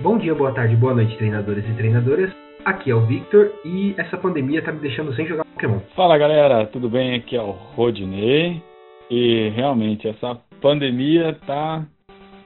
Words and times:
Bom 0.00 0.18
dia, 0.18 0.34
boa 0.34 0.52
tarde, 0.52 0.76
boa 0.76 0.92
noite, 0.92 1.16
treinadores 1.16 1.64
e 1.66 1.72
treinadoras. 1.72 2.30
Aqui 2.66 2.90
é 2.90 2.94
o 2.94 3.06
Victor 3.06 3.50
e 3.64 3.94
essa 3.96 4.18
pandemia 4.18 4.60
tá 4.60 4.70
me 4.70 4.78
deixando 4.78 5.14
sem 5.14 5.26
jogar 5.26 5.46
Pokémon. 5.46 5.78
Fala 5.94 6.18
galera, 6.18 6.66
tudo 6.66 6.90
bem? 6.90 7.14
Aqui 7.14 7.34
é 7.34 7.40
o 7.40 7.52
Rodney. 7.74 8.62
E 9.10 9.48
realmente, 9.56 10.06
essa 10.06 10.36
pandemia 10.60 11.38
tá 11.46 11.82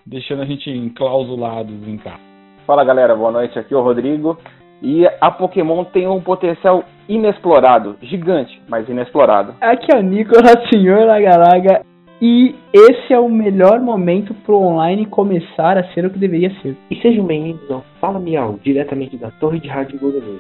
deixando 0.07 0.43
a 0.43 0.45
gente 0.45 0.71
enclausulados 0.71 1.89
em 1.89 1.97
casa. 1.97 2.21
Fala 2.65 2.85
galera, 2.85 3.17
boa 3.17 3.33
noite. 3.33 3.59
Aqui 3.59 3.75
é 3.75 3.77
o 3.77 3.83
Rodrigo. 3.83 4.39
E 4.81 5.05
a 5.21 5.31
Pokémon 5.33 5.83
tem 5.85 6.07
um 6.07 6.21
potencial 6.21 6.85
inexplorado, 7.09 7.97
gigante, 8.01 8.63
mas 8.69 8.89
inexplorado. 8.89 9.57
Aqui 9.61 9.93
é 9.93 9.99
o 9.99 10.03
Nicolas, 10.03 10.69
senhor 10.73 11.05
Lagalaga, 11.05 11.83
e 12.21 12.55
esse 12.73 13.13
é 13.13 13.19
o 13.19 13.29
melhor 13.31 13.81
momento 13.81 14.35
para 14.35 14.55
o 14.55 14.63
online 14.63 15.07
começar 15.07 15.79
a 15.79 15.85
ser 15.95 16.05
o 16.05 16.11
que 16.11 16.19
deveria 16.19 16.51
ser. 16.61 16.77
E 16.91 16.97
sejam 17.01 17.25
bem-vindos 17.25 17.71
ao 17.71 17.83
Fala 17.99 18.21
Miau, 18.21 18.59
diretamente 18.63 19.17
da 19.17 19.31
Torre 19.31 19.59
de 19.59 19.69
Rádio 19.69 19.99
Golden 19.99 20.39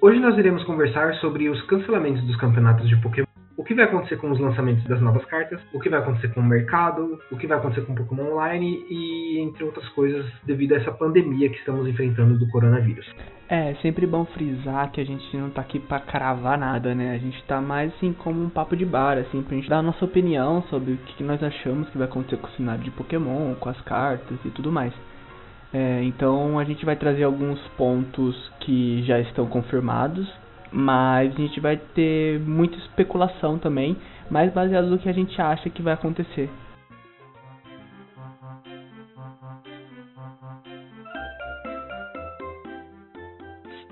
Hoje 0.00 0.20
nós 0.20 0.36
iremos 0.38 0.62
conversar 0.64 1.14
sobre 1.16 1.48
os 1.48 1.60
cancelamentos 1.62 2.22
dos 2.24 2.36
campeonatos 2.36 2.88
de 2.88 2.96
Pokémon 3.00 3.26
o 3.56 3.64
que 3.64 3.74
vai 3.74 3.86
acontecer 3.86 4.16
com 4.18 4.30
os 4.30 4.38
lançamentos 4.38 4.84
das 4.84 5.00
novas 5.00 5.24
cartas, 5.24 5.60
o 5.74 5.80
que 5.80 5.88
vai 5.88 5.98
acontecer 5.98 6.28
com 6.28 6.40
o 6.40 6.44
mercado, 6.44 7.18
o 7.30 7.36
que 7.36 7.46
vai 7.46 7.58
acontecer 7.58 7.84
com 7.84 7.92
o 7.92 7.96
Pokémon 7.96 8.32
Online 8.34 8.86
e 8.88 9.40
entre 9.40 9.64
outras 9.64 9.86
coisas 9.90 10.24
devido 10.44 10.74
a 10.74 10.76
essa 10.76 10.92
pandemia 10.92 11.50
que 11.50 11.58
estamos 11.58 11.86
enfrentando 11.88 12.38
do 12.38 12.48
coronavírus. 12.48 13.04
É, 13.48 13.74
sempre 13.80 14.06
bom 14.06 14.26
frisar 14.26 14.90
que 14.92 15.00
a 15.00 15.04
gente 15.04 15.34
não 15.36 15.48
tá 15.48 15.62
aqui 15.62 15.78
para 15.78 16.00
cravar 16.00 16.58
nada, 16.58 16.94
né? 16.94 17.14
A 17.14 17.18
gente 17.18 17.42
tá 17.44 17.60
mais 17.62 17.94
assim 17.94 18.12
como 18.12 18.44
um 18.44 18.50
papo 18.50 18.76
de 18.76 18.84
bar, 18.84 19.16
assim, 19.16 19.42
pra 19.42 19.56
gente 19.56 19.70
dar 19.70 19.78
a 19.78 19.82
nossa 19.82 20.04
opinião 20.04 20.62
sobre 20.64 20.92
o 20.92 20.98
que 20.98 21.24
nós 21.24 21.42
achamos 21.42 21.88
que 21.88 21.96
vai 21.96 22.06
acontecer 22.06 22.36
com 22.36 22.46
o 22.46 22.50
cenário 22.50 22.84
de 22.84 22.90
Pokémon, 22.90 23.54
com 23.54 23.68
as 23.70 23.80
cartas 23.80 24.38
e 24.44 24.50
tudo 24.50 24.70
mais. 24.70 24.92
É, 25.72 26.02
então 26.04 26.58
a 26.58 26.64
gente 26.64 26.84
vai 26.84 26.96
trazer 26.96 27.24
alguns 27.24 27.58
pontos 27.68 28.36
que 28.60 29.02
já 29.04 29.18
estão 29.18 29.46
confirmados 29.46 30.28
mas 30.70 31.34
a 31.34 31.36
gente 31.36 31.60
vai 31.60 31.76
ter 31.76 32.38
muita 32.40 32.76
especulação 32.78 33.58
também, 33.58 33.96
mais 34.30 34.52
baseado 34.52 34.88
no 34.88 34.98
que 34.98 35.08
a 35.08 35.12
gente 35.12 35.40
acha 35.40 35.70
que 35.70 35.82
vai 35.82 35.94
acontecer. 35.94 36.50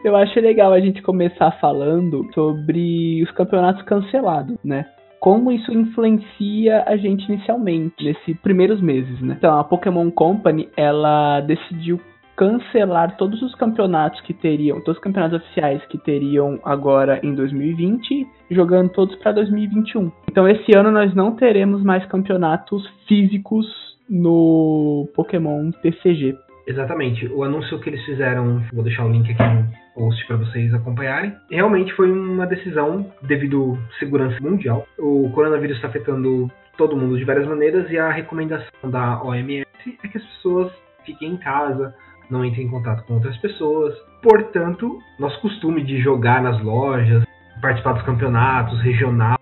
Eu 0.07 0.15
acho 0.15 0.39
legal 0.39 0.73
a 0.73 0.79
gente 0.79 1.03
começar 1.03 1.51
falando 1.61 2.25
sobre 2.33 3.21
os 3.25 3.31
campeonatos 3.33 3.83
cancelados, 3.83 4.57
né? 4.65 4.87
Como 5.19 5.51
isso 5.51 5.73
influencia 5.73 6.85
a 6.87 6.97
gente 6.97 7.27
inicialmente, 7.29 8.05
nesses 8.05 8.39
primeiros 8.41 8.81
meses, 8.81 9.21
né? 9.21 9.35
Então, 9.37 9.59
a 9.59 9.65
Pokémon 9.65 10.09
Company, 10.13 10.69
ela 10.77 11.41
decidiu 11.41 12.01
cancelar 12.37 13.17
todos 13.17 13.43
os 13.43 13.53
campeonatos 13.57 14.21
que 14.21 14.33
teriam, 14.33 14.79
todos 14.79 14.99
os 14.99 15.03
campeonatos 15.03 15.41
oficiais 15.41 15.85
que 15.87 15.99
teriam 15.99 16.61
agora 16.63 17.19
em 17.25 17.35
2020, 17.35 18.29
jogando 18.53 18.91
todos 18.91 19.17
para 19.17 19.33
2021. 19.33 20.13
Então 20.31 20.47
esse 20.49 20.71
ano 20.77 20.93
nós 20.93 21.13
não 21.17 21.35
teremos 21.35 21.83
mais 21.83 22.07
campeonatos 22.07 22.87
físicos 23.09 23.67
no 24.09 25.09
Pokémon 25.17 25.73
TCG. 25.83 26.37
Exatamente. 26.69 27.27
O 27.27 27.43
anúncio 27.43 27.81
que 27.81 27.89
eles 27.89 28.05
fizeram, 28.05 28.63
vou 28.73 28.85
deixar 28.85 29.05
o 29.05 29.11
link 29.11 29.33
aqui 29.33 29.86
post 29.97 30.25
para 30.27 30.37
vocês 30.37 30.73
acompanharem. 30.75 31.35
Realmente 31.51 31.93
foi 31.95 32.13
uma 32.13 32.47
decisão 32.47 33.11
devido 33.23 33.79
à 33.91 33.99
segurança 33.99 34.39
mundial. 34.41 34.87
O 34.99 35.31
coronavírus 35.31 35.77
está 35.77 35.89
afetando 35.89 36.51
todo 36.77 36.97
mundo 36.97 37.17
de 37.17 37.25
várias 37.25 37.49
maneiras 37.49 37.91
e 37.91 37.99
a 37.99 38.11
recomendação 38.11 38.91
da 38.91 39.23
OMS 39.23 39.67
é 40.05 40.09
que 40.09 40.19
as 40.19 40.25
pessoas 40.25 40.71
fiquem 41.05 41.33
em 41.33 41.37
casa, 41.39 41.95
não 42.29 42.45
entra 42.45 42.61
em 42.61 42.69
contato 42.69 43.05
com 43.07 43.15
outras 43.15 43.37
pessoas. 43.39 43.95
Portanto, 44.23 44.99
nosso 45.19 45.41
costume 45.41 45.83
de 45.83 45.99
jogar 46.01 46.43
nas 46.43 46.63
lojas, 46.63 47.25
participar 47.63 47.95
dos 47.95 48.03
campeonatos 48.03 48.81
regional, 48.83 49.39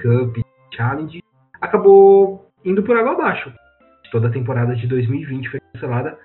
cup, 0.00 0.44
challenge, 0.74 1.22
acabou 1.60 2.48
indo 2.64 2.82
por 2.82 2.96
água 2.96 3.12
abaixo. 3.12 3.52
Toda 4.10 4.28
a 4.28 4.32
temporada 4.32 4.74
de 4.74 4.86
2020 4.88 5.48
foi 5.48 5.60
cancelada. 5.72 6.18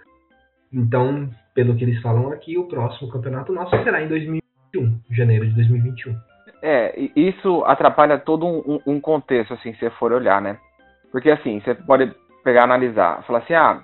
Então, 0.73 1.29
pelo 1.57 1.75
que 1.75 1.84
eles 1.84 2.00
falam 2.03 2.31
aqui, 2.31 2.56
o 2.56 2.68
próximo 2.68 3.09
campeonato 3.09 3.51
nosso 3.51 3.75
será 3.84 4.00
em 4.03 4.07
2021, 4.07 5.01
janeiro 5.09 5.47
de 5.47 5.56
2021. 5.56 6.16
É, 6.62 6.94
isso 7.16 7.63
atrapalha 7.66 8.19
todo 8.19 8.45
um, 8.45 8.79
um 8.85 9.01
contexto, 9.01 9.56
assim, 9.56 9.73
se 9.73 9.79
você 9.79 9.90
for 9.90 10.13
olhar, 10.13 10.40
né? 10.40 10.59
Porque, 11.12 11.31
assim, 11.31 11.59
você 11.59 11.73
pode 11.73 12.13
pegar 12.44 12.63
analisar, 12.63 13.23
falar 13.23 13.40
assim, 13.40 13.56
ah, 13.56 13.81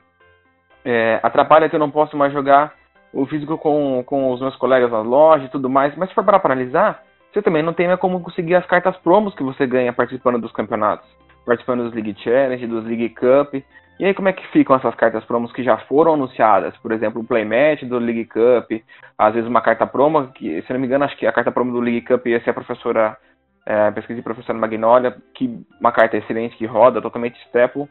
é, 0.86 1.20
atrapalha 1.24 1.68
que 1.68 1.76
eu 1.76 1.80
não 1.80 1.90
posso 1.90 2.16
mais 2.16 2.32
jogar 2.32 2.76
o 3.12 3.26
físico 3.26 3.58
com, 3.58 4.04
com 4.06 4.32
os 4.32 4.40
meus 4.40 4.56
colegas 4.58 4.92
na 4.92 5.02
loja 5.02 5.46
e 5.46 5.50
tudo 5.50 5.68
mais. 5.68 5.96
Mas 5.96 6.10
se 6.10 6.16
for 6.16 6.24
para 6.24 6.40
analisar, 6.44 7.02
você 7.32 7.42
também 7.42 7.64
não 7.64 7.74
tem 7.74 7.98
como 7.98 8.22
conseguir 8.22 8.54
as 8.54 8.68
cartas 8.68 8.96
promos 8.98 9.34
que 9.34 9.42
você 9.42 9.66
ganha 9.66 9.92
participando 9.92 10.40
dos 10.40 10.52
campeonatos. 10.52 11.10
Participando 11.46 11.84
dos 11.84 11.94
League 11.94 12.16
Challenge, 12.24 12.68
dos 12.68 12.86
League 12.86 13.10
Cup. 13.10 13.56
E 14.00 14.06
aí 14.06 14.14
como 14.14 14.28
é 14.28 14.34
que 14.34 14.46
ficam 14.48 14.76
essas 14.76 14.96
cartas 14.96 15.24
promos 15.26 15.52
que 15.54 15.64
já 15.64 15.78
foram 15.78 16.16
anunciadas? 16.16 16.76
Por 16.78 16.92
exemplo, 16.92 17.22
o 17.22 17.24
Playmatch 17.24 17.84
do 17.84 18.00
League 18.00 18.26
Cup, 18.26 18.72
às 19.18 19.34
vezes 19.34 19.48
uma 19.48 19.62
carta 19.62 19.86
promo, 19.86 20.28
que 20.30 20.62
se 20.64 20.74
não 20.74 20.80
me 20.80 20.88
engano, 20.88 21.06
acho 21.06 21.16
que 21.16 21.28
a 21.28 21.32
carta 21.32 21.52
promo 21.52 21.72
do 21.72 21.80
League 21.80 22.02
Cup 22.02 22.26
ia 22.26 22.42
ser 22.44 22.50
a 22.50 22.54
professora, 22.54 23.18
é, 23.66 23.92
pesquisa 23.92 24.18
de 24.18 24.24
professora 24.24 24.58
Magnolia, 24.58 25.16
que 25.36 25.64
uma 25.80 25.92
carta 25.92 26.18
excelente 26.18 26.58
que 26.58 26.66
roda, 26.66 27.02
totalmente 27.02 27.40
staple. 27.48 27.88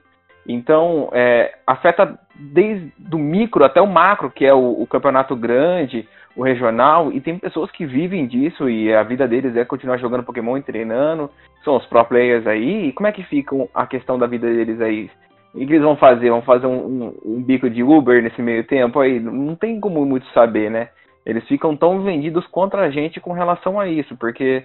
Então, 0.47 1.09
é, 1.13 1.55
afeta 1.67 2.19
desde 2.35 2.93
o 3.13 3.19
micro 3.19 3.65
até 3.65 3.81
o 3.81 3.87
macro, 3.87 4.31
que 4.31 4.45
é 4.45 4.53
o, 4.53 4.83
o, 4.83 4.87
campeonato 4.87 5.37
grande, 5.37 6.09
o 6.37 6.43
regional, 6.43 7.13
e 7.13 7.21
tem 7.21 7.39
pessoas 7.39 7.71
que 7.71 7.87
vivem 7.87 8.27
disso 8.27 8.69
e 8.69 8.93
a 8.93 9.03
vida 9.03 9.29
deles 9.29 9.55
é 9.57 9.65
continuar 9.65 9.99
jogando 9.99 10.25
Pokémon 10.25 10.57
e 10.57 10.63
treinando, 10.63 11.31
são 11.63 11.77
os 11.77 11.87
pro 11.87 12.05
players 12.05 12.47
aí, 12.47 12.89
e 12.89 12.93
como 12.93 13.07
é 13.07 13.13
que 13.13 13.23
fica 13.23 13.55
a 13.73 13.87
questão 13.87 14.19
da 14.19 14.27
vida 14.27 14.47
deles 14.47 14.81
aí? 14.81 15.11
O 15.55 15.59
que 15.59 15.65
eles 15.65 15.83
vão 15.83 15.97
fazer? 15.97 16.31
Vão 16.31 16.43
fazer 16.43 16.67
um, 16.67 16.87
um, 16.87 17.15
um 17.25 17.43
bico 17.43 17.69
de 17.69 17.83
Uber 17.83 18.23
nesse 18.23 18.41
meio 18.41 18.65
tempo 18.65 18.99
aí? 18.99 19.21
Não 19.21 19.55
tem 19.55 19.79
como 19.79 20.05
muito 20.07 20.27
saber, 20.29 20.71
né? 20.71 20.89
Eles 21.27 21.47
ficam 21.47 21.77
tão 21.77 22.03
vendidos 22.03 22.47
contra 22.47 22.83
a 22.83 22.91
gente 22.91 23.21
com 23.21 23.33
relação 23.33 23.79
a 23.79 23.87
isso, 23.87 24.17
porque 24.17 24.65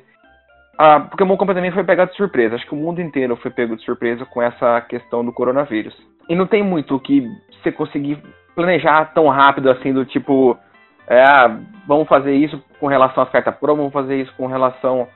a 0.77 0.99
Pokémon 0.99 1.35
Company 1.37 1.57
também 1.57 1.71
foi 1.71 1.83
pegado 1.83 2.11
de 2.11 2.17
surpresa. 2.17 2.55
Acho 2.55 2.67
que 2.67 2.75
o 2.75 2.77
mundo 2.77 3.01
inteiro 3.01 3.35
foi 3.37 3.49
pego 3.49 3.75
de 3.75 3.83
surpresa 3.83 4.25
com 4.25 4.41
essa 4.41 4.79
questão 4.81 5.25
do 5.25 5.33
coronavírus. 5.33 5.95
E 6.29 6.35
não 6.35 6.45
tem 6.45 6.63
muito 6.63 6.95
o 6.95 6.99
que 6.99 7.27
você 7.51 7.71
conseguir 7.71 8.21
planejar 8.53 9.05
tão 9.13 9.27
rápido 9.27 9.69
assim, 9.69 9.93
do 9.93 10.05
tipo, 10.05 10.57
é, 11.07 11.21
ah, 11.21 11.59
vamos 11.87 12.07
fazer 12.07 12.33
isso 12.33 12.61
com 12.79 12.87
relação 12.87 13.23
às 13.23 13.29
cartas 13.29 13.55
pro, 13.55 13.75
vamos 13.75 13.93
fazer 13.93 14.21
isso 14.21 14.33
com 14.35 14.45
relação 14.45 15.07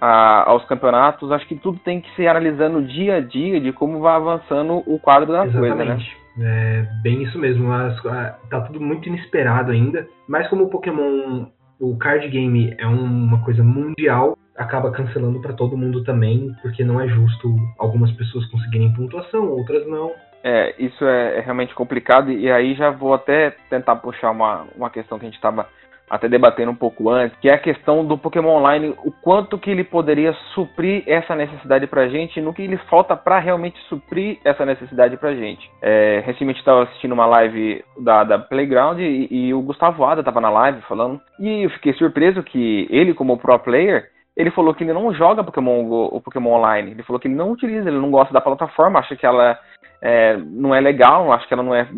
a, 0.00 0.48
aos 0.48 0.64
campeonatos. 0.66 1.32
Acho 1.32 1.46
que 1.46 1.56
tudo 1.56 1.78
tem 1.80 2.00
que 2.00 2.14
ser 2.14 2.28
analisando 2.28 2.82
dia 2.82 3.16
a 3.16 3.20
dia 3.20 3.60
de 3.60 3.72
como 3.72 4.00
vai 4.00 4.14
avançando 4.14 4.82
o 4.86 4.98
quadro 4.98 5.32
da 5.32 5.44
Exatamente. 5.44 5.76
coisa, 5.76 5.84
né? 5.84 6.20
É 6.38 6.86
bem 7.02 7.22
isso 7.22 7.38
mesmo. 7.38 7.72
As, 7.72 8.00
tá 8.48 8.60
tudo 8.60 8.80
muito 8.80 9.08
inesperado 9.08 9.72
ainda. 9.72 10.06
Mas 10.28 10.48
como 10.48 10.64
o 10.64 10.70
Pokémon, 10.70 11.46
o 11.80 11.96
card 11.96 12.28
game 12.28 12.74
é 12.78 12.86
uma 12.86 13.42
coisa 13.44 13.62
mundial, 13.62 14.36
acaba 14.60 14.90
cancelando 14.90 15.40
para 15.40 15.54
todo 15.54 15.76
mundo 15.76 16.04
também, 16.04 16.54
porque 16.60 16.84
não 16.84 17.00
é 17.00 17.08
justo 17.08 17.56
algumas 17.78 18.12
pessoas 18.12 18.44
conseguirem 18.46 18.92
pontuação, 18.92 19.48
outras 19.50 19.86
não. 19.88 20.12
É, 20.44 20.74
isso 20.78 21.04
é, 21.04 21.38
é 21.38 21.40
realmente 21.40 21.74
complicado, 21.74 22.30
e 22.30 22.50
aí 22.50 22.74
já 22.74 22.90
vou 22.90 23.14
até 23.14 23.54
tentar 23.70 23.96
puxar 23.96 24.30
uma, 24.30 24.66
uma 24.76 24.90
questão 24.90 25.18
que 25.18 25.24
a 25.24 25.28
gente 25.28 25.36
estava 25.36 25.66
até 26.10 26.28
debatendo 26.28 26.72
um 26.72 26.76
pouco 26.76 27.08
antes, 27.08 27.38
que 27.38 27.48
é 27.48 27.54
a 27.54 27.58
questão 27.58 28.04
do 28.04 28.18
Pokémon 28.18 28.58
Online, 28.58 28.94
o 29.04 29.12
quanto 29.12 29.56
que 29.56 29.70
ele 29.70 29.84
poderia 29.84 30.32
suprir 30.54 31.04
essa 31.06 31.36
necessidade 31.36 31.86
pra 31.86 32.08
gente, 32.08 32.40
no 32.40 32.52
que 32.52 32.62
ele 32.62 32.76
falta 32.90 33.16
para 33.16 33.38
realmente 33.38 33.78
suprir 33.88 34.38
essa 34.44 34.66
necessidade 34.66 35.16
pra 35.16 35.34
gente. 35.34 35.70
É, 35.80 36.20
recentemente 36.26 36.58
estava 36.58 36.82
assistindo 36.82 37.12
uma 37.12 37.26
live 37.26 37.84
da, 37.98 38.24
da 38.24 38.38
Playground 38.38 38.98
e, 38.98 39.28
e 39.30 39.54
o 39.54 39.62
Gustavo 39.62 40.04
Ada 40.04 40.20
estava 40.20 40.40
na 40.40 40.50
live 40.50 40.82
falando, 40.82 41.20
e 41.38 41.64
eu 41.64 41.70
fiquei 41.70 41.92
surpreso 41.94 42.42
que 42.42 42.88
ele, 42.90 43.14
como 43.14 43.38
pro 43.38 43.56
player, 43.60 44.10
ele 44.36 44.50
falou 44.50 44.74
que 44.74 44.84
ele 44.84 44.92
não 44.92 45.12
joga 45.12 45.44
Pokémon 45.44 45.84
Go, 45.84 46.08
o 46.12 46.20
Pokémon 46.20 46.52
Online. 46.52 46.92
Ele 46.92 47.02
falou 47.02 47.20
que 47.20 47.28
ele 47.28 47.34
não 47.34 47.50
utiliza, 47.50 47.88
ele 47.88 47.98
não 47.98 48.10
gosta 48.10 48.32
da 48.32 48.40
plataforma, 48.40 48.98
acha 48.98 49.16
que 49.16 49.26
ela 49.26 49.58
é, 50.00 50.36
não 50.36 50.74
é 50.74 50.80
legal, 50.80 51.32
acha 51.32 51.46
que 51.46 51.54
ela 51.54 51.62
não 51.62 51.74
é, 51.74 51.88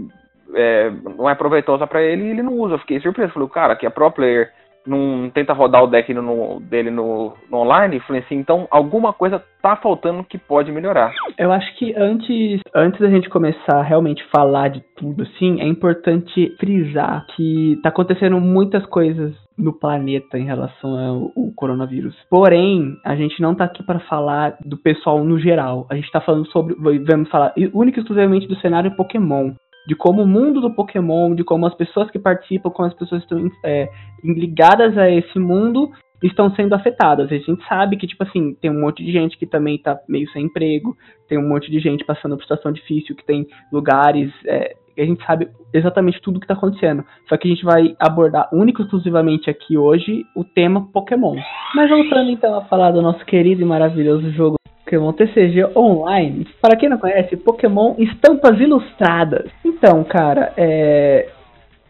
é 0.54 0.90
não 1.16 1.28
é 1.28 1.34
proveitosa 1.34 1.86
para 1.86 2.02
ele 2.02 2.24
e 2.24 2.30
ele 2.30 2.42
não 2.42 2.54
usa. 2.54 2.74
Eu 2.74 2.78
fiquei 2.78 3.00
surpreso. 3.00 3.32
Falei, 3.32 3.48
cara, 3.48 3.76
que 3.76 3.86
é 3.86 3.90
pro 3.90 4.10
player 4.10 4.50
não 4.86 5.30
tenta 5.30 5.52
rodar 5.52 5.82
o 5.82 5.86
deck 5.86 6.12
no, 6.12 6.60
dele 6.60 6.90
no, 6.90 7.34
no 7.50 7.58
online, 7.58 8.00
falei 8.00 8.22
assim, 8.22 8.36
então 8.36 8.66
alguma 8.70 9.12
coisa 9.12 9.42
tá 9.60 9.76
faltando 9.76 10.24
que 10.24 10.36
pode 10.36 10.72
melhorar. 10.72 11.12
Eu 11.38 11.52
acho 11.52 11.76
que 11.76 11.94
antes, 11.96 12.60
antes 12.74 13.00
da 13.00 13.08
gente 13.08 13.28
começar 13.28 13.76
a 13.78 13.82
realmente 13.82 14.24
falar 14.34 14.68
de 14.68 14.82
tudo, 14.96 15.22
assim, 15.22 15.60
é 15.60 15.66
importante 15.66 16.54
frisar 16.58 17.24
que 17.36 17.78
tá 17.82 17.90
acontecendo 17.90 18.40
muitas 18.40 18.84
coisas 18.86 19.34
no 19.62 19.72
planeta 19.72 20.38
em 20.38 20.44
relação 20.44 20.98
ao, 21.36 21.52
coronavírus. 21.54 22.16
Porém, 22.28 22.96
a 23.04 23.14
gente 23.14 23.40
não 23.40 23.54
tá 23.54 23.64
aqui 23.64 23.82
para 23.82 24.00
falar 24.00 24.56
do 24.64 24.76
pessoal 24.76 25.24
no 25.24 25.38
geral. 25.38 25.86
A 25.90 25.94
gente 25.94 26.10
tá 26.10 26.20
falando 26.20 26.46
sobre, 26.48 26.74
vamos 26.74 27.28
falar 27.28 27.54
única 27.72 27.98
e 27.98 28.02
exclusivamente 28.02 28.48
do 28.48 28.56
cenário 28.56 28.96
Pokémon 28.96 29.52
de 29.86 29.96
como 29.96 30.22
o 30.22 30.26
mundo 30.26 30.60
do 30.60 30.72
Pokémon, 30.72 31.34
de 31.34 31.42
como 31.42 31.66
as 31.66 31.74
pessoas 31.74 32.08
que 32.10 32.18
participam, 32.18 32.70
como 32.70 32.88
as 32.88 32.94
pessoas 32.94 33.22
estão 33.22 33.50
é, 33.64 33.88
ligadas 34.22 34.96
a 34.96 35.10
esse 35.10 35.38
mundo 35.38 35.90
estão 36.22 36.54
sendo 36.54 36.74
afetadas. 36.74 37.30
A 37.30 37.36
gente 37.36 37.66
sabe 37.66 37.96
que, 37.96 38.06
tipo 38.06 38.22
assim, 38.22 38.54
tem 38.54 38.70
um 38.70 38.80
monte 38.80 39.04
de 39.04 39.10
gente 39.10 39.36
que 39.36 39.46
também 39.46 39.78
tá 39.78 39.98
meio 40.08 40.30
sem 40.30 40.44
emprego, 40.44 40.96
tem 41.28 41.38
um 41.38 41.48
monte 41.48 41.70
de 41.70 41.80
gente 41.80 42.04
passando 42.04 42.36
por 42.36 42.42
situação 42.42 42.72
difícil, 42.72 43.16
que 43.16 43.24
tem 43.24 43.46
lugares. 43.72 44.32
É, 44.46 44.76
a 44.96 45.04
gente 45.04 45.24
sabe 45.24 45.48
exatamente 45.72 46.20
tudo 46.20 46.36
o 46.36 46.40
que 46.40 46.44
está 46.44 46.54
acontecendo. 46.54 47.04
Só 47.28 47.36
que 47.36 47.48
a 47.48 47.50
gente 47.50 47.64
vai 47.64 47.94
abordar 47.98 48.48
único 48.52 48.82
e 48.82 48.84
exclusivamente 48.84 49.48
aqui 49.48 49.76
hoje 49.76 50.24
o 50.36 50.44
tema 50.44 50.88
Pokémon. 50.92 51.36
Mas 51.74 51.88
voltando 51.88 52.30
então 52.30 52.54
a 52.54 52.64
falar 52.64 52.90
do 52.90 53.02
nosso 53.02 53.24
querido 53.24 53.62
e 53.62 53.64
maravilhoso 53.64 54.30
jogo 54.32 54.56
Pokémon 54.84 55.12
TCG 55.12 55.76
Online. 55.76 56.46
Para 56.60 56.76
quem 56.76 56.88
não 56.88 56.98
conhece, 56.98 57.36
Pokémon 57.36 57.94
Estampas 57.98 58.60
Ilustradas. 58.60 59.50
Então, 59.64 60.04
cara, 60.04 60.52
é... 60.56 61.30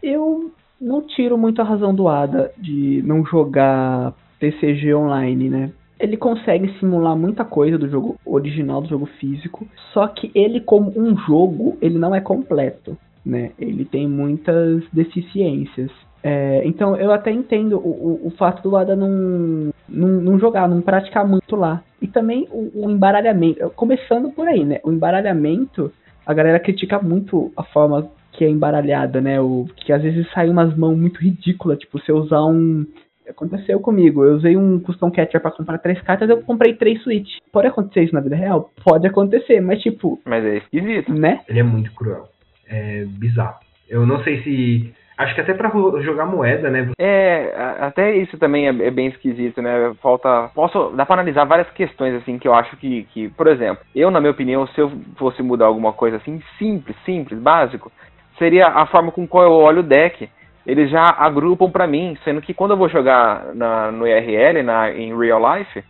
eu 0.01 0.51
não 0.79 1.01
tiro 1.01 1.37
muito 1.37 1.61
a 1.61 1.65
razão 1.65 1.93
do 1.93 2.07
Ada 2.07 2.51
de 2.57 3.01
não 3.05 3.25
jogar 3.25 4.13
TCG 4.39 4.93
Online, 4.93 5.49
né? 5.49 5.71
Ele 6.03 6.17
consegue 6.17 6.67
simular 6.79 7.15
muita 7.15 7.45
coisa 7.45 7.77
do 7.77 7.87
jogo 7.87 8.17
original, 8.25 8.81
do 8.81 8.89
jogo 8.89 9.05
físico, 9.05 9.65
só 9.93 10.05
que 10.05 10.29
ele 10.35 10.59
como 10.59 10.91
um 10.99 11.17
jogo, 11.17 11.77
ele 11.81 11.97
não 11.97 12.13
é 12.13 12.19
completo, 12.19 12.97
né? 13.25 13.51
Ele 13.57 13.85
tem 13.85 14.05
muitas 14.05 14.83
deficiências. 14.91 15.89
É, 16.21 16.61
então 16.65 16.97
eu 16.97 17.13
até 17.13 17.31
entendo 17.31 17.77
o, 17.77 18.21
o, 18.23 18.27
o 18.27 18.31
fato 18.31 18.61
do 18.67 18.75
Ada 18.75 18.97
não, 18.97 19.71
não, 19.87 20.07
não, 20.21 20.37
jogar, 20.37 20.67
não 20.67 20.81
praticar 20.81 21.25
muito 21.25 21.55
lá. 21.55 21.81
E 22.01 22.07
também 22.07 22.49
o, 22.51 22.83
o, 22.83 22.91
embaralhamento, 22.91 23.69
começando 23.69 24.29
por 24.29 24.45
aí, 24.45 24.65
né? 24.65 24.81
O 24.83 24.91
embaralhamento, 24.91 25.89
a 26.25 26.33
galera 26.33 26.59
critica 26.59 26.99
muito 26.99 27.49
a 27.55 27.63
forma 27.63 28.09
que 28.33 28.43
é 28.43 28.49
embaralhada, 28.49 29.21
né? 29.21 29.39
O, 29.39 29.67
que 29.73 29.93
às 29.93 30.01
vezes 30.01 30.29
sai 30.33 30.49
umas 30.49 30.75
mãos 30.75 30.97
muito 30.97 31.21
ridículas, 31.21 31.79
tipo, 31.79 31.97
você 31.97 32.11
usar 32.11 32.43
um. 32.43 32.85
Aconteceu 33.27 33.79
comigo, 33.79 34.23
eu 34.23 34.35
usei 34.35 34.57
um 34.57 34.79
custom 34.79 35.09
catcher 35.09 35.41
para 35.41 35.51
comprar 35.51 35.77
três 35.77 36.01
cartas, 36.01 36.29
eu 36.29 36.41
comprei 36.41 36.73
três 36.73 37.01
switch. 37.03 37.37
Pode 37.51 37.67
acontecer 37.67 38.03
isso 38.03 38.13
na 38.13 38.21
vida 38.21 38.35
real? 38.35 38.69
Pode 38.83 39.07
acontecer, 39.07 39.61
mas 39.61 39.81
tipo. 39.81 40.19
Mas 40.25 40.43
é 40.45 40.57
esquisito. 40.57 41.13
Né? 41.13 41.41
Ele 41.47 41.59
é 41.59 41.63
muito 41.63 41.91
cruel. 41.93 42.27
É 42.67 43.05
bizarro. 43.05 43.59
Eu 43.89 44.05
não 44.05 44.23
sei 44.23 44.41
se 44.43 44.93
Acho 45.17 45.35
que 45.35 45.41
até 45.41 45.53
para 45.53 45.69
jogar 46.01 46.25
moeda, 46.25 46.69
né? 46.69 46.89
É, 46.97 47.53
até 47.79 48.15
isso 48.15 48.37
também 48.37 48.67
é, 48.67 48.69
é, 48.69 48.91
bem 48.91 49.07
esquisito, 49.07 49.61
né? 49.61 49.93
Falta. 50.01 50.49
Posso. 50.55 50.91
Dá 50.95 51.05
pra 51.05 51.15
analisar 51.15 51.45
várias 51.45 51.69
questões, 51.71 52.15
assim, 52.15 52.39
que 52.39 52.47
eu 52.47 52.53
acho 52.53 52.75
que, 52.77 53.03
que. 53.13 53.29
Por 53.29 53.47
exemplo, 53.47 53.83
eu, 53.95 54.09
na 54.09 54.19
minha 54.19 54.31
opinião, 54.31 54.65
se 54.67 54.81
eu 54.81 54.91
fosse 55.17 55.43
mudar 55.43 55.65
alguma 55.65 55.93
coisa 55.93 56.17
assim, 56.17 56.41
simples, 56.57 56.97
simples, 57.05 57.39
básico, 57.39 57.91
seria 58.39 58.67
a 58.67 58.87
forma 58.87 59.11
com 59.11 59.27
qual 59.27 59.43
eu 59.43 59.51
olho 59.51 59.79
o 59.79 59.83
deck. 59.83 60.27
Eles 60.65 60.89
já 60.89 61.03
agrupam 61.17 61.69
para 61.69 61.85
mim, 61.85 62.17
sendo 62.23 62.41
que 62.41 62.53
quando 62.53 62.71
eu 62.71 62.77
vou 62.77 62.87
jogar 62.87 63.53
na, 63.53 63.91
no 63.91 64.07
IRL, 64.07 64.63
na, 64.63 64.91
em 64.91 65.17
real 65.17 65.41
life, 65.57 65.83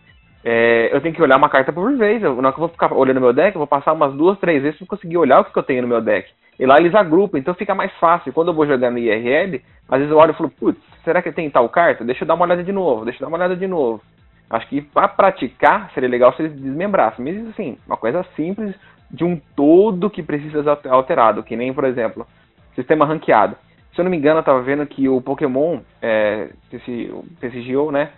é, 0.44 0.90
eu 0.92 1.00
tenho 1.00 1.14
que 1.14 1.22
olhar 1.22 1.36
uma 1.36 1.48
carta 1.48 1.72
por 1.72 1.96
vez. 1.96 2.22
Eu, 2.22 2.34
na 2.36 2.48
hora 2.48 2.52
que 2.52 2.58
eu 2.58 2.66
vou 2.66 2.68
ficar 2.68 2.92
olhando 2.92 3.20
meu 3.20 3.32
deck, 3.32 3.54
eu 3.54 3.60
vou 3.60 3.66
passar 3.66 3.92
umas 3.92 4.12
duas, 4.14 4.38
três 4.38 4.62
vezes 4.62 4.78
pra 4.78 4.88
conseguir 4.88 5.16
olhar 5.16 5.40
o 5.40 5.44
que, 5.44 5.52
que 5.52 5.58
eu 5.58 5.62
tenho 5.62 5.82
no 5.82 5.88
meu 5.88 6.00
deck. 6.00 6.28
E 6.58 6.66
lá 6.66 6.76
eles 6.78 6.94
agrupam, 6.94 7.38
então 7.38 7.54
fica 7.54 7.74
mais 7.74 7.92
fácil. 7.94 8.32
Quando 8.32 8.48
eu 8.48 8.54
vou 8.54 8.66
jogar 8.66 8.90
no 8.90 8.98
IRL, 8.98 9.62
às 9.88 9.98
vezes 9.98 10.10
eu 10.10 10.18
olho 10.18 10.32
e 10.32 10.34
falo, 10.34 10.50
putz, 10.50 10.80
será 11.02 11.22
que 11.22 11.32
tem 11.32 11.48
tal 11.50 11.68
carta? 11.68 12.04
Deixa 12.04 12.24
eu 12.24 12.28
dar 12.28 12.34
uma 12.34 12.44
olhada 12.44 12.62
de 12.62 12.72
novo, 12.72 13.04
deixa 13.04 13.18
eu 13.18 13.20
dar 13.22 13.28
uma 13.28 13.38
olhada 13.38 13.56
de 13.56 13.66
novo. 13.66 14.02
Acho 14.50 14.68
que 14.68 14.82
para 14.82 15.08
praticar 15.08 15.90
seria 15.94 16.08
legal 16.08 16.32
se 16.34 16.42
eles 16.42 16.60
desmembrassem. 16.60 17.24
Mas 17.24 17.48
assim, 17.48 17.78
uma 17.86 17.96
coisa 17.96 18.24
simples 18.36 18.74
de 19.10 19.24
um 19.24 19.40
todo 19.56 20.10
que 20.10 20.22
precisa 20.22 20.62
ser 20.62 20.88
alterado, 20.88 21.42
que 21.42 21.56
nem, 21.56 21.72
por 21.72 21.84
exemplo, 21.84 22.26
sistema 22.74 23.04
ranqueado. 23.04 23.56
Se 23.94 24.00
eu 24.00 24.04
não 24.04 24.10
me 24.10 24.16
engano, 24.16 24.40
eu 24.40 24.44
tava 24.44 24.60
vendo 24.62 24.84
que 24.86 25.08
o 25.08 25.20
Pokémon, 25.20 25.80
é, 26.02 26.50
esse, 26.72 27.14
TCGO, 27.40 27.92
né? 27.92 28.10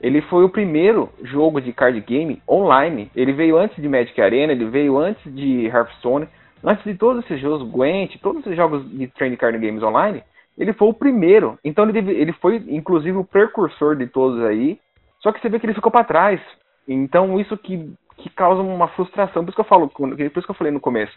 Ele 0.00 0.22
foi 0.22 0.44
o 0.44 0.48
primeiro 0.48 1.10
jogo 1.24 1.60
de 1.60 1.72
card 1.72 2.00
game 2.02 2.40
online. 2.48 3.10
Ele 3.16 3.32
veio 3.32 3.58
antes 3.58 3.82
de 3.82 3.88
Magic 3.88 4.20
Arena, 4.20 4.52
ele 4.52 4.66
veio 4.66 4.96
antes 4.96 5.34
de 5.34 5.66
Hearthstone. 5.66 6.28
Antes 6.62 6.84
de 6.84 6.94
todos 6.94 7.24
esses 7.24 7.40
jogos, 7.40 7.68
Gwent, 7.68 8.16
todos 8.20 8.42
esses 8.42 8.56
jogos 8.56 8.88
de 8.90 9.08
Training 9.08 9.36
Card 9.36 9.58
Games 9.58 9.82
Online, 9.82 10.22
ele 10.56 10.72
foi 10.72 10.88
o 10.88 10.94
primeiro. 10.94 11.58
Então 11.64 11.88
ele, 11.88 11.98
ele 12.12 12.32
foi, 12.34 12.62
inclusive, 12.68 13.16
o 13.16 13.24
precursor 13.24 13.96
de 13.96 14.06
todos 14.06 14.44
aí. 14.44 14.78
Só 15.20 15.32
que 15.32 15.40
você 15.40 15.48
vê 15.48 15.58
que 15.58 15.66
ele 15.66 15.74
ficou 15.74 15.90
para 15.90 16.04
trás. 16.04 16.40
Então 16.86 17.40
isso 17.40 17.56
que, 17.56 17.92
que 18.18 18.30
causa 18.30 18.62
uma 18.62 18.86
frustração. 18.88 19.44
Por 19.44 19.50
isso 19.50 19.56
que 19.56 19.60
eu 19.60 19.64
falo, 19.64 19.88
por 19.88 20.12
isso 20.12 20.46
que 20.46 20.50
eu 20.50 20.54
falei 20.54 20.72
no 20.72 20.80
começo, 20.80 21.12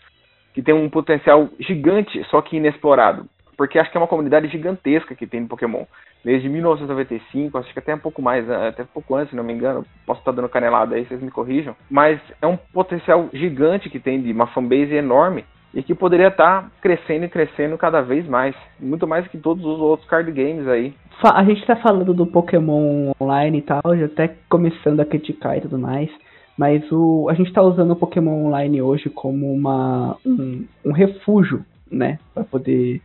que 0.56 0.62
tem 0.62 0.74
um 0.74 0.90
potencial 0.90 1.50
gigante, 1.60 2.24
só 2.26 2.42
que 2.42 2.58
inexplorado. 2.58 3.28
Porque 3.58 3.78
acho 3.78 3.92
que 3.92 3.98
é 3.98 4.00
uma 4.00 4.08
comunidade 4.08 4.48
gigantesca 4.48 5.16
que 5.16 5.28
tem 5.28 5.42
no 5.42 5.48
Pokémon. 5.48 5.86
Desde 6.24 6.48
1995, 6.48 7.58
acho 7.58 7.74
que 7.74 7.80
até 7.80 7.96
um 7.96 8.00
pouco 8.00 8.22
mais, 8.22 8.50
até 8.50 8.84
um 8.84 8.88
pouco 8.88 9.16
antes, 9.16 9.32
se 9.32 9.36
não 9.36 9.44
me 9.44 9.54
engano. 9.54 9.86
Posso 10.06 10.20
estar 10.20 10.32
dando 10.32 10.50
canelada 10.50 10.96
aí, 10.96 11.06
vocês 11.06 11.22
me 11.22 11.32
corrijam. 11.32 11.76
Mas 11.90 12.20
é 12.42 12.48
um 12.48 12.58
potencial 12.58 13.30
gigante 13.34 13.90
que 13.90 14.00
tem 14.00 14.22
de 14.22 14.32
uma 14.32 14.48
fanbase 14.48 14.94
enorme 14.94 15.46
e 15.74 15.82
que 15.82 15.96
poderia 15.96 16.28
estar 16.28 16.70
crescendo 16.82 17.26
e 17.26 17.30
crescendo 17.30 17.78
cada 17.78 18.02
vez 18.02 18.28
mais. 18.28 18.56
Muito 18.80 19.08
mais 19.08 19.28
que 19.28 19.38
todos 19.38 19.64
os 19.66 19.80
outros 19.80 20.08
card 20.08 20.32
games 20.32 20.68
aí. 20.68 20.94
A 21.24 21.44
gente 21.44 21.62
está 21.62 21.76
falando 21.76 22.14
do 22.14 22.26
Pokémon 22.26 23.12
Online 23.20 23.60
e 23.60 23.62
tal, 23.62 23.82
já 23.98 24.06
até 24.06 24.36
começando 24.50 25.00
a 25.00 25.06
criticar 25.06 25.58
e 25.58 25.62
tudo 25.62 25.78
mais. 25.78 26.10
Mas 26.58 26.84
o, 26.92 27.28
a 27.30 27.34
gente 27.34 27.48
está 27.48 27.62
usando 27.62 27.92
o 27.92 27.96
Pokémon 27.96 28.48
Online 28.48 28.82
hoje 28.82 29.10
como 29.10 29.52
uma, 29.52 30.18
um, 30.26 30.66
um 30.86 30.92
refúgio, 30.92 31.66
né? 31.90 32.20
Para 32.34 32.44
poder 32.44 33.02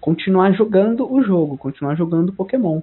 continuar 0.00 0.52
jogando 0.52 1.10
o 1.12 1.22
jogo, 1.22 1.58
continuar 1.58 1.94
jogando 1.94 2.32
Pokémon. 2.32 2.80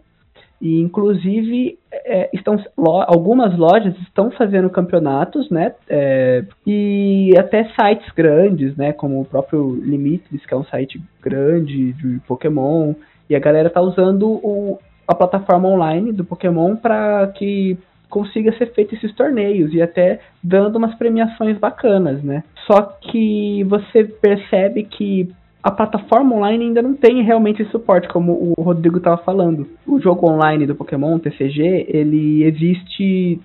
E 0.59 0.81
inclusive 0.81 1.77
é, 1.91 2.29
estão 2.33 2.55
lo, 2.75 3.03
algumas 3.07 3.55
lojas 3.55 3.95
estão 3.99 4.31
fazendo 4.31 4.69
campeonatos, 4.69 5.49
né? 5.51 5.75
É, 5.87 6.43
e 6.65 7.31
até 7.37 7.65
sites 7.79 8.11
grandes, 8.15 8.75
né? 8.75 8.91
Como 8.91 9.21
o 9.21 9.25
próprio 9.25 9.75
Limitless, 9.75 10.47
que 10.47 10.53
é 10.53 10.57
um 10.57 10.65
site 10.65 10.99
grande 11.21 11.93
de 11.93 12.19
Pokémon. 12.27 12.95
E 13.29 13.35
a 13.35 13.39
galera 13.39 13.69
tá 13.69 13.81
usando 13.81 14.27
o, 14.27 14.79
a 15.07 15.13
plataforma 15.13 15.69
online 15.69 16.11
do 16.11 16.25
Pokémon 16.25 16.75
para 16.75 17.27
que 17.35 17.77
consiga 18.09 18.51
ser 18.57 18.73
feito 18.73 18.95
esses 18.95 19.13
torneios 19.13 19.73
e 19.73 19.81
até 19.81 20.21
dando 20.43 20.77
umas 20.77 20.95
premiações 20.95 21.57
bacanas, 21.57 22.23
né? 22.23 22.43
Só 22.65 22.81
que 22.81 23.63
você 23.65 24.03
percebe 24.05 24.83
que 24.83 25.29
a 25.61 25.71
plataforma 25.71 26.35
online 26.35 26.65
ainda 26.65 26.81
não 26.81 26.93
tem 26.93 27.23
realmente 27.23 27.65
suporte, 27.65 28.07
como 28.07 28.53
o 28.57 28.61
Rodrigo 28.61 28.97
estava 28.97 29.17
falando. 29.17 29.67
O 29.85 29.99
jogo 29.99 30.29
online 30.29 30.65
do 30.65 30.75
Pokémon, 30.75 31.19
TCG, 31.19 31.87
ele 31.89 32.43
existe. 32.43 33.39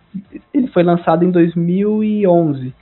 Ele 0.52 0.69
foi 0.69 0.83
lançado 0.83 1.25
em 1.25 1.31
2011. 1.31 2.73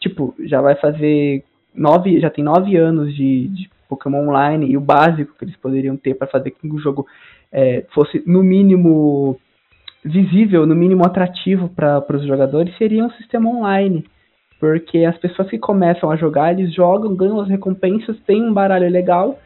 Tipo, 0.00 0.34
já 0.44 0.60
vai 0.60 0.76
fazer 0.76 1.42
nove. 1.74 2.20
Já 2.20 2.30
tem 2.30 2.44
nove 2.44 2.76
anos 2.76 3.14
de, 3.14 3.48
de 3.48 3.70
Pokémon 3.88 4.28
Online 4.28 4.70
e 4.70 4.76
o 4.76 4.80
básico 4.80 5.34
que 5.38 5.44
eles 5.44 5.56
poderiam 5.56 5.96
ter 5.96 6.14
para 6.14 6.28
fazer 6.28 6.50
com 6.52 6.68
que 6.68 6.76
o 6.76 6.78
jogo 6.78 7.06
é, 7.50 7.84
fosse, 7.92 8.22
no 8.26 8.42
mínimo, 8.42 9.38
visível, 10.04 10.66
no 10.66 10.74
mínimo 10.74 11.04
atrativo 11.06 11.68
para 11.68 12.04
os 12.10 12.26
jogadores, 12.26 12.76
seria 12.76 13.04
um 13.04 13.10
sistema 13.10 13.48
online. 13.48 14.04
Porque 14.58 15.04
as 15.04 15.16
pessoas 15.18 15.50
que 15.50 15.58
começam 15.58 16.10
a 16.10 16.16
jogar, 16.16 16.52
eles 16.52 16.72
jogam, 16.72 17.14
ganham 17.14 17.40
as 17.40 17.48
recompensas, 17.48 18.16
tem 18.26 18.42
um 18.42 18.52
baralho 18.52 18.88
legal, 18.88 19.38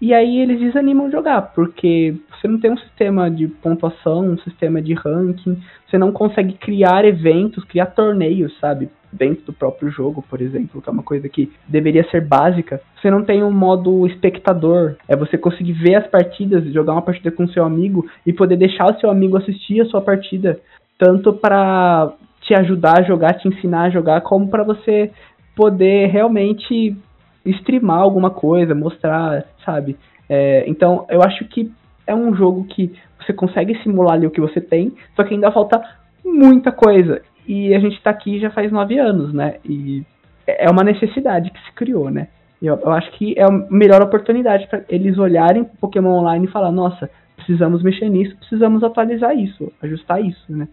e 0.00 0.12
aí 0.12 0.40
eles 0.40 0.60
desanimam 0.60 1.06
de 1.06 1.12
jogar, 1.12 1.40
porque 1.54 2.14
você 2.30 2.46
não 2.46 2.60
tem 2.60 2.70
um 2.70 2.76
sistema 2.76 3.30
de 3.30 3.48
pontuação, 3.48 4.26
um 4.26 4.38
sistema 4.38 4.82
de 4.82 4.92
ranking, 4.92 5.58
você 5.88 5.96
não 5.96 6.12
consegue 6.12 6.52
criar 6.52 7.04
eventos, 7.06 7.64
criar 7.64 7.86
torneios, 7.86 8.54
sabe? 8.60 8.90
Dentro 9.10 9.46
do 9.46 9.52
próprio 9.54 9.88
jogo, 9.88 10.22
por 10.28 10.42
exemplo, 10.42 10.82
que 10.82 10.88
é 10.90 10.92
uma 10.92 11.02
coisa 11.02 11.26
que 11.30 11.50
deveria 11.66 12.06
ser 12.10 12.20
básica. 12.20 12.78
Você 13.00 13.10
não 13.10 13.24
tem 13.24 13.42
um 13.42 13.50
modo 13.50 14.06
espectador, 14.06 14.96
é 15.08 15.16
você 15.16 15.38
conseguir 15.38 15.72
ver 15.72 15.94
as 15.94 16.06
partidas, 16.08 16.70
jogar 16.74 16.92
uma 16.92 17.00
partida 17.00 17.30
com 17.30 17.48
seu 17.48 17.64
amigo 17.64 18.06
e 18.26 18.34
poder 18.34 18.58
deixar 18.58 18.94
o 18.94 19.00
seu 19.00 19.10
amigo 19.10 19.38
assistir 19.38 19.80
a 19.80 19.86
sua 19.86 20.02
partida, 20.02 20.60
tanto 20.98 21.32
para 21.32 22.12
te 22.46 22.54
ajudar 22.54 23.00
a 23.00 23.02
jogar, 23.02 23.34
te 23.34 23.48
ensinar 23.48 23.84
a 23.84 23.90
jogar, 23.90 24.20
como 24.20 24.48
para 24.48 24.62
você 24.62 25.10
poder 25.54 26.08
realmente 26.08 26.96
streamar 27.44 28.00
alguma 28.00 28.30
coisa, 28.30 28.74
mostrar, 28.74 29.44
sabe? 29.64 29.96
É, 30.28 30.64
então, 30.68 31.06
eu 31.08 31.22
acho 31.22 31.44
que 31.46 31.70
é 32.06 32.14
um 32.14 32.34
jogo 32.34 32.64
que 32.64 32.92
você 33.20 33.32
consegue 33.32 33.76
simular 33.82 34.14
ali 34.14 34.26
o 34.26 34.30
que 34.30 34.40
você 34.40 34.60
tem, 34.60 34.92
só 35.14 35.24
que 35.24 35.34
ainda 35.34 35.50
falta 35.50 35.82
muita 36.24 36.70
coisa. 36.70 37.20
E 37.46 37.74
a 37.74 37.80
gente 37.80 38.00
tá 38.02 38.10
aqui 38.10 38.38
já 38.38 38.50
faz 38.50 38.70
nove 38.70 38.98
anos, 38.98 39.32
né? 39.32 39.56
E 39.64 40.04
é 40.46 40.70
uma 40.70 40.84
necessidade 40.84 41.50
que 41.50 41.60
se 41.64 41.72
criou, 41.72 42.10
né? 42.10 42.28
Eu, 42.62 42.76
eu 42.76 42.92
acho 42.92 43.10
que 43.12 43.34
é 43.36 43.44
a 43.44 43.50
melhor 43.70 44.02
oportunidade 44.02 44.66
para 44.68 44.82
eles 44.88 45.18
olharem 45.18 45.64
Pokémon 45.80 46.20
Online 46.20 46.46
e 46.46 46.50
falar: 46.50 46.72
nossa, 46.72 47.10
precisamos 47.36 47.82
mexer 47.82 48.08
nisso, 48.08 48.36
precisamos 48.36 48.82
atualizar 48.82 49.36
isso, 49.36 49.72
ajustar 49.82 50.24
isso, 50.24 50.44
né? 50.48 50.66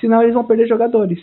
Senão 0.00 0.22
eles 0.22 0.34
vão 0.34 0.44
perder 0.44 0.66
jogadores. 0.66 1.20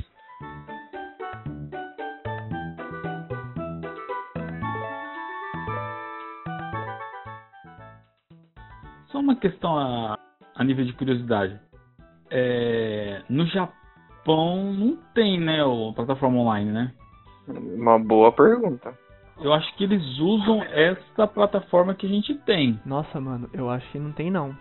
Só 9.07 9.19
uma 9.19 9.35
questão 9.35 9.77
a, 9.77 10.17
a 10.55 10.63
nível 10.63 10.85
de 10.85 10.93
curiosidade. 10.93 11.59
É, 12.29 13.23
no 13.29 13.45
Japão 13.47 14.73
não 14.73 14.97
tem, 15.13 15.39
né, 15.39 15.63
o 15.63 15.93
plataforma 15.93 16.37
online, 16.39 16.71
né? 16.71 16.93
Uma 17.47 17.97
boa 17.97 18.31
pergunta. 18.31 18.93
Eu 19.39 19.53
acho 19.53 19.73
que 19.75 19.83
eles 19.83 20.03
usam 20.19 20.61
essa 20.63 21.27
plataforma 21.27 21.95
que 21.95 22.05
a 22.05 22.09
gente 22.09 22.33
tem. 22.39 22.79
Nossa, 22.85 23.19
mano, 23.19 23.49
eu 23.53 23.69
acho 23.69 23.89
que 23.91 23.99
não 23.99 24.11
tem 24.11 24.29
não. 24.29 24.55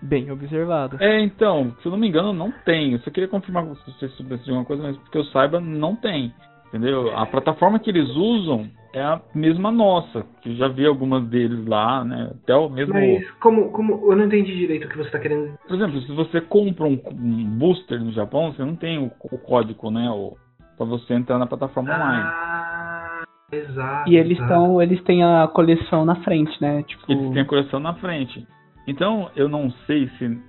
Bem 0.00 0.30
observado. 0.30 0.96
É, 1.00 1.20
então, 1.20 1.74
se 1.80 1.86
eu 1.86 1.92
não 1.92 1.98
me 1.98 2.08
engano, 2.08 2.32
não 2.32 2.52
tem. 2.64 2.92
Eu 2.92 3.00
só 3.00 3.10
queria 3.10 3.28
confirmar 3.28 3.64
com 3.64 3.74
você 3.74 3.90
se 3.92 4.08
soubesse 4.16 4.44
de 4.44 4.50
alguma 4.50 4.64
coisa, 4.64 4.82
mas 4.82 4.96
porque 4.96 5.18
eu 5.18 5.24
saiba, 5.24 5.60
não 5.60 5.96
tem. 5.96 6.32
Entendeu? 6.68 7.16
A 7.16 7.24
plataforma 7.24 7.78
que 7.78 7.88
eles 7.88 8.08
usam 8.10 8.68
é 8.92 9.02
a 9.02 9.20
mesma 9.34 9.70
nossa, 9.70 10.24
que 10.42 10.50
eu 10.50 10.56
já 10.56 10.68
vi 10.68 10.86
algumas 10.86 11.26
deles 11.26 11.66
lá, 11.66 12.04
né? 12.04 12.30
Até 12.42 12.54
o 12.54 12.68
mesmo. 12.68 12.94
Mas 12.94 13.30
como, 13.32 13.70
como 13.70 14.12
eu 14.12 14.16
não 14.16 14.26
entendi 14.26 14.54
direito 14.54 14.86
o 14.86 14.88
que 14.88 14.98
você 14.98 15.10
tá 15.10 15.18
querendo. 15.18 15.58
Por 15.66 15.76
exemplo, 15.76 16.00
se 16.02 16.12
você 16.12 16.40
compra 16.42 16.84
um, 16.84 17.00
um 17.10 17.44
booster 17.58 18.02
no 18.02 18.12
Japão, 18.12 18.52
você 18.52 18.62
não 18.62 18.76
tem 18.76 18.98
o, 18.98 19.10
o 19.32 19.38
código, 19.38 19.90
né? 19.90 20.10
O, 20.10 20.36
pra 20.76 20.86
você 20.86 21.14
entrar 21.14 21.38
na 21.38 21.46
plataforma 21.46 21.90
online. 21.90 22.24
Ah, 22.24 23.22
exato. 23.50 24.10
E 24.10 24.16
eles 24.16 24.38
exato. 24.38 24.52
estão, 24.52 24.82
eles 24.82 25.02
têm 25.04 25.24
a 25.24 25.48
coleção 25.48 26.04
na 26.04 26.16
frente, 26.16 26.60
né? 26.60 26.82
Tipo, 26.82 27.10
Eles 27.10 27.30
têm 27.32 27.42
a 27.42 27.46
coleção 27.46 27.80
na 27.80 27.94
frente. 27.94 28.46
Então, 28.88 29.30
eu 29.36 29.50
não 29.50 29.70
sei 29.86 30.08
se 30.16 30.42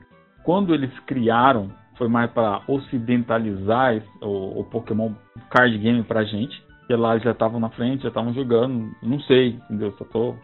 quando 0.46 0.74
eles 0.74 0.98
criaram 1.02 1.70
foi 1.98 2.08
mais 2.08 2.32
para 2.32 2.62
ocidentalizar 2.66 4.02
o, 4.22 4.62
o 4.62 4.64
Pokémon 4.64 5.12
card 5.52 5.78
game 5.78 6.02
pra 6.04 6.24
gente. 6.24 6.60
Porque 6.80 6.96
lá 6.96 7.12
eles 7.12 7.24
já 7.24 7.32
estavam 7.32 7.60
na 7.60 7.70
frente, 7.70 8.04
já 8.04 8.08
estavam 8.08 8.34
jogando. 8.34 8.96
Não 9.04 9.20
sei, 9.20 9.50
entendeu? 9.50 9.92
Só 9.98 10.06
tô 10.06 10.36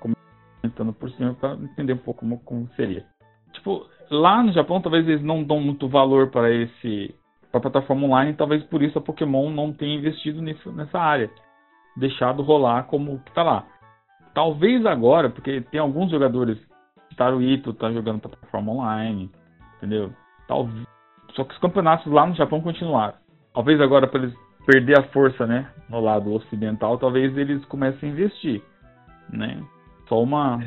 comentando 0.00 0.92
por 0.92 1.08
cima 1.12 1.32
para 1.34 1.54
entender 1.54 1.92
um 1.92 1.98
pouco 1.98 2.20
como, 2.20 2.40
como 2.40 2.68
seria. 2.74 3.06
Tipo, 3.52 3.86
lá 4.10 4.42
no 4.42 4.52
Japão 4.52 4.80
talvez 4.80 5.08
eles 5.08 5.22
não 5.22 5.44
dão 5.44 5.60
muito 5.60 5.88
valor 5.88 6.30
para 6.30 6.50
esse 6.50 7.14
para 7.52 7.60
plataforma 7.60 8.08
online, 8.08 8.34
talvez 8.34 8.64
por 8.64 8.82
isso 8.82 8.98
a 8.98 9.00
Pokémon 9.00 9.48
não 9.48 9.72
tenha 9.72 9.94
investido 9.96 10.42
nisso, 10.42 10.72
nessa 10.72 10.98
área. 10.98 11.30
Deixado 11.96 12.42
rolar 12.42 12.82
como 12.88 13.20
que 13.20 13.32
tá 13.32 13.44
lá. 13.44 13.64
Talvez 14.34 14.84
agora, 14.84 15.30
porque 15.30 15.60
tem 15.60 15.78
alguns 15.78 16.10
jogadores, 16.10 16.58
Taruito 17.14 17.72
tá 17.72 17.92
jogando 17.92 18.20
plataforma 18.20 18.72
online, 18.72 19.30
entendeu? 19.76 20.10
Talvez, 20.46 20.86
só 21.34 21.44
que 21.44 21.54
os 21.54 21.60
campeonatos 21.60 22.10
lá 22.12 22.26
no 22.26 22.34
Japão 22.34 22.60
continuaram. 22.60 23.14
Talvez 23.52 23.80
agora 23.80 24.06
para 24.06 24.20
eles 24.22 24.34
perder 24.66 24.98
a 24.98 25.02
força, 25.04 25.46
né, 25.46 25.70
no 25.88 26.00
lado 26.00 26.32
ocidental, 26.32 26.98
talvez 26.98 27.36
eles 27.36 27.64
comecem 27.66 28.08
a 28.08 28.12
investir, 28.12 28.62
né? 29.30 29.62
Só 30.08 30.22
uma 30.22 30.60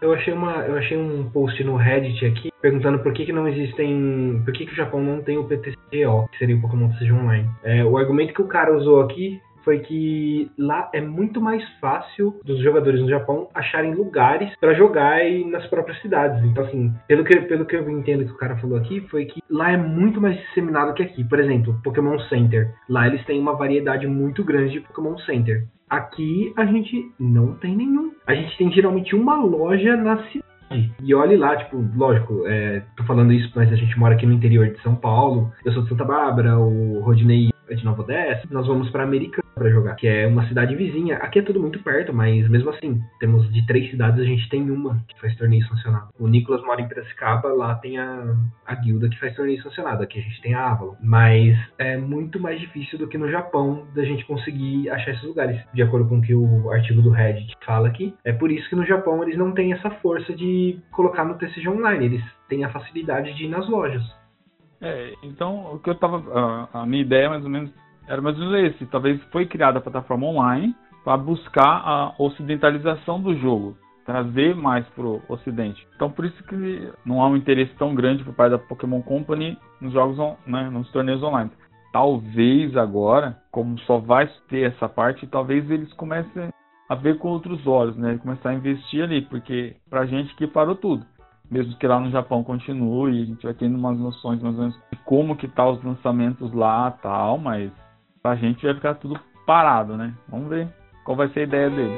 Eu 0.00 0.12
achei, 0.12 0.32
uma, 0.34 0.52
eu 0.66 0.76
achei 0.76 0.96
um 0.96 1.30
post 1.30 1.62
no 1.64 1.76
Reddit 1.76 2.26
aqui 2.26 2.54
perguntando 2.64 2.98
por 3.00 3.12
que, 3.12 3.26
que 3.26 3.32
não 3.32 3.46
existem. 3.46 4.40
Por 4.42 4.54
que, 4.54 4.64
que 4.64 4.72
o 4.72 4.76
Japão 4.76 5.02
não 5.02 5.22
tem 5.22 5.36
o 5.36 5.44
PTCO, 5.44 6.28
que 6.32 6.38
seria 6.38 6.56
o 6.56 6.62
Pokémon 6.62 6.88
TCG 6.88 7.12
Online. 7.12 7.50
É, 7.62 7.84
o 7.84 7.98
argumento 7.98 8.32
que 8.32 8.40
o 8.40 8.48
cara 8.48 8.74
usou 8.74 9.02
aqui 9.02 9.38
foi 9.64 9.80
que 9.80 10.50
lá 10.58 10.90
é 10.92 11.00
muito 11.00 11.40
mais 11.40 11.62
fácil 11.80 12.38
dos 12.44 12.60
jogadores 12.62 13.00
no 13.00 13.08
Japão 13.08 13.48
acharem 13.54 13.94
lugares 13.94 14.54
pra 14.60 14.74
jogar 14.74 15.24
e 15.24 15.44
nas 15.44 15.66
próprias 15.66 16.00
cidades. 16.00 16.44
Então, 16.44 16.64
assim, 16.64 16.92
pelo 17.08 17.24
que, 17.24 17.40
pelo 17.42 17.64
que 17.64 17.76
eu 17.76 17.88
entendo 17.90 18.24
que 18.24 18.32
o 18.32 18.36
cara 18.36 18.56
falou 18.56 18.76
aqui, 18.78 19.00
foi 19.08 19.24
que 19.24 19.42
lá 19.50 19.72
é 19.72 19.76
muito 19.76 20.20
mais 20.20 20.38
disseminado 20.38 20.94
que 20.94 21.02
aqui. 21.02 21.24
Por 21.24 21.40
exemplo, 21.40 21.80
Pokémon 21.82 22.18
Center. 22.28 22.72
Lá 22.88 23.06
eles 23.06 23.24
têm 23.24 23.40
uma 23.40 23.56
variedade 23.56 24.06
muito 24.06 24.44
grande 24.44 24.74
de 24.74 24.80
Pokémon 24.80 25.18
Center. 25.18 25.64
Aqui 25.88 26.52
a 26.56 26.64
gente 26.64 27.12
não 27.18 27.54
tem 27.54 27.76
nenhum. 27.76 28.12
A 28.26 28.34
gente 28.34 28.56
tem 28.56 28.70
geralmente 28.72 29.14
uma 29.14 29.36
loja 29.36 29.96
na 29.96 30.16
cidade. 30.24 30.44
E 31.02 31.14
olhe 31.14 31.36
lá, 31.36 31.56
tipo, 31.56 31.84
lógico, 31.94 32.46
é, 32.46 32.82
tô 32.96 33.04
falando 33.04 33.32
isso, 33.32 33.52
mas 33.54 33.72
a 33.72 33.76
gente 33.76 33.98
mora 33.98 34.14
aqui 34.14 34.26
no 34.26 34.32
interior 34.32 34.66
de 34.66 34.80
São 34.82 34.96
Paulo. 34.96 35.52
Eu 35.64 35.72
sou 35.72 35.82
de 35.82 35.88
Santa 35.88 36.04
Bárbara, 36.04 36.58
o 36.58 37.00
Rodney 37.00 37.53
de 37.68 37.84
Nova 37.84 38.02
Odessa. 38.02 38.46
Nós 38.50 38.66
vamos 38.66 38.90
pra 38.90 39.04
Americana 39.04 39.44
pra 39.54 39.70
jogar, 39.70 39.94
que 39.94 40.06
é 40.06 40.26
uma 40.26 40.46
cidade 40.48 40.74
vizinha. 40.74 41.16
Aqui 41.18 41.38
é 41.38 41.42
tudo 41.42 41.60
muito 41.60 41.78
perto, 41.82 42.12
mas 42.12 42.48
mesmo 42.48 42.70
assim, 42.70 43.00
temos 43.20 43.50
de 43.52 43.64
três 43.66 43.90
cidades, 43.90 44.20
a 44.20 44.24
gente 44.24 44.48
tem 44.48 44.70
uma 44.70 45.02
que 45.08 45.20
faz 45.20 45.34
torneio 45.36 45.64
sancionado. 45.68 46.08
O 46.18 46.26
Nicolas 46.26 46.62
mora 46.62 46.80
em 46.80 46.88
Piracicaba, 46.88 47.48
lá 47.48 47.74
tem 47.76 47.98
a, 47.98 48.36
a 48.66 48.74
guilda 48.74 49.08
que 49.08 49.18
faz 49.18 49.34
torneio 49.34 49.62
sancionado. 49.62 50.02
Aqui 50.02 50.18
a 50.18 50.22
gente 50.22 50.42
tem 50.42 50.54
a 50.54 50.70
Avalon. 50.70 50.96
Mas 51.00 51.56
é 51.78 51.96
muito 51.96 52.40
mais 52.40 52.60
difícil 52.60 52.98
do 52.98 53.08
que 53.08 53.16
no 53.16 53.30
Japão 53.30 53.86
da 53.94 54.04
gente 54.04 54.24
conseguir 54.26 54.90
achar 54.90 55.12
esses 55.12 55.24
lugares, 55.24 55.60
de 55.72 55.82
acordo 55.82 56.08
com 56.08 56.18
o 56.18 56.22
que 56.22 56.34
o 56.34 56.70
artigo 56.70 57.00
do 57.00 57.10
Reddit 57.10 57.54
fala 57.64 57.88
aqui. 57.88 58.14
É 58.24 58.32
por 58.32 58.50
isso 58.50 58.68
que 58.68 58.76
no 58.76 58.84
Japão 58.84 59.22
eles 59.22 59.38
não 59.38 59.52
têm 59.52 59.72
essa 59.72 59.90
força 59.90 60.34
de 60.34 60.78
colocar 60.90 61.24
no 61.24 61.34
TCG 61.34 61.68
Online, 61.68 62.06
eles 62.06 62.24
têm 62.48 62.64
a 62.64 62.70
facilidade 62.70 63.34
de 63.34 63.44
ir 63.44 63.48
nas 63.48 63.68
lojas. 63.68 64.02
É, 64.84 65.14
então 65.22 65.74
o 65.74 65.78
que 65.78 65.88
eu 65.88 65.94
tava. 65.94 66.22
A, 66.72 66.82
a 66.82 66.86
minha 66.86 67.02
ideia 67.02 67.30
mais 67.30 67.42
ou 67.42 67.48
menos 67.50 67.70
era 68.06 68.20
mais 68.20 68.38
ou 68.38 68.46
menos 68.50 68.74
esse. 68.74 68.86
Talvez 68.86 69.20
foi 69.32 69.46
criada 69.46 69.78
a 69.78 69.82
plataforma 69.82 70.26
online 70.26 70.74
para 71.02 71.16
buscar 71.16 71.82
a 71.84 72.14
ocidentalização 72.18 73.20
do 73.20 73.34
jogo, 73.36 73.76
trazer 74.04 74.54
mais 74.54 74.86
pro 74.88 75.22
ocidente. 75.28 75.86
Então 75.96 76.10
por 76.10 76.24
isso 76.26 76.42
que 76.44 76.92
não 77.04 77.22
há 77.22 77.28
um 77.28 77.36
interesse 77.36 77.74
tão 77.76 77.94
grande 77.94 78.22
por 78.24 78.34
parte 78.34 78.52
da 78.52 78.58
Pokémon 78.58 79.00
Company 79.02 79.56
nos 79.80 79.92
jogos, 79.92 80.18
on- 80.18 80.36
né, 80.46 80.68
nos 80.70 80.90
torneios 80.92 81.22
online. 81.22 81.50
Talvez 81.92 82.76
agora, 82.76 83.38
como 83.50 83.78
só 83.80 83.98
vai 83.98 84.28
ter 84.48 84.70
essa 84.72 84.88
parte, 84.88 85.26
talvez 85.26 85.70
eles 85.70 85.92
comecem 85.94 86.48
a 86.90 86.94
ver 86.94 87.18
com 87.18 87.28
outros 87.28 87.66
olhos, 87.66 87.96
né? 87.96 88.18
Começar 88.18 88.50
a 88.50 88.54
investir 88.54 89.02
ali, 89.02 89.22
porque 89.22 89.76
pra 89.88 90.04
gente 90.04 90.34
que 90.34 90.46
parou 90.46 90.74
tudo 90.74 91.06
mesmo 91.54 91.76
que 91.76 91.86
lá 91.86 92.00
no 92.00 92.10
Japão 92.10 92.42
continue, 92.42 93.22
a 93.22 93.26
gente 93.26 93.44
vai 93.44 93.54
tendo 93.54 93.78
umas 93.78 93.96
noções 93.96 94.42
mais 94.42 94.56
ou 94.56 94.62
menos 94.62 94.76
de 94.90 94.98
como 95.04 95.36
que 95.36 95.46
tá 95.46 95.70
os 95.70 95.80
lançamentos 95.84 96.52
lá 96.52 96.90
tal, 96.90 97.38
mas 97.38 97.70
pra 98.20 98.34
gente 98.34 98.66
vai 98.66 98.74
ficar 98.74 98.94
tudo 98.94 99.20
parado, 99.46 99.96
né? 99.96 100.12
Vamos 100.28 100.48
ver 100.48 100.66
qual 101.04 101.16
vai 101.16 101.28
ser 101.28 101.40
a 101.40 101.42
ideia 101.44 101.70
dele. 101.70 101.96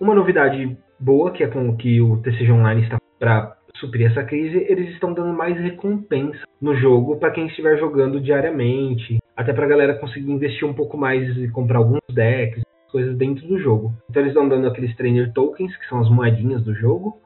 Uma 0.00 0.14
novidade 0.14 0.78
boa, 0.98 1.32
que 1.32 1.44
é 1.44 1.48
com 1.48 1.68
o 1.68 1.76
que 1.76 2.00
o 2.00 2.16
TCG 2.22 2.52
Online 2.52 2.84
está 2.84 2.96
para 3.18 3.54
suprir 3.76 4.10
essa 4.10 4.24
crise, 4.24 4.64
eles 4.66 4.94
estão 4.94 5.12
dando 5.12 5.36
mais 5.36 5.58
recompensa 5.60 6.40
no 6.58 6.74
jogo 6.74 7.16
para 7.18 7.32
quem 7.32 7.48
estiver 7.48 7.78
jogando 7.78 8.18
diariamente, 8.18 9.18
até 9.36 9.52
para 9.52 9.66
a 9.66 9.68
galera 9.68 9.98
conseguir 9.98 10.30
investir 10.30 10.66
um 10.66 10.72
pouco 10.72 10.96
mais 10.96 11.36
e 11.36 11.48
comprar 11.48 11.78
alguns 11.78 12.00
decks, 12.10 12.62
coisas 12.90 13.16
dentro 13.16 13.46
do 13.46 13.58
jogo. 13.58 13.92
Então 14.08 14.22
eles 14.22 14.32
estão 14.32 14.48
dando 14.48 14.66
aqueles 14.66 14.96
trainer 14.96 15.32
tokens, 15.32 15.76
que 15.76 15.86
são 15.86 16.00
as 16.00 16.08
moedinhas 16.08 16.62
do 16.64 16.74
jogo, 16.74 17.20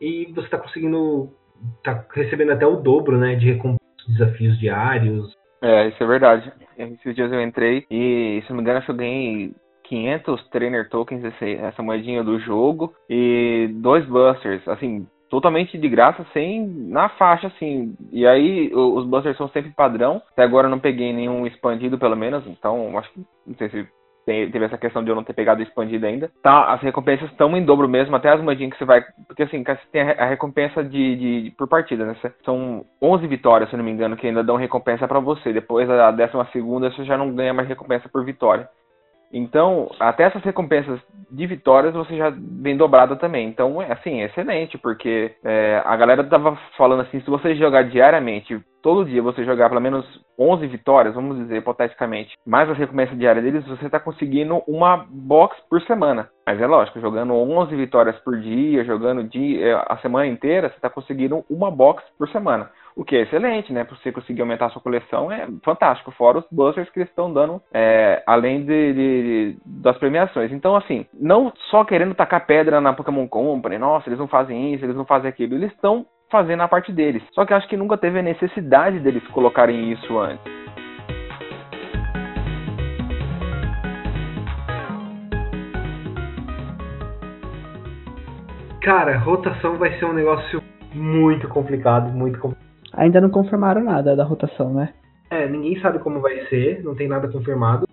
e 0.00 0.26
você 0.34 0.46
está 0.46 0.58
conseguindo, 0.58 1.30
tá 1.84 2.04
recebendo 2.12 2.52
até 2.52 2.66
o 2.66 2.76
dobro, 2.76 3.16
né, 3.16 3.36
de 3.36 3.46
recompensas, 3.46 3.78
desafios 4.08 4.58
diários. 4.58 5.32
É, 5.62 5.88
isso 5.88 6.02
é 6.02 6.06
verdade. 6.06 6.52
Esses 6.76 7.14
dias 7.14 7.30
eu 7.30 7.40
entrei 7.40 7.86
e, 7.88 8.42
se 8.42 8.50
não 8.50 8.56
me 8.56 8.62
engano, 8.62 8.84
eu 8.86 8.94
ganhei 8.94 9.52
500 9.84 10.48
trainer 10.48 10.88
tokens, 10.88 11.22
essa 11.40 11.82
moedinha 11.82 12.24
do 12.24 12.40
jogo, 12.40 12.92
e 13.08 13.70
dois 13.74 14.04
busters, 14.06 14.66
assim, 14.66 15.06
totalmente 15.32 15.78
de 15.78 15.88
graça, 15.88 16.26
sem 16.34 16.66
na 16.66 17.08
faixa, 17.08 17.46
assim. 17.46 17.96
E 18.12 18.26
aí 18.26 18.70
os 18.74 19.06
busters 19.06 19.36
são 19.38 19.48
sempre 19.48 19.70
padrão. 19.70 20.20
Até 20.30 20.42
agora 20.42 20.66
eu 20.66 20.70
não 20.70 20.78
peguei 20.78 21.10
nenhum 21.10 21.46
expandido, 21.46 21.98
pelo 21.98 22.14
menos, 22.14 22.46
então 22.46 22.98
acho 22.98 23.10
que 23.14 23.20
não 23.46 23.54
sei 23.56 23.70
se 23.70 23.88
teve 24.24 24.64
essa 24.64 24.78
questão 24.78 25.02
de 25.02 25.10
eu 25.10 25.16
não 25.16 25.24
ter 25.24 25.32
pegado 25.32 25.62
expandido 25.62 26.06
ainda. 26.06 26.30
Tá, 26.42 26.72
as 26.74 26.80
recompensas 26.82 27.28
estão 27.30 27.56
em 27.56 27.64
dobro 27.64 27.88
mesmo, 27.88 28.14
até 28.14 28.28
as 28.28 28.40
moedinhas 28.42 28.72
que 28.74 28.78
você 28.78 28.84
vai. 28.84 29.02
Porque 29.26 29.42
assim, 29.42 29.64
você 29.64 29.78
tem 29.90 30.02
a 30.02 30.04
re- 30.04 30.16
a 30.20 30.26
recompensa 30.26 30.84
de, 30.84 31.16
de- 31.16 31.42
de- 31.44 31.50
por 31.52 31.66
partida, 31.66 32.04
né? 32.04 32.14
São 32.44 32.84
11 33.02 33.26
vitórias, 33.26 33.70
se 33.70 33.76
não 33.76 33.82
me 33.82 33.90
engano, 33.90 34.16
que 34.16 34.26
ainda 34.26 34.44
dão 34.44 34.56
recompensa 34.56 35.08
pra 35.08 35.18
você. 35.18 35.52
Depois 35.52 35.88
a 35.90 36.10
décima 36.12 36.46
segunda 36.52 36.90
você 36.92 37.04
já 37.04 37.16
não 37.16 37.34
ganha 37.34 37.54
mais 37.54 37.66
recompensa 37.66 38.08
por 38.08 38.22
vitória. 38.24 38.68
Então, 39.32 39.90
até 39.98 40.24
essas 40.24 40.42
recompensas 40.42 41.00
de 41.30 41.46
vitórias 41.46 41.94
você 41.94 42.16
já 42.16 42.30
vem 42.30 42.76
dobrada 42.76 43.16
também. 43.16 43.48
Então, 43.48 43.80
é 43.80 43.92
assim, 43.92 44.20
é 44.20 44.26
excelente, 44.26 44.76
porque 44.76 45.34
é, 45.42 45.82
a 45.84 45.96
galera 45.96 46.22
tava 46.24 46.58
falando 46.76 47.00
assim, 47.00 47.20
se 47.20 47.30
você 47.30 47.54
jogar 47.54 47.84
diariamente, 47.84 48.60
todo 48.82 49.04
dia 49.04 49.22
você 49.22 49.44
jogar 49.44 49.68
pelo 49.68 49.80
menos 49.80 50.04
11 50.38 50.66
vitórias, 50.66 51.14
vamos 51.14 51.38
dizer, 51.38 51.58
hipoteticamente, 51.58 52.36
mais 52.44 52.68
as 52.68 52.76
recompensas 52.76 53.18
diárias 53.18 53.44
deles, 53.44 53.66
você 53.66 53.88
tá 53.88 54.00
conseguindo 54.00 54.62
uma 54.66 55.06
box 55.08 55.56
por 55.70 55.80
semana. 55.82 56.28
Mas 56.44 56.60
é 56.60 56.66
lógico, 56.66 57.00
jogando 57.00 57.34
11 57.34 57.74
vitórias 57.76 58.18
por 58.20 58.38
dia, 58.38 58.84
jogando 58.84 59.22
dia, 59.24 59.78
a 59.88 59.96
semana 59.98 60.26
inteira, 60.26 60.68
você 60.68 60.80
tá 60.80 60.90
conseguindo 60.90 61.44
uma 61.48 61.70
box 61.70 62.02
por 62.18 62.28
semana. 62.30 62.68
O 62.94 63.04
que 63.04 63.16
é 63.16 63.22
excelente, 63.22 63.72
né? 63.72 63.84
Pra 63.84 63.96
você 63.96 64.12
conseguir 64.12 64.42
aumentar 64.42 64.66
a 64.66 64.70
sua 64.70 64.82
coleção 64.82 65.32
é 65.32 65.48
fantástico. 65.64 66.10
Fora 66.10 66.38
os 66.38 66.44
busters 66.50 66.90
que 66.90 66.98
eles 66.98 67.08
estão 67.08 67.32
dando, 67.32 67.60
é, 67.72 68.22
além 68.26 68.64
de, 68.64 68.92
de, 68.92 69.56
das 69.64 69.96
premiações. 69.96 70.52
Então, 70.52 70.76
assim, 70.76 71.06
não 71.12 71.52
só 71.70 71.84
querendo 71.84 72.14
tacar 72.14 72.46
pedra 72.46 72.80
na 72.80 72.92
Pokémon 72.92 73.26
Company, 73.26 73.78
nossa, 73.78 74.08
eles 74.08 74.18
não 74.18 74.28
fazem 74.28 74.74
isso, 74.74 74.84
eles 74.84 74.96
não 74.96 75.06
fazem 75.06 75.28
aquilo. 75.28 75.54
Eles 75.54 75.72
estão 75.72 76.04
fazendo 76.32 76.62
a 76.62 76.68
parte 76.68 76.90
deles. 76.90 77.22
Só 77.32 77.44
que 77.44 77.52
acho 77.52 77.68
que 77.68 77.76
nunca 77.76 77.98
teve 77.98 78.18
a 78.18 78.22
necessidade 78.22 78.98
deles 78.98 79.22
colocarem 79.28 79.92
isso 79.92 80.18
antes. 80.18 80.50
Cara, 88.80 89.16
rotação 89.18 89.76
vai 89.76 89.96
ser 89.98 90.06
um 90.06 90.12
negócio 90.12 90.60
muito 90.92 91.46
complicado, 91.48 92.10
muito 92.10 92.38
complicado. 92.40 92.66
Ainda 92.94 93.20
não 93.20 93.30
confirmaram 93.30 93.84
nada 93.84 94.16
da 94.16 94.24
rotação, 94.24 94.74
né? 94.74 94.92
É, 95.30 95.48
ninguém 95.48 95.80
sabe 95.80 96.00
como 96.00 96.20
vai 96.20 96.44
ser, 96.46 96.82
não 96.82 96.94
tem 96.94 97.06
nada 97.06 97.28
confirmado. 97.28 97.86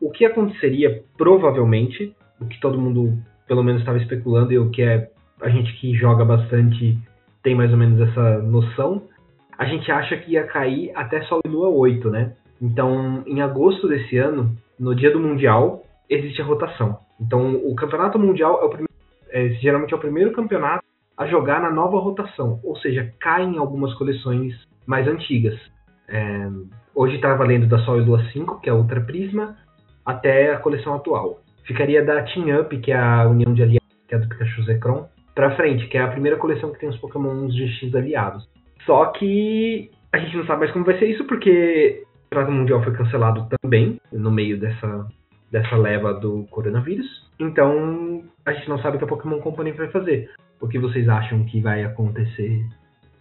O 0.00 0.10
que 0.10 0.24
aconteceria, 0.24 1.02
provavelmente, 1.16 2.14
o 2.40 2.46
que 2.46 2.60
todo 2.60 2.78
mundo 2.78 3.18
pelo 3.48 3.64
menos 3.64 3.80
estava 3.80 3.98
especulando 3.98 4.52
e 4.52 4.58
o 4.58 4.70
que 4.70 4.82
é 4.82 5.10
a 5.40 5.48
gente 5.48 5.72
que 5.80 5.94
joga 5.94 6.24
bastante 6.24 6.98
tem 7.42 7.54
mais 7.54 7.70
ou 7.70 7.76
menos 7.76 8.00
essa 8.00 8.38
noção, 8.38 9.02
a 9.56 9.64
gente 9.64 9.90
acha 9.90 10.16
que 10.16 10.32
ia 10.32 10.46
cair 10.46 10.92
até 10.94 11.22
Sol 11.22 11.40
e 11.44 11.48
Lua 11.48 11.68
8, 11.68 12.10
né? 12.10 12.34
Então, 12.60 13.22
em 13.26 13.40
agosto 13.40 13.88
desse 13.88 14.16
ano, 14.18 14.56
no 14.78 14.94
dia 14.94 15.10
do 15.10 15.20
Mundial, 15.20 15.84
existe 16.08 16.40
a 16.40 16.44
rotação. 16.44 16.98
Então, 17.20 17.56
o 17.56 17.74
Campeonato 17.74 18.18
Mundial 18.18 18.60
é 18.62 18.64
o 18.64 18.68
primeiro 18.68 18.88
é, 19.30 19.48
geralmente 19.60 19.92
é 19.92 19.96
o 19.96 20.00
primeiro 20.00 20.32
campeonato 20.32 20.84
a 21.16 21.26
jogar 21.26 21.60
na 21.60 21.70
nova 21.70 21.98
rotação, 21.98 22.60
ou 22.62 22.76
seja, 22.78 23.12
caem 23.20 23.58
algumas 23.58 23.92
coleções 23.94 24.54
mais 24.86 25.06
antigas. 25.06 25.58
É, 26.08 26.48
hoje 26.94 27.16
está 27.16 27.34
valendo 27.34 27.66
da 27.66 27.78
Sol 27.80 28.00
e 28.00 28.04
Lua 28.04 28.24
5, 28.32 28.60
que 28.60 28.70
é 28.70 28.72
a 28.72 28.76
Ultra 28.76 29.00
Prisma, 29.00 29.56
até 30.04 30.52
a 30.52 30.58
coleção 30.58 30.94
atual. 30.94 31.40
Ficaria 31.64 32.04
da 32.04 32.22
Team 32.22 32.60
Up, 32.60 32.76
que 32.78 32.92
é 32.92 32.96
a 32.96 33.26
União 33.28 33.52
de 33.52 33.62
Aliados, 33.62 33.88
que 34.06 34.14
é 34.14 34.18
do 34.18 34.28
Pikachu 34.28 34.62
Zekrom, 34.62 35.06
para 35.38 35.54
frente, 35.54 35.86
que 35.86 35.96
é 35.96 36.02
a 36.02 36.08
primeira 36.08 36.36
coleção 36.36 36.72
que 36.72 36.80
tem 36.80 36.88
os 36.88 36.96
Pokémon 36.96 37.46
GX 37.46 37.94
aliados. 37.94 38.44
Só 38.84 39.04
que 39.12 39.88
a 40.12 40.18
gente 40.18 40.36
não 40.36 40.44
sabe 40.44 40.58
mais 40.62 40.72
como 40.72 40.84
vai 40.84 40.98
ser 40.98 41.06
isso, 41.06 41.24
porque 41.26 42.02
o 42.02 42.30
Campeonato 42.30 42.52
Mundial 42.52 42.82
foi 42.82 42.92
cancelado 42.92 43.46
também, 43.62 44.00
no 44.10 44.32
meio 44.32 44.58
dessa, 44.58 45.06
dessa 45.52 45.76
leva 45.76 46.12
do 46.12 46.44
coronavírus. 46.50 47.06
Então, 47.38 48.24
a 48.44 48.52
gente 48.52 48.68
não 48.68 48.80
sabe 48.80 48.96
o 48.96 48.98
que 48.98 49.04
a 49.04 49.08
Pokémon 49.08 49.38
Company 49.38 49.70
vai 49.70 49.86
fazer. 49.92 50.28
O 50.60 50.66
que 50.66 50.76
vocês 50.76 51.08
acham 51.08 51.44
que 51.44 51.60
vai 51.60 51.84
acontecer 51.84 52.66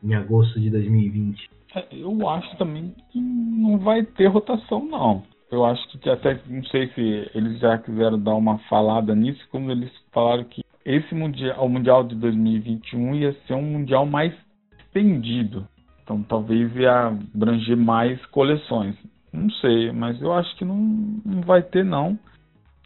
em 0.04 0.16
agosto 0.16 0.60
de 0.60 0.72
2020? 0.72 1.52
É, 1.76 1.86
eu 1.92 2.28
acho 2.28 2.58
também 2.58 2.96
que 3.12 3.20
não 3.20 3.78
vai 3.78 4.02
ter 4.04 4.26
rotação, 4.26 4.84
não. 4.84 5.22
Eu 5.52 5.64
acho 5.64 5.88
que 5.90 6.10
até, 6.10 6.42
não 6.48 6.64
sei 6.64 6.88
se 6.90 7.30
eles 7.36 7.60
já 7.60 7.78
quiseram 7.78 8.20
dar 8.20 8.34
uma 8.34 8.58
falada 8.68 9.14
nisso, 9.14 9.48
quando 9.52 9.72
eles 9.72 9.92
falaram 10.12 10.44
que 10.46 10.66
esse 10.88 11.14
mundial, 11.14 11.66
o 11.66 11.70
Mundial 11.70 12.04
de 12.06 12.16
2021 12.16 13.16
ia 13.16 13.34
ser 13.46 13.54
um 13.54 13.62
Mundial 13.62 14.06
mais 14.06 14.34
estendido. 14.80 15.68
Então 16.02 16.24
talvez 16.24 16.74
ia 16.78 17.08
abranger 17.08 17.76
mais 17.76 18.26
coleções. 18.28 18.96
Não 19.34 19.50
sei, 19.50 19.92
mas 19.92 20.22
eu 20.22 20.32
acho 20.32 20.56
que 20.56 20.64
não, 20.64 20.78
não 20.78 21.42
vai 21.42 21.62
ter 21.62 21.84
não. 21.84 22.18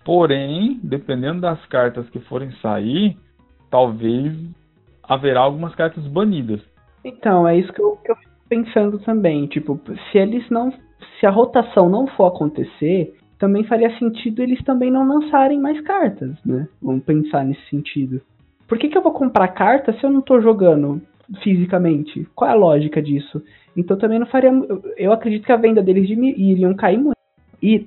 Porém, 0.03 0.79
dependendo 0.83 1.41
das 1.41 1.63
cartas 1.67 2.09
que 2.09 2.19
forem 2.21 2.51
sair, 2.53 3.15
talvez 3.69 4.35
haverá 5.03 5.41
algumas 5.41 5.75
cartas 5.75 6.05
banidas. 6.07 6.59
Então, 7.05 7.47
é 7.47 7.57
isso 7.57 7.71
que 7.71 7.81
eu, 7.81 7.97
que 7.97 8.11
eu 8.11 8.15
fico 8.15 8.31
pensando 8.49 8.97
também. 8.99 9.45
Tipo, 9.45 9.79
se 10.11 10.17
eles 10.17 10.49
não. 10.49 10.73
Se 11.19 11.25
a 11.27 11.29
rotação 11.29 11.87
não 11.87 12.07
for 12.07 12.27
acontecer, 12.27 13.15
também 13.41 13.63
faria 13.63 13.89
sentido 13.97 14.43
eles 14.43 14.63
também 14.63 14.91
não 14.91 15.07
lançarem 15.07 15.59
mais 15.59 15.81
cartas, 15.81 16.29
né? 16.45 16.67
Vamos 16.79 17.03
pensar 17.03 17.43
nesse 17.43 17.67
sentido. 17.71 18.21
Por 18.67 18.77
que, 18.77 18.87
que 18.87 18.95
eu 18.95 19.01
vou 19.01 19.11
comprar 19.11 19.47
carta 19.47 19.91
se 19.93 20.03
eu 20.03 20.11
não 20.11 20.19
estou 20.19 20.39
jogando 20.39 21.01
fisicamente? 21.43 22.27
Qual 22.35 22.47
é 22.47 22.53
a 22.53 22.55
lógica 22.55 23.01
disso? 23.01 23.41
Então 23.75 23.97
também 23.97 24.19
não 24.19 24.27
faria. 24.27 24.51
Eu 24.95 25.11
acredito 25.11 25.43
que 25.43 25.51
a 25.51 25.57
venda 25.57 25.81
deles 25.81 26.07
iriam 26.07 26.75
cair 26.75 26.99
muito. 26.99 27.17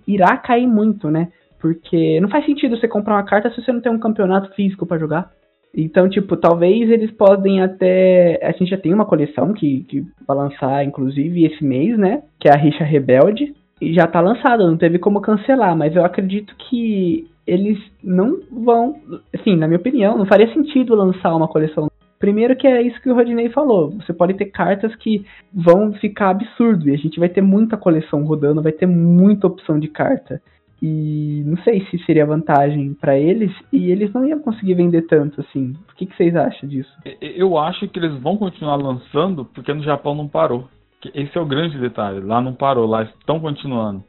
Irá 0.08 0.36
cair 0.38 0.66
muito, 0.66 1.08
né? 1.08 1.28
Porque 1.60 2.18
não 2.20 2.28
faz 2.28 2.44
sentido 2.44 2.76
você 2.76 2.88
comprar 2.88 3.14
uma 3.14 3.24
carta 3.24 3.48
se 3.50 3.62
você 3.62 3.72
não 3.72 3.80
tem 3.80 3.92
um 3.92 4.00
campeonato 4.00 4.52
físico 4.56 4.84
para 4.84 4.98
jogar. 4.98 5.30
Então, 5.72 6.08
tipo, 6.08 6.36
talvez 6.36 6.90
eles 6.90 7.12
podem 7.12 7.62
até. 7.62 8.40
A 8.42 8.50
gente 8.50 8.70
já 8.70 8.76
tem 8.76 8.92
uma 8.92 9.06
coleção 9.06 9.52
que, 9.52 9.84
que 9.84 10.04
vai 10.26 10.36
lançar, 10.36 10.84
inclusive, 10.84 11.44
esse 11.44 11.62
mês, 11.64 11.96
né? 11.96 12.24
Que 12.40 12.48
é 12.48 12.52
a 12.52 12.58
Richa 12.58 12.82
Rebelde. 12.82 13.54
Já 13.80 14.06
tá 14.06 14.20
lançada, 14.20 14.66
não 14.66 14.76
teve 14.76 14.98
como 14.98 15.20
cancelar, 15.20 15.76
mas 15.76 15.94
eu 15.94 16.04
acredito 16.04 16.54
que 16.56 17.28
eles 17.46 17.78
não 18.02 18.40
vão. 18.50 18.96
Assim, 19.34 19.56
na 19.56 19.66
minha 19.66 19.78
opinião, 19.78 20.16
não 20.16 20.26
faria 20.26 20.52
sentido 20.52 20.94
lançar 20.94 21.34
uma 21.34 21.48
coleção. 21.48 21.90
Primeiro 22.18 22.56
que 22.56 22.66
é 22.66 22.80
isso 22.80 23.00
que 23.02 23.10
o 23.10 23.14
Rodinei 23.14 23.50
falou. 23.50 23.90
Você 23.90 24.12
pode 24.12 24.34
ter 24.34 24.46
cartas 24.46 24.94
que 24.96 25.26
vão 25.52 25.92
ficar 25.94 26.30
absurdo. 26.30 26.88
E 26.88 26.94
a 26.94 26.96
gente 26.96 27.20
vai 27.20 27.28
ter 27.28 27.42
muita 27.42 27.76
coleção 27.76 28.24
rodando, 28.24 28.62
vai 28.62 28.72
ter 28.72 28.86
muita 28.86 29.46
opção 29.46 29.78
de 29.78 29.88
carta. 29.88 30.40
E 30.80 31.42
não 31.46 31.56
sei 31.58 31.84
se 31.86 31.98
seria 32.04 32.26
vantagem 32.26 32.94
para 32.94 33.18
eles 33.18 33.50
e 33.72 33.90
eles 33.90 34.12
não 34.12 34.26
iam 34.26 34.38
conseguir 34.40 34.74
vender 34.74 35.02
tanto 35.02 35.40
assim. 35.40 35.74
O 35.90 35.96
que, 35.96 36.06
que 36.06 36.16
vocês 36.16 36.34
acham 36.34 36.68
disso? 36.68 36.92
Eu 37.20 37.56
acho 37.56 37.88
que 37.88 37.98
eles 37.98 38.14
vão 38.20 38.36
continuar 38.36 38.76
lançando 38.76 39.44
porque 39.44 39.72
no 39.72 39.82
Japão 39.82 40.14
não 40.14 40.28
parou. 40.28 40.68
Esse 41.12 41.36
é 41.36 41.40
o 41.40 41.46
grande 41.46 41.78
detalhe. 41.78 42.20
Lá 42.20 42.40
não 42.40 42.54
parou, 42.54 42.86
lá 42.86 43.02
estão 43.02 43.40
continuando. 43.40 44.04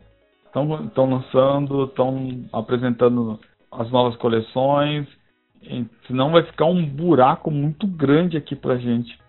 Estão 0.46 1.10
lançando, 1.10 1.86
estão 1.86 2.46
apresentando 2.54 3.40
as 3.72 3.92
novas 3.92 4.16
coleções. 4.18 5.08
Senão 6.08 6.32
vai 6.32 6.44
ficar 6.44 6.66
um 6.66 6.86
buraco 6.86 7.50
muito 7.52 7.88
grande 7.88 8.38
aqui 8.38 8.56
pra 8.56 8.78
gente. 8.78 9.20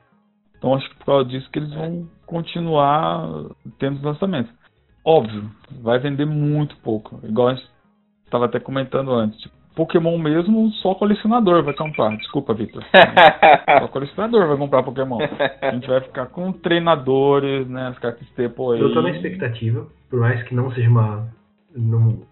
Então 0.57 0.75
acho 0.75 0.89
que 0.91 0.97
por 0.97 1.07
causa 1.07 1.29
disso 1.29 1.51
que 1.51 1.59
eles 1.59 1.73
vão 1.75 2.09
continuar 2.27 3.29
tendo 3.79 3.97
os 3.97 4.03
lançamentos. 4.03 4.53
Óbvio, 5.05 5.51
vai 5.83 5.99
vender 5.99 6.27
muito 6.27 6.77
pouco. 6.79 7.21
Igual 7.25 7.49
a 7.49 7.55
gente 7.55 7.69
estava 8.25 8.47
até 8.47 8.59
comentando 8.61 9.13
antes. 9.13 9.39
Tipo, 9.41 9.55
Pokémon 9.77 10.17
mesmo, 10.17 10.71
só 10.73 10.95
colecionador 10.95 11.63
vai 11.63 11.75
comprar. 11.75 12.17
Desculpa, 12.17 12.55
Victor. 12.55 12.83
só 13.79 13.89
colecionador 13.89 14.49
vai 14.49 14.57
comprar 14.57 14.83
Pokémon. 14.83 15.19
A 15.61 15.71
gente 15.75 15.87
vai 15.87 16.01
ficar 16.01 16.27
com 16.27 16.51
treinadores, 16.51 17.69
né? 17.69 17.89
As 17.89 17.99
cartas 17.99 18.27
Staple 18.29 18.73
aí. 18.73 18.81
Eu 18.81 18.95
tô 18.95 19.03
na 19.03 19.11
expectativa, 19.11 19.87
por 20.09 20.21
mais 20.21 20.43
que 20.45 20.55
não 20.55 20.73
seja 20.73 20.89
uma. 20.89 21.29
Não, 21.77 22.23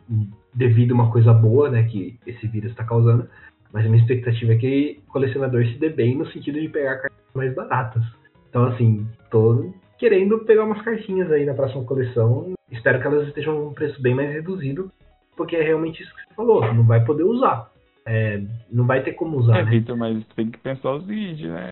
devido 0.55 0.93
a 0.93 0.95
uma 0.95 1.13
coisa 1.13 1.35
boa, 1.35 1.69
né? 1.69 1.83
Que 1.83 2.19
esse 2.27 2.49
vírus 2.49 2.71
está 2.71 2.83
causando. 2.83 3.29
Mas 3.71 3.85
a 3.85 3.89
minha 3.91 4.01
expectativa 4.01 4.55
é 4.55 4.57
que 4.57 5.03
o 5.07 5.13
colecionador 5.13 5.67
se 5.67 5.79
dê 5.79 5.91
bem 5.91 6.17
no 6.17 6.27
sentido 6.29 6.59
de 6.59 6.69
pegar 6.69 6.97
cartas 6.97 7.19
mais 7.35 7.55
baratas. 7.55 8.03
Então, 8.49 8.65
assim, 8.65 9.07
tô 9.31 9.71
querendo 9.99 10.39
pegar 10.47 10.65
umas 10.65 10.81
cartinhas 10.81 11.31
aí 11.31 11.45
na 11.45 11.53
próxima 11.53 11.85
coleção. 11.85 12.55
Espero 12.71 13.01
que 13.01 13.07
elas 13.07 13.29
estejam 13.29 13.69
um 13.69 13.75
preço 13.75 14.01
bem 14.01 14.15
mais 14.15 14.33
reduzido, 14.33 14.91
porque 15.37 15.57
é 15.57 15.63
realmente 15.63 16.03
isso 16.03 16.15
que 16.15 16.23
você 16.23 16.35
falou, 16.35 16.73
não 16.75 16.85
vai 16.85 17.05
poder 17.05 17.25
usar. 17.25 17.71
É, 18.07 18.43
não 18.71 18.87
vai 18.87 19.03
ter 19.03 19.13
como 19.13 19.39
usar, 19.39 19.59
é, 19.59 19.65
né? 19.65 19.71
Victor, 19.71 19.97
mas 19.97 20.25
tem 20.37 20.51
que 20.51 20.59
pensar 20.59 20.91
o 20.93 21.03
seguinte, 21.03 21.47
né? 21.47 21.71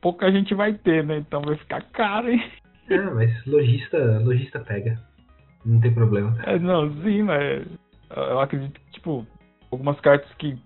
Pouca 0.00 0.30
gente 0.30 0.54
vai 0.54 0.74
ter, 0.74 1.02
né? 1.02 1.18
Então 1.18 1.40
vai 1.40 1.56
ficar 1.56 1.82
caro, 1.92 2.30
hein? 2.30 2.42
É, 2.90 2.98
mas 2.98 3.46
lojista, 3.46 3.98
lojista 4.22 4.60
pega. 4.60 4.98
Não 5.64 5.80
tem 5.80 5.94
problema. 5.94 6.36
É, 6.44 6.58
não, 6.58 6.92
sim, 7.02 7.22
mas 7.22 7.66
eu 8.14 8.40
acredito 8.40 8.78
que, 8.78 8.90
tipo, 8.92 9.26
algumas 9.70 9.98
cartas 10.00 10.30
que. 10.34 10.56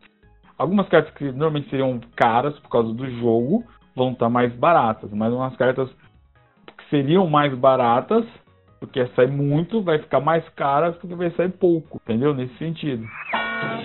Algumas 0.57 0.89
cartas 0.89 1.15
que 1.15 1.25
normalmente 1.27 1.71
seriam 1.71 2.01
caras 2.17 2.59
por 2.59 2.69
causa 2.69 2.93
do 2.93 3.09
jogo 3.21 3.65
vão 3.95 4.11
estar 4.11 4.29
mais 4.29 4.53
baratas, 4.55 5.09
mas 5.13 5.33
umas 5.33 5.55
cartas 5.57 5.89
seriam 6.91 7.29
mais 7.29 7.55
baratas, 7.55 8.25
porque 8.79 9.05
sair 9.09 9.29
muito, 9.29 9.83
vai 9.83 9.99
ficar 9.99 10.21
mais 10.21 10.49
caras 10.51 10.97
porque 10.97 11.15
vai 11.15 11.31
sair 11.33 11.51
pouco, 11.51 12.01
entendeu? 12.05 12.33
Nesse 12.35 12.57
sentido. 12.59 13.05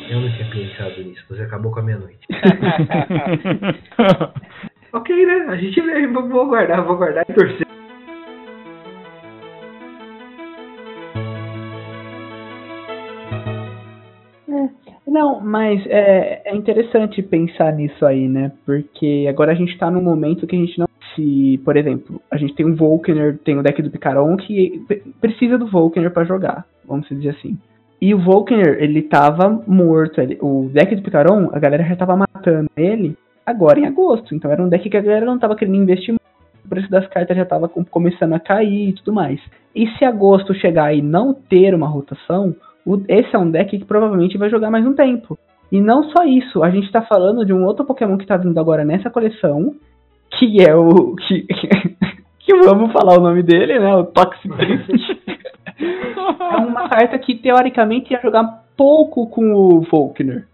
Eu 0.10 0.22
não 0.22 0.32
tinha 0.32 0.50
pensado 0.50 1.04
nisso, 1.04 1.26
você 1.28 1.42
acabou 1.42 1.72
com 1.72 1.80
a 1.80 1.84
minha 1.84 1.98
noite. 1.98 2.20
ok, 4.94 5.26
né? 5.26 5.48
A 5.50 5.58
gente 5.58 5.82
vou 6.12 6.42
aguardar, 6.42 6.86
vou 6.86 6.96
aguardar 6.96 7.26
e 7.28 7.34
torcer. 7.34 7.68
É, 14.50 14.70
não, 15.08 15.42
mas 15.42 15.84
é, 15.88 16.44
é 16.46 16.56
interessante 16.56 17.24
pensar 17.24 17.74
nisso 17.74 18.06
aí, 18.06 18.28
né? 18.28 18.52
Porque 18.66 19.26
agora 19.28 19.54
a 19.54 19.56
gente 19.56 19.76
tá 19.78 19.90
num 19.90 20.04
momento 20.04 20.46
que 20.46 20.56
a 20.56 20.60
gente 20.60 20.78
não 20.78 20.86
se, 21.16 21.60
por 21.64 21.78
exemplo, 21.78 22.22
a 22.30 22.38
gente 22.38 22.56
tem 22.56 22.66
um 22.66 22.76
Volkner, 22.76 23.38
tem 23.40 23.58
o 23.58 23.64
deck 23.64 23.82
do 23.82 23.90
Picaron 23.90 24.36
que 24.38 24.86
precisa 25.20 25.58
do 25.58 25.68
Volkner 25.68 26.12
para 26.12 26.26
jogar, 26.26 26.66
vamos 26.86 27.08
dizer 27.10 27.30
assim. 27.30 27.58
E 28.02 28.14
o 28.14 28.20
Volkner, 28.20 28.78
ele 28.82 29.04
tava 29.04 29.64
morto, 29.66 30.20
ele, 30.20 30.38
o 30.42 30.70
deck 30.74 30.96
do 30.96 31.02
Picaron, 31.02 31.50
a 31.54 31.60
galera 31.60 31.84
já 31.84 31.96
tava 31.96 32.18
matando 32.18 32.70
ele 32.76 33.18
agora 33.46 33.80
em 33.80 33.86
agosto, 33.86 34.36
então 34.36 34.52
era 34.52 34.62
um 34.62 34.70
deck 34.70 34.90
que 34.90 34.98
a 34.98 35.02
galera 35.02 35.26
não 35.26 35.40
tava 35.40 35.56
querendo 35.56 35.76
investir 35.76 36.16
preço 36.74 36.90
das 36.90 37.08
cartas 37.08 37.38
já 37.38 37.44
estava 37.44 37.70
começando 37.70 38.34
a 38.34 38.40
cair 38.40 38.90
e 38.90 38.94
tudo 38.94 39.14
mais. 39.14 39.40
E 39.76 39.88
se 39.92 40.06
agosto 40.06 40.54
chegar 40.56 40.94
e 40.94 41.02
não 41.02 41.34
ter 41.34 41.74
uma 41.76 41.88
rotação, 41.88 42.56
o, 42.86 43.00
esse 43.08 43.36
é 43.36 43.40
um 43.40 43.50
deck 43.50 43.78
que 43.78 43.86
provavelmente 43.86 44.38
vai 44.38 44.50
jogar 44.50 44.72
mais 44.72 44.86
um 44.86 44.94
tempo. 44.94 45.38
E 45.72 45.80
não 45.80 46.04
só 46.12 46.24
isso, 46.24 46.64
a 46.64 46.70
gente 46.70 46.86
está 46.86 47.02
falando 47.02 47.46
de 47.46 47.54
um 47.54 47.64
outro 47.64 47.86
Pokémon 47.86 48.18
que 48.18 48.24
está 48.24 48.38
vindo 48.38 48.60
agora 48.60 48.84
nessa 48.84 49.10
coleção, 49.10 49.76
que 50.38 50.62
é 50.62 50.76
o. 50.76 51.16
que, 51.16 51.46
que 52.40 52.56
vamos 52.58 52.92
falar 52.92 53.18
o 53.18 53.22
nome 53.22 53.44
dele, 53.44 53.80
né? 53.80 53.96
O 53.96 54.06
Toxitrist. 54.06 55.18
é 55.80 56.58
uma 56.58 56.90
carta 56.90 57.18
que 57.20 57.36
teoricamente 57.36 58.14
ia 58.14 58.22
jogar 58.22 58.64
pouco 58.78 59.28
com 59.28 59.54
o 59.54 59.82
Volkner. 59.82 60.46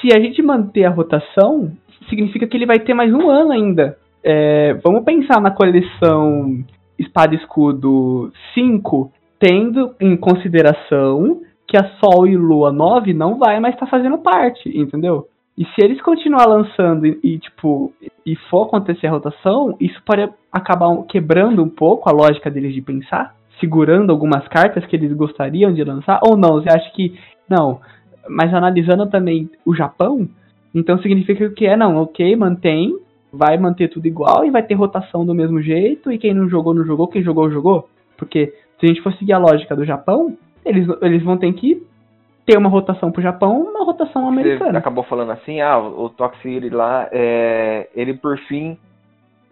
Se 0.00 0.16
a 0.16 0.20
gente 0.20 0.42
manter 0.42 0.84
a 0.84 0.90
rotação, 0.90 1.72
significa 2.08 2.46
que 2.46 2.56
ele 2.56 2.66
vai 2.66 2.78
ter 2.78 2.94
mais 2.94 3.12
um 3.12 3.28
ano 3.28 3.52
ainda. 3.52 3.98
É, 4.22 4.74
vamos 4.82 5.04
pensar 5.04 5.40
na 5.40 5.50
coleção 5.50 6.64
Espada 6.98 7.34
e 7.34 7.38
Escudo 7.38 8.32
5, 8.54 9.12
tendo 9.38 9.94
em 10.00 10.16
consideração 10.16 11.40
que 11.66 11.76
a 11.76 11.84
Sol 11.98 12.26
e 12.26 12.36
Lua 12.36 12.72
9 12.72 13.12
não 13.12 13.38
vai 13.38 13.58
mais 13.60 13.74
estar 13.74 13.86
tá 13.86 13.90
fazendo 13.90 14.18
parte, 14.18 14.68
entendeu? 14.76 15.26
E 15.56 15.64
se 15.66 15.84
eles 15.84 16.02
continuar 16.02 16.46
lançando 16.46 17.06
e, 17.06 17.18
e, 17.22 17.38
tipo, 17.38 17.92
e 18.26 18.34
for 18.50 18.66
acontecer 18.66 19.06
a 19.06 19.12
rotação, 19.12 19.76
isso 19.80 20.00
pode 20.04 20.28
acabar 20.50 20.90
quebrando 21.04 21.62
um 21.62 21.68
pouco 21.68 22.08
a 22.08 22.12
lógica 22.12 22.50
deles 22.50 22.74
de 22.74 22.82
pensar, 22.82 23.34
segurando 23.60 24.10
algumas 24.10 24.46
cartas 24.48 24.84
que 24.86 24.96
eles 24.96 25.12
gostariam 25.12 25.72
de 25.72 25.84
lançar, 25.84 26.18
ou 26.22 26.36
não? 26.36 26.54
Você 26.54 26.68
acha 26.68 26.90
que, 26.92 27.16
não, 27.48 27.80
mas 28.28 28.52
analisando 28.52 29.08
também 29.08 29.48
o 29.64 29.74
Japão, 29.74 30.28
então 30.74 30.98
significa 30.98 31.48
que 31.50 31.66
é, 31.66 31.76
não, 31.76 31.98
ok, 31.98 32.34
mantém, 32.34 32.98
vai 33.32 33.56
manter 33.56 33.88
tudo 33.88 34.06
igual 34.06 34.44
e 34.44 34.50
vai 34.50 34.62
ter 34.62 34.74
rotação 34.74 35.24
do 35.24 35.34
mesmo 35.34 35.62
jeito, 35.62 36.10
e 36.10 36.18
quem 36.18 36.34
não 36.34 36.48
jogou, 36.48 36.74
não 36.74 36.84
jogou, 36.84 37.06
quem 37.06 37.22
jogou, 37.22 37.48
jogou. 37.48 37.88
Porque 38.16 38.52
se 38.80 38.86
a 38.86 38.88
gente 38.88 39.02
for 39.02 39.12
seguir 39.14 39.34
a 39.34 39.38
lógica 39.38 39.76
do 39.76 39.84
Japão, 39.84 40.36
eles, 40.64 40.88
eles 41.00 41.22
vão 41.22 41.36
ter 41.36 41.52
que 41.52 41.80
ter 42.46 42.58
uma 42.58 42.68
rotação 42.68 43.10
pro 43.10 43.22
Japão 43.22 43.60
uma 43.60 43.84
rotação 43.84 44.28
americana. 44.28 44.72
Você 44.72 44.78
acabou 44.78 45.04
falando 45.04 45.32
assim, 45.32 45.60
ah, 45.60 45.78
o 45.78 46.08
Toxiri 46.08 46.70
lá, 46.70 47.08
é, 47.10 47.88
ele 47.94 48.14
por 48.14 48.38
fim 48.40 48.78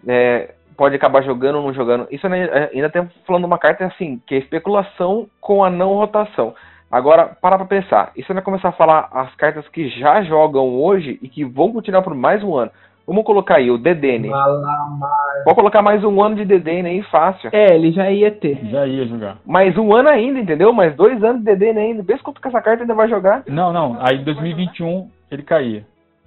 é, 0.07 0.55
pode 0.76 0.94
acabar 0.96 1.22
jogando 1.22 1.57
ou 1.57 1.62
não 1.62 1.74
jogando. 1.74 2.07
Isso 2.11 2.26
ainda 2.26 2.90
tem 2.90 3.09
falando 3.26 3.44
uma 3.44 3.59
carta 3.59 3.85
assim, 3.87 4.20
que 4.26 4.35
é 4.35 4.38
especulação 4.38 5.26
com 5.40 5.64
a 5.64 5.70
não 5.70 5.94
rotação. 5.94 6.55
Agora, 6.90 7.35
para 7.40 7.57
pra 7.57 7.66
pensar. 7.66 8.12
Isso 8.14 8.33
vai 8.35 8.42
começar 8.42 8.68
a 8.68 8.72
falar 8.72 9.09
as 9.12 9.35
cartas 9.37 9.66
que 9.68 9.88
já 9.88 10.22
jogam 10.22 10.78
hoje 10.78 11.18
e 11.22 11.28
que 11.28 11.42
vão 11.44 11.72
continuar 11.72 12.02
por 12.02 12.14
mais 12.14 12.42
um 12.42 12.55
ano. 12.55 12.70
Vamos 13.07 13.25
colocar 13.25 13.57
aí 13.57 13.71
o 13.71 13.79
Dedene. 13.79 14.31
Pode 15.45 15.57
colocar 15.57 15.83
mais 15.83 16.05
um 16.05 16.23
ano 16.23 16.37
de 16.37 16.45
Dedene 16.45 16.88
aí, 16.88 17.03
fácil. 17.05 17.51
É, 17.53 17.75
ele 17.75 17.91
já 17.91 18.11
ia 18.11 18.31
ter. 18.31 18.59
Já 18.71 18.87
ia 18.87 19.07
jogar. 19.07 19.38
Mais 19.45 19.77
um 19.77 19.95
ano 19.95 20.09
ainda, 20.09 20.38
entendeu? 20.38 20.73
Mais 20.73 20.95
dois 20.95 21.23
anos 21.23 21.38
de 21.38 21.45
Dedene 21.45 21.81
ainda. 21.81 22.03
Vê 22.03 22.17
quanto 22.19 22.41
que 22.41 22.49
essa 22.49 22.62
carta 22.62 22.85
ainda 22.85 22.95
vai 22.95 23.09
jogar. 23.09 23.43
Não, 23.49 23.73
não. 23.73 23.97
Aí 24.01 24.19
em 24.19 24.25
2021 24.25 25.11
ele 25.31 25.43
caía. 25.43 25.85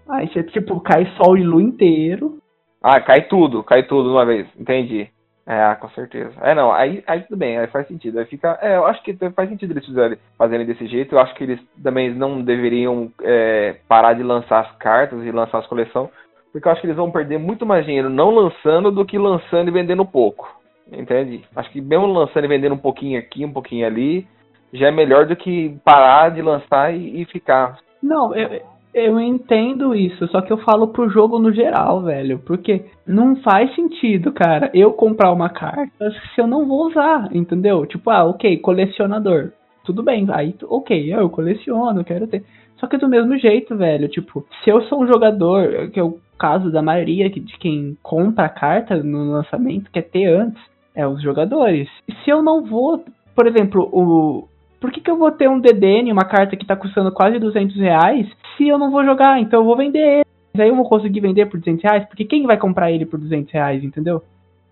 Aí 0.10 0.28
você, 0.28 0.44
tipo, 0.44 0.80
cai 0.82 1.06
sol 1.18 1.38
e 1.38 1.44
lua 1.44 1.64
inteiro. 1.64 2.38
Ah, 2.84 3.00
cai 3.00 3.22
tudo. 3.22 3.64
Cai 3.64 3.84
tudo 3.84 4.12
uma 4.12 4.26
vez. 4.26 4.48
Entendi. 4.60 5.10
É, 5.48 5.76
com 5.76 5.90
certeza. 5.90 6.34
É, 6.42 6.56
não, 6.56 6.72
aí, 6.72 7.04
aí 7.06 7.22
tudo 7.22 7.38
bem, 7.38 7.60
aí 7.60 7.68
faz 7.68 7.88
sentido. 7.88 8.20
Aí 8.20 8.26
fica. 8.26 8.58
É, 8.62 8.78
eu 8.78 8.86
acho 8.88 9.02
que 9.04 9.16
faz 9.30 9.48
sentido 9.48 9.72
eles 9.72 9.86
fizerem, 9.86 10.18
fazerem 10.38 10.66
desse 10.66 10.88
jeito. 10.88 11.14
Eu 11.14 11.20
acho 11.20 11.36
que 11.36 11.44
eles 11.44 11.60
também 11.84 12.14
não 12.14 12.42
deveriam 12.42 13.12
é, 13.22 13.76
parar 13.88 14.14
de 14.14 14.24
lançar 14.24 14.62
as 14.62 14.72
cartas 14.78 15.24
e 15.24 15.32
lançar 15.32 15.60
as 15.60 15.68
coleções 15.68 16.10
porque 16.56 16.70
eu 16.70 16.72
acho 16.72 16.80
que 16.80 16.88
eles 16.88 16.96
vão 16.96 17.12
perder 17.12 17.38
muito 17.38 17.66
mais 17.66 17.86
dinheiro 17.86 18.10
não 18.10 18.30
lançando 18.30 18.90
do 18.90 19.04
que 19.04 19.18
lançando 19.18 19.68
e 19.68 19.72
vendendo 19.72 20.06
pouco. 20.06 20.50
Entende? 20.90 21.44
Acho 21.54 21.70
que 21.70 21.82
mesmo 21.82 22.06
lançando 22.06 22.46
e 22.46 22.48
vendendo 22.48 22.76
um 22.76 22.78
pouquinho 22.78 23.20
aqui, 23.20 23.44
um 23.44 23.52
pouquinho 23.52 23.86
ali, 23.86 24.26
já 24.72 24.88
é 24.88 24.92
melhor 24.92 25.26
do 25.26 25.36
que 25.36 25.78
parar 25.84 26.30
de 26.30 26.42
lançar 26.42 26.96
e, 26.96 27.22
e 27.22 27.26
ficar. 27.26 27.78
Não, 28.02 28.34
eu, 28.34 28.62
eu 28.94 29.20
entendo 29.20 29.94
isso, 29.94 30.26
só 30.30 30.40
que 30.40 30.54
eu 30.54 30.58
falo 30.60 30.88
pro 30.88 31.10
jogo 31.10 31.40
no 31.40 31.52
geral, 31.52 32.02
velho. 32.04 32.40
Porque 32.40 32.86
não 33.06 33.36
faz 33.42 33.76
sentido, 33.76 34.32
cara, 34.32 34.72
eu 34.74 34.94
comprar 34.94 35.34
uma 35.34 35.50
carta 35.50 36.10
se 36.34 36.40
eu 36.40 36.48
não 36.48 36.66
vou 36.66 36.88
usar, 36.88 37.36
entendeu? 37.36 37.86
Tipo, 37.86 38.12
ah, 38.12 38.24
ok, 38.24 38.60
colecionador. 38.60 39.52
Tudo 39.84 40.02
bem, 40.02 40.26
aí, 40.32 40.56
ok, 40.64 41.14
eu 41.14 41.30
coleciono, 41.30 42.06
quero 42.06 42.28
ter. 42.28 42.46
Só 42.78 42.88
que 42.88 42.98
do 42.98 43.10
mesmo 43.10 43.38
jeito, 43.38 43.76
velho, 43.76 44.08
tipo, 44.08 44.46
se 44.64 44.70
eu 44.70 44.82
sou 44.84 45.02
um 45.02 45.08
jogador, 45.08 45.90
que 45.92 46.00
eu 46.00 46.20
caso 46.38 46.72
da 46.72 46.82
maioria 46.82 47.30
de 47.30 47.58
quem 47.58 47.98
compra 48.02 48.46
a 48.46 48.50
carta 48.50 48.96
no 49.02 49.32
lançamento, 49.32 49.92
quer 49.92 50.04
ter 50.04 50.26
antes, 50.26 50.62
é 50.94 51.08
os 51.08 51.22
jogadores. 51.22 51.90
Se 52.24 52.30
eu 52.30 52.42
não 52.42 52.64
vou, 52.64 53.04
por 53.36 53.48
exemplo, 53.48 53.90
o. 53.92 54.48
Por 54.80 54.92
que, 54.92 55.02
que 55.02 55.10
eu 55.10 55.18
vou 55.18 55.32
ter 55.32 55.50
um 55.50 55.60
DDN, 55.60 56.12
uma 56.12 56.26
carta 56.26 56.56
que 56.56 56.66
tá 56.66 56.76
custando 56.76 57.12
quase 57.12 57.40
200 57.40 57.76
reais, 57.78 58.28
se 58.56 58.68
eu 58.68 58.78
não 58.78 58.92
vou 58.92 59.04
jogar? 59.04 59.40
Então 59.40 59.62
eu 59.62 59.66
vou 59.66 59.76
vender 59.76 60.00
ele. 60.00 60.26
Mas 60.54 60.62
aí 60.62 60.70
eu 60.70 60.76
vou 60.76 60.88
conseguir 60.88 61.20
vender 61.22 61.48
por 61.48 61.60
200 61.60 61.84
reais, 61.84 62.06
porque 62.06 62.24
quem 62.24 62.46
vai 62.46 62.58
comprar 62.58 62.92
ele 62.92 63.06
por 63.06 63.20
200 63.20 63.52
reais, 63.52 63.84
entendeu? 63.84 64.22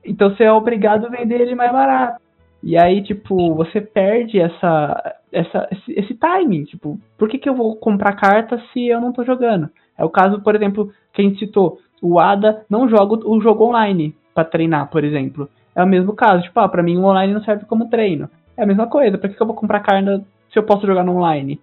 Então 0.05 0.29
você 0.29 0.43
é 0.43 0.51
obrigado 0.51 1.05
a 1.05 1.09
vender 1.09 1.41
ele 1.41 1.55
mais 1.55 1.71
barato. 1.71 2.21
E 2.61 2.77
aí, 2.77 3.03
tipo, 3.03 3.53
você 3.55 3.81
perde 3.81 4.39
essa, 4.39 5.15
essa, 5.31 5.67
esse, 5.71 5.99
esse 5.99 6.13
timing. 6.15 6.63
Tipo, 6.63 6.97
por 7.17 7.27
que, 7.27 7.37
que 7.37 7.49
eu 7.49 7.55
vou 7.55 7.75
comprar 7.75 8.13
carta 8.13 8.61
se 8.71 8.87
eu 8.87 9.01
não 9.01 9.11
tô 9.11 9.25
jogando? 9.25 9.69
É 9.97 10.03
o 10.03 10.09
caso, 10.09 10.41
por 10.41 10.55
exemplo, 10.55 10.91
que 11.13 11.21
a 11.21 11.25
gente 11.25 11.39
citou. 11.39 11.79
O 12.01 12.19
ADA 12.19 12.65
não 12.69 12.89
joga 12.89 13.27
o 13.27 13.41
jogo 13.41 13.65
online 13.65 14.15
para 14.33 14.43
treinar, 14.43 14.89
por 14.89 15.03
exemplo. 15.03 15.49
É 15.75 15.83
o 15.83 15.87
mesmo 15.87 16.13
caso. 16.13 16.43
Tipo, 16.43 16.59
ah, 16.59 16.67
pra 16.67 16.83
mim 16.83 16.97
o 16.97 17.05
online 17.05 17.33
não 17.33 17.43
serve 17.43 17.65
como 17.65 17.89
treino. 17.89 18.29
É 18.57 18.63
a 18.63 18.65
mesma 18.65 18.87
coisa. 18.87 19.17
Pra 19.17 19.29
que, 19.29 19.41
eu 19.41 19.47
vou 19.47 19.55
comprar 19.55 19.79
carta 19.79 20.23
se 20.51 20.59
eu 20.59 20.63
posso 20.63 20.85
jogar 20.85 21.03
no 21.03 21.15
online? 21.15 21.59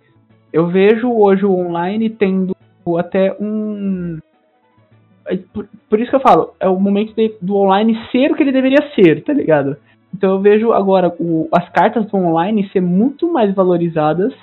Eu 0.52 0.66
vejo 0.68 1.10
hoje 1.12 1.44
o 1.44 1.54
online 1.54 2.10
tendo 2.10 2.56
até 2.98 3.36
um. 3.40 4.18
É, 5.26 5.36
por, 5.36 5.68
por 5.88 6.00
isso 6.00 6.10
que 6.10 6.16
eu 6.16 6.20
falo, 6.20 6.54
é 6.58 6.68
o 6.68 6.80
momento 6.80 7.14
de, 7.14 7.34
do 7.40 7.56
online 7.56 7.96
ser 8.10 8.32
o 8.32 8.34
que 8.34 8.42
ele 8.42 8.52
deveria 8.52 8.90
ser, 8.94 9.22
tá 9.22 9.32
ligado? 9.32 9.76
Então 10.12 10.32
eu 10.32 10.40
vejo 10.40 10.72
agora 10.72 11.14
o, 11.20 11.48
as 11.52 11.68
cartas 11.68 12.06
do 12.06 12.16
online 12.16 12.68
ser 12.70 12.80
muito 12.80 13.30
mais 13.32 13.54
valorizadas 13.54 14.34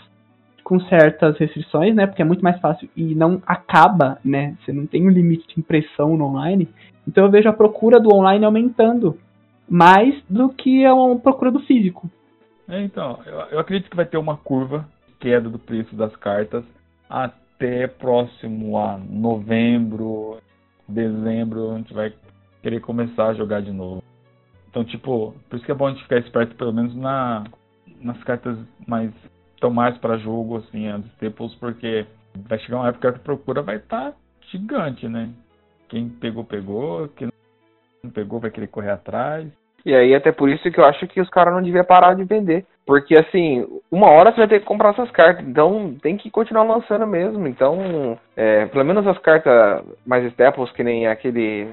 com 0.67 0.81
certas 0.81 1.37
restrições, 1.37 1.95
né? 1.95 2.05
Porque 2.05 2.21
é 2.21 2.25
muito 2.25 2.43
mais 2.43 2.59
fácil 2.59 2.89
e 2.93 3.15
não 3.15 3.41
acaba, 3.47 4.19
né? 4.21 4.53
Você 4.59 4.73
não 4.73 4.85
tem 4.85 5.07
um 5.07 5.09
limite 5.09 5.47
de 5.47 5.61
impressão 5.61 6.17
no 6.17 6.25
online. 6.25 6.67
Então 7.07 7.23
eu 7.23 7.31
vejo 7.31 7.47
a 7.47 7.53
procura 7.53 8.01
do 8.01 8.13
online 8.13 8.43
aumentando 8.43 9.17
mais 9.69 10.21
do 10.29 10.49
que 10.49 10.85
a 10.85 10.93
procura 11.23 11.51
do 11.51 11.61
físico. 11.61 12.09
É, 12.67 12.81
então, 12.81 13.17
eu, 13.25 13.39
eu 13.51 13.59
acredito 13.59 13.89
que 13.89 13.95
vai 13.95 14.05
ter 14.05 14.17
uma 14.17 14.35
curva 14.35 14.85
queda 15.21 15.49
do 15.49 15.57
preço 15.57 15.95
das 15.95 16.13
cartas 16.17 16.65
até 17.09 17.87
próximo 17.87 18.77
a 18.77 18.97
novembro, 18.97 20.37
dezembro, 20.85 21.71
a 21.71 21.77
gente 21.77 21.93
vai 21.93 22.13
querer 22.61 22.81
começar 22.81 23.27
a 23.27 23.33
jogar 23.33 23.61
de 23.61 23.71
novo. 23.71 24.03
Então, 24.69 24.83
tipo, 24.83 25.33
por 25.49 25.55
isso 25.55 25.65
que 25.65 25.71
é 25.71 25.75
bom 25.75 25.87
a 25.87 25.91
gente 25.91 26.03
ficar 26.03 26.17
esperto 26.17 26.55
pelo 26.55 26.73
menos 26.73 26.93
na, 26.93 27.45
nas 28.01 28.21
cartas 28.25 28.57
mais 28.85 29.13
estão 29.57 29.71
mais 29.71 29.97
para 29.97 30.17
jogo, 30.17 30.57
assim, 30.57 30.87
as 30.87 31.03
staples, 31.13 31.53
porque 31.55 32.05
vai 32.47 32.59
chegar 32.59 32.77
uma 32.77 32.89
época 32.89 33.11
que 33.11 33.17
a 33.17 33.21
procura 33.21 33.61
vai 33.61 33.77
estar 33.77 34.11
tá 34.11 34.17
gigante, 34.49 35.07
né? 35.07 35.29
Quem 35.89 36.07
pegou, 36.07 36.43
pegou, 36.43 37.07
quem 37.09 37.27
não 38.03 38.11
pegou 38.11 38.39
vai 38.39 38.51
querer 38.51 38.67
correr 38.67 38.91
atrás. 38.91 39.47
E 39.85 39.93
aí, 39.95 40.13
até 40.13 40.31
por 40.31 40.49
isso 40.49 40.69
que 40.71 40.79
eu 40.79 40.85
acho 40.85 41.07
que 41.07 41.19
os 41.19 41.29
caras 41.29 41.53
não 41.53 41.61
deviam 41.61 41.83
parar 41.83 42.13
de 42.13 42.23
vender. 42.23 42.65
Porque, 42.87 43.17
assim, 43.17 43.67
uma 43.91 44.09
hora 44.09 44.31
você 44.31 44.37
vai 44.37 44.47
ter 44.47 44.59
que 44.61 44.65
comprar 44.65 44.91
essas 44.91 45.11
cartas. 45.11 45.45
Então, 45.45 45.93
tem 46.01 46.15
que 46.15 46.31
continuar 46.31 46.63
lançando 46.63 47.05
mesmo. 47.05 47.45
Então, 47.45 48.17
é, 48.33 48.65
pelo 48.67 48.85
menos 48.85 49.05
as 49.05 49.17
cartas 49.17 49.83
mais 50.05 50.23
staples, 50.31 50.71
que 50.71 50.85
nem 50.85 51.05
aquele. 51.05 51.67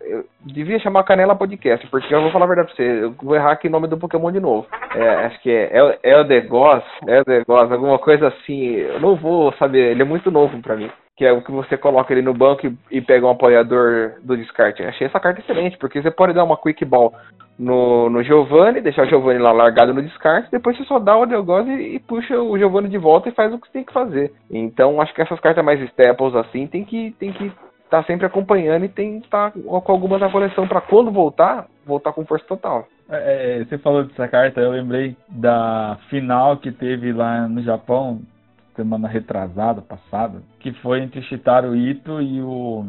Eu 0.00 0.24
devia 0.40 0.78
chamar 0.78 1.04
Canela 1.04 1.36
Podcast, 1.36 1.86
porque 1.88 2.14
eu 2.14 2.22
vou 2.22 2.32
falar 2.32 2.46
a 2.46 2.48
verdade 2.48 2.68
pra 2.68 2.76
você. 2.76 3.04
Eu 3.04 3.14
vou 3.22 3.36
errar 3.36 3.52
aqui 3.52 3.68
o 3.68 3.70
nome 3.70 3.86
do 3.86 3.98
Pokémon 3.98 4.32
de 4.32 4.40
novo. 4.40 4.66
É, 4.94 5.26
acho 5.26 5.42
que 5.42 5.50
é 5.50 5.70
Elder 6.02 6.48
Goss, 6.48 6.84
Elder 7.06 7.44
Goss, 7.46 7.70
alguma 7.70 7.98
coisa 7.98 8.28
assim. 8.28 8.76
Eu 8.76 9.00
não 9.00 9.16
vou 9.16 9.52
saber, 9.54 9.90
ele 9.90 10.00
é 10.00 10.06
muito 10.06 10.30
novo 10.30 10.58
pra 10.62 10.74
mim 10.74 10.90
que 11.16 11.24
é 11.24 11.32
o 11.32 11.42
que 11.42 11.52
você 11.52 11.76
coloca 11.76 12.12
ele 12.12 12.22
no 12.22 12.34
banco 12.34 12.66
e, 12.66 12.76
e 12.90 13.00
pega 13.00 13.26
um 13.26 13.30
apoiador 13.30 14.14
do 14.22 14.36
descarte. 14.36 14.82
Eu 14.82 14.88
achei 14.88 15.06
essa 15.06 15.20
carta 15.20 15.40
excelente, 15.40 15.78
porque 15.78 16.02
você 16.02 16.10
pode 16.10 16.32
dar 16.32 16.44
uma 16.44 16.56
quick 16.56 16.84
ball 16.84 17.14
no, 17.58 18.10
no 18.10 18.22
Giovanni, 18.22 18.80
deixar 18.80 19.06
o 19.06 19.08
Giovanni 19.08 19.38
lá 19.38 19.52
largado 19.52 19.94
no 19.94 20.02
descarte, 20.02 20.50
depois 20.50 20.76
você 20.76 20.84
só 20.84 20.98
dá 20.98 21.16
o 21.16 21.22
Adelgose 21.22 21.70
e, 21.70 21.96
e 21.96 21.98
puxa 22.00 22.36
o 22.40 22.58
Giovanni 22.58 22.88
de 22.88 22.98
volta 22.98 23.28
e 23.28 23.34
faz 23.34 23.52
o 23.52 23.58
que 23.58 23.66
você 23.66 23.74
tem 23.74 23.84
que 23.84 23.92
fazer. 23.92 24.32
Então 24.50 25.00
acho 25.00 25.14
que 25.14 25.22
essas 25.22 25.38
cartas 25.38 25.64
mais 25.64 25.80
staples 25.80 26.34
assim 26.34 26.66
tem 26.66 26.84
que 26.84 27.12
tem 27.12 27.32
que 27.32 27.44
estar 27.44 28.02
tá 28.02 28.04
sempre 28.04 28.26
acompanhando 28.26 28.84
e 28.84 28.88
tem 28.88 29.20
que 29.20 29.28
tá 29.28 29.52
com 29.52 29.92
algumas 29.92 30.20
na 30.20 30.30
coleção 30.30 30.66
para 30.66 30.80
quando 30.80 31.12
voltar, 31.12 31.66
voltar 31.86 32.12
com 32.12 32.26
força 32.26 32.44
total. 32.46 32.88
É, 33.08 33.60
é, 33.60 33.64
você 33.64 33.78
falou 33.78 34.02
dessa 34.02 34.26
carta, 34.26 34.60
eu 34.60 34.72
lembrei 34.72 35.16
da 35.28 35.98
final 36.08 36.56
que 36.56 36.72
teve 36.72 37.12
lá 37.12 37.46
no 37.46 37.62
Japão 37.62 38.20
semana 38.74 39.08
retrasada, 39.08 39.80
passada, 39.80 40.42
que 40.60 40.72
foi 40.74 41.00
entre 41.00 41.22
Shitaro 41.22 41.74
Ito 41.74 42.20
e 42.20 42.42
o 42.42 42.84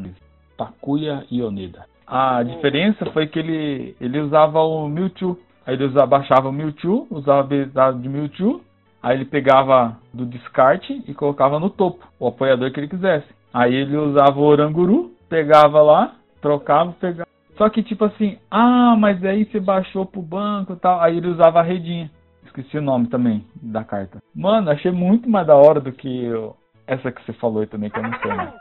Takuya 0.58 1.26
Ioneda. 1.32 1.86
A 2.08 2.44
diferença 2.44 3.06
foi 3.08 3.28
que 3.28 3.40
ele, 3.40 3.96
ele 4.00 4.20
usava 4.20 4.60
o 4.60 4.88
Mewtwo. 4.88 5.40
Aí 5.66 5.74
ele 5.74 5.86
usava, 5.86 6.06
baixava 6.06 6.50
o 6.50 6.52
Mewtwo, 6.52 7.08
usava 7.10 7.40
a 7.40 7.44
habilidade 7.44 8.00
de 8.00 8.10
Mewtwo. 8.10 8.62
Aí 9.02 9.18
ele 9.18 9.26
pegava 9.26 9.98
do 10.14 10.26
descarte 10.26 11.04
e 11.08 11.14
colocava 11.14 11.60
no 11.60 11.70
topo, 11.70 12.04
o 12.20 12.28
apoiador 12.28 12.72
que 12.72 12.80
ele 12.80 12.88
quisesse. 12.88 13.28
Aí 13.54 13.74
ele 13.74 13.96
usava 13.98 14.40
o 14.40 14.44
Oranguru, 14.44 15.12
pegava 15.30 15.82
lá, 15.82 16.16
trocava, 16.42 16.92
pegava. 17.00 17.28
Só 17.58 17.70
que 17.70 17.82
tipo 17.82 18.06
assim, 18.06 18.38
ah, 18.52 18.96
mas 18.98 19.24
aí 19.24 19.46
você 19.46 19.60
baixou 19.60 20.06
pro 20.06 20.22
banco 20.22 20.74
e 20.74 20.76
tal. 20.76 21.00
Aí 21.00 21.18
ele 21.18 21.28
usava 21.28 21.60
a 21.60 21.64
redinha. 21.64 22.12
Esqueci 22.56 22.78
o 22.78 22.82
nome 22.82 23.08
também 23.08 23.46
da 23.62 23.84
carta. 23.84 24.20
Mano, 24.34 24.72
achei 24.72 24.90
muito 24.90 25.30
mais 25.30 25.46
da 25.46 25.56
hora 25.56 25.82
do 25.82 25.92
que 25.92 26.30
essa 26.88 27.12
que 27.12 27.22
você 27.26 27.34
falou 27.34 27.60
aí 27.60 27.68
também, 27.68 27.90
que 27.90 28.00
eu 28.00 28.04
não 28.04 28.18
sei. 28.22 28.32
Né? 28.32 28.54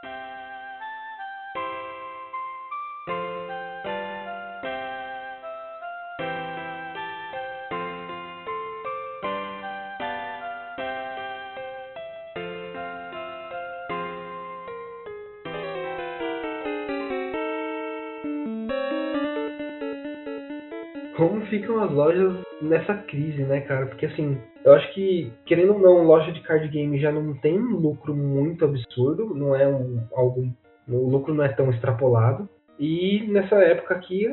Como 21.17 21.41
ficam 21.47 21.83
as 21.83 21.91
lojas 21.91 22.35
nessa 22.61 22.95
crise, 22.95 23.43
né, 23.45 23.61
cara? 23.61 23.87
Porque 23.87 24.07
assim, 24.07 24.39
eu 24.65 24.73
acho 24.73 24.93
que, 24.95 25.33
querendo 25.47 25.75
ou 25.75 25.79
não, 25.79 26.05
loja 26.05 26.33
de 26.33 26.41
card 26.41 26.67
game 26.69 26.99
já 26.99 27.13
não 27.13 27.35
tem 27.35 27.59
um 27.59 27.77
lucro 27.77 28.15
muito 28.15 28.65
absurdo, 28.65 29.35
não 29.35 29.55
é 29.55 29.67
um 29.67 30.01
algo. 30.15 30.49
O 30.89 31.09
lucro 31.09 31.33
não 31.35 31.45
é 31.45 31.49
tão 31.49 31.71
extrapolado. 31.71 32.49
E 32.79 33.27
nessa 33.29 33.57
época 33.57 33.95
aqui, 33.95 34.27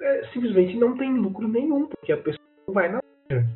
é, 0.00 0.22
simplesmente 0.32 0.76
não 0.76 0.96
tem 0.96 1.12
lucro 1.16 1.46
nenhum, 1.48 1.86
porque 1.86 2.12
a 2.12 2.16
pessoa 2.16 2.44
não 2.66 2.74
vai 2.74 2.88
na 2.88 3.00
loja. 3.30 3.46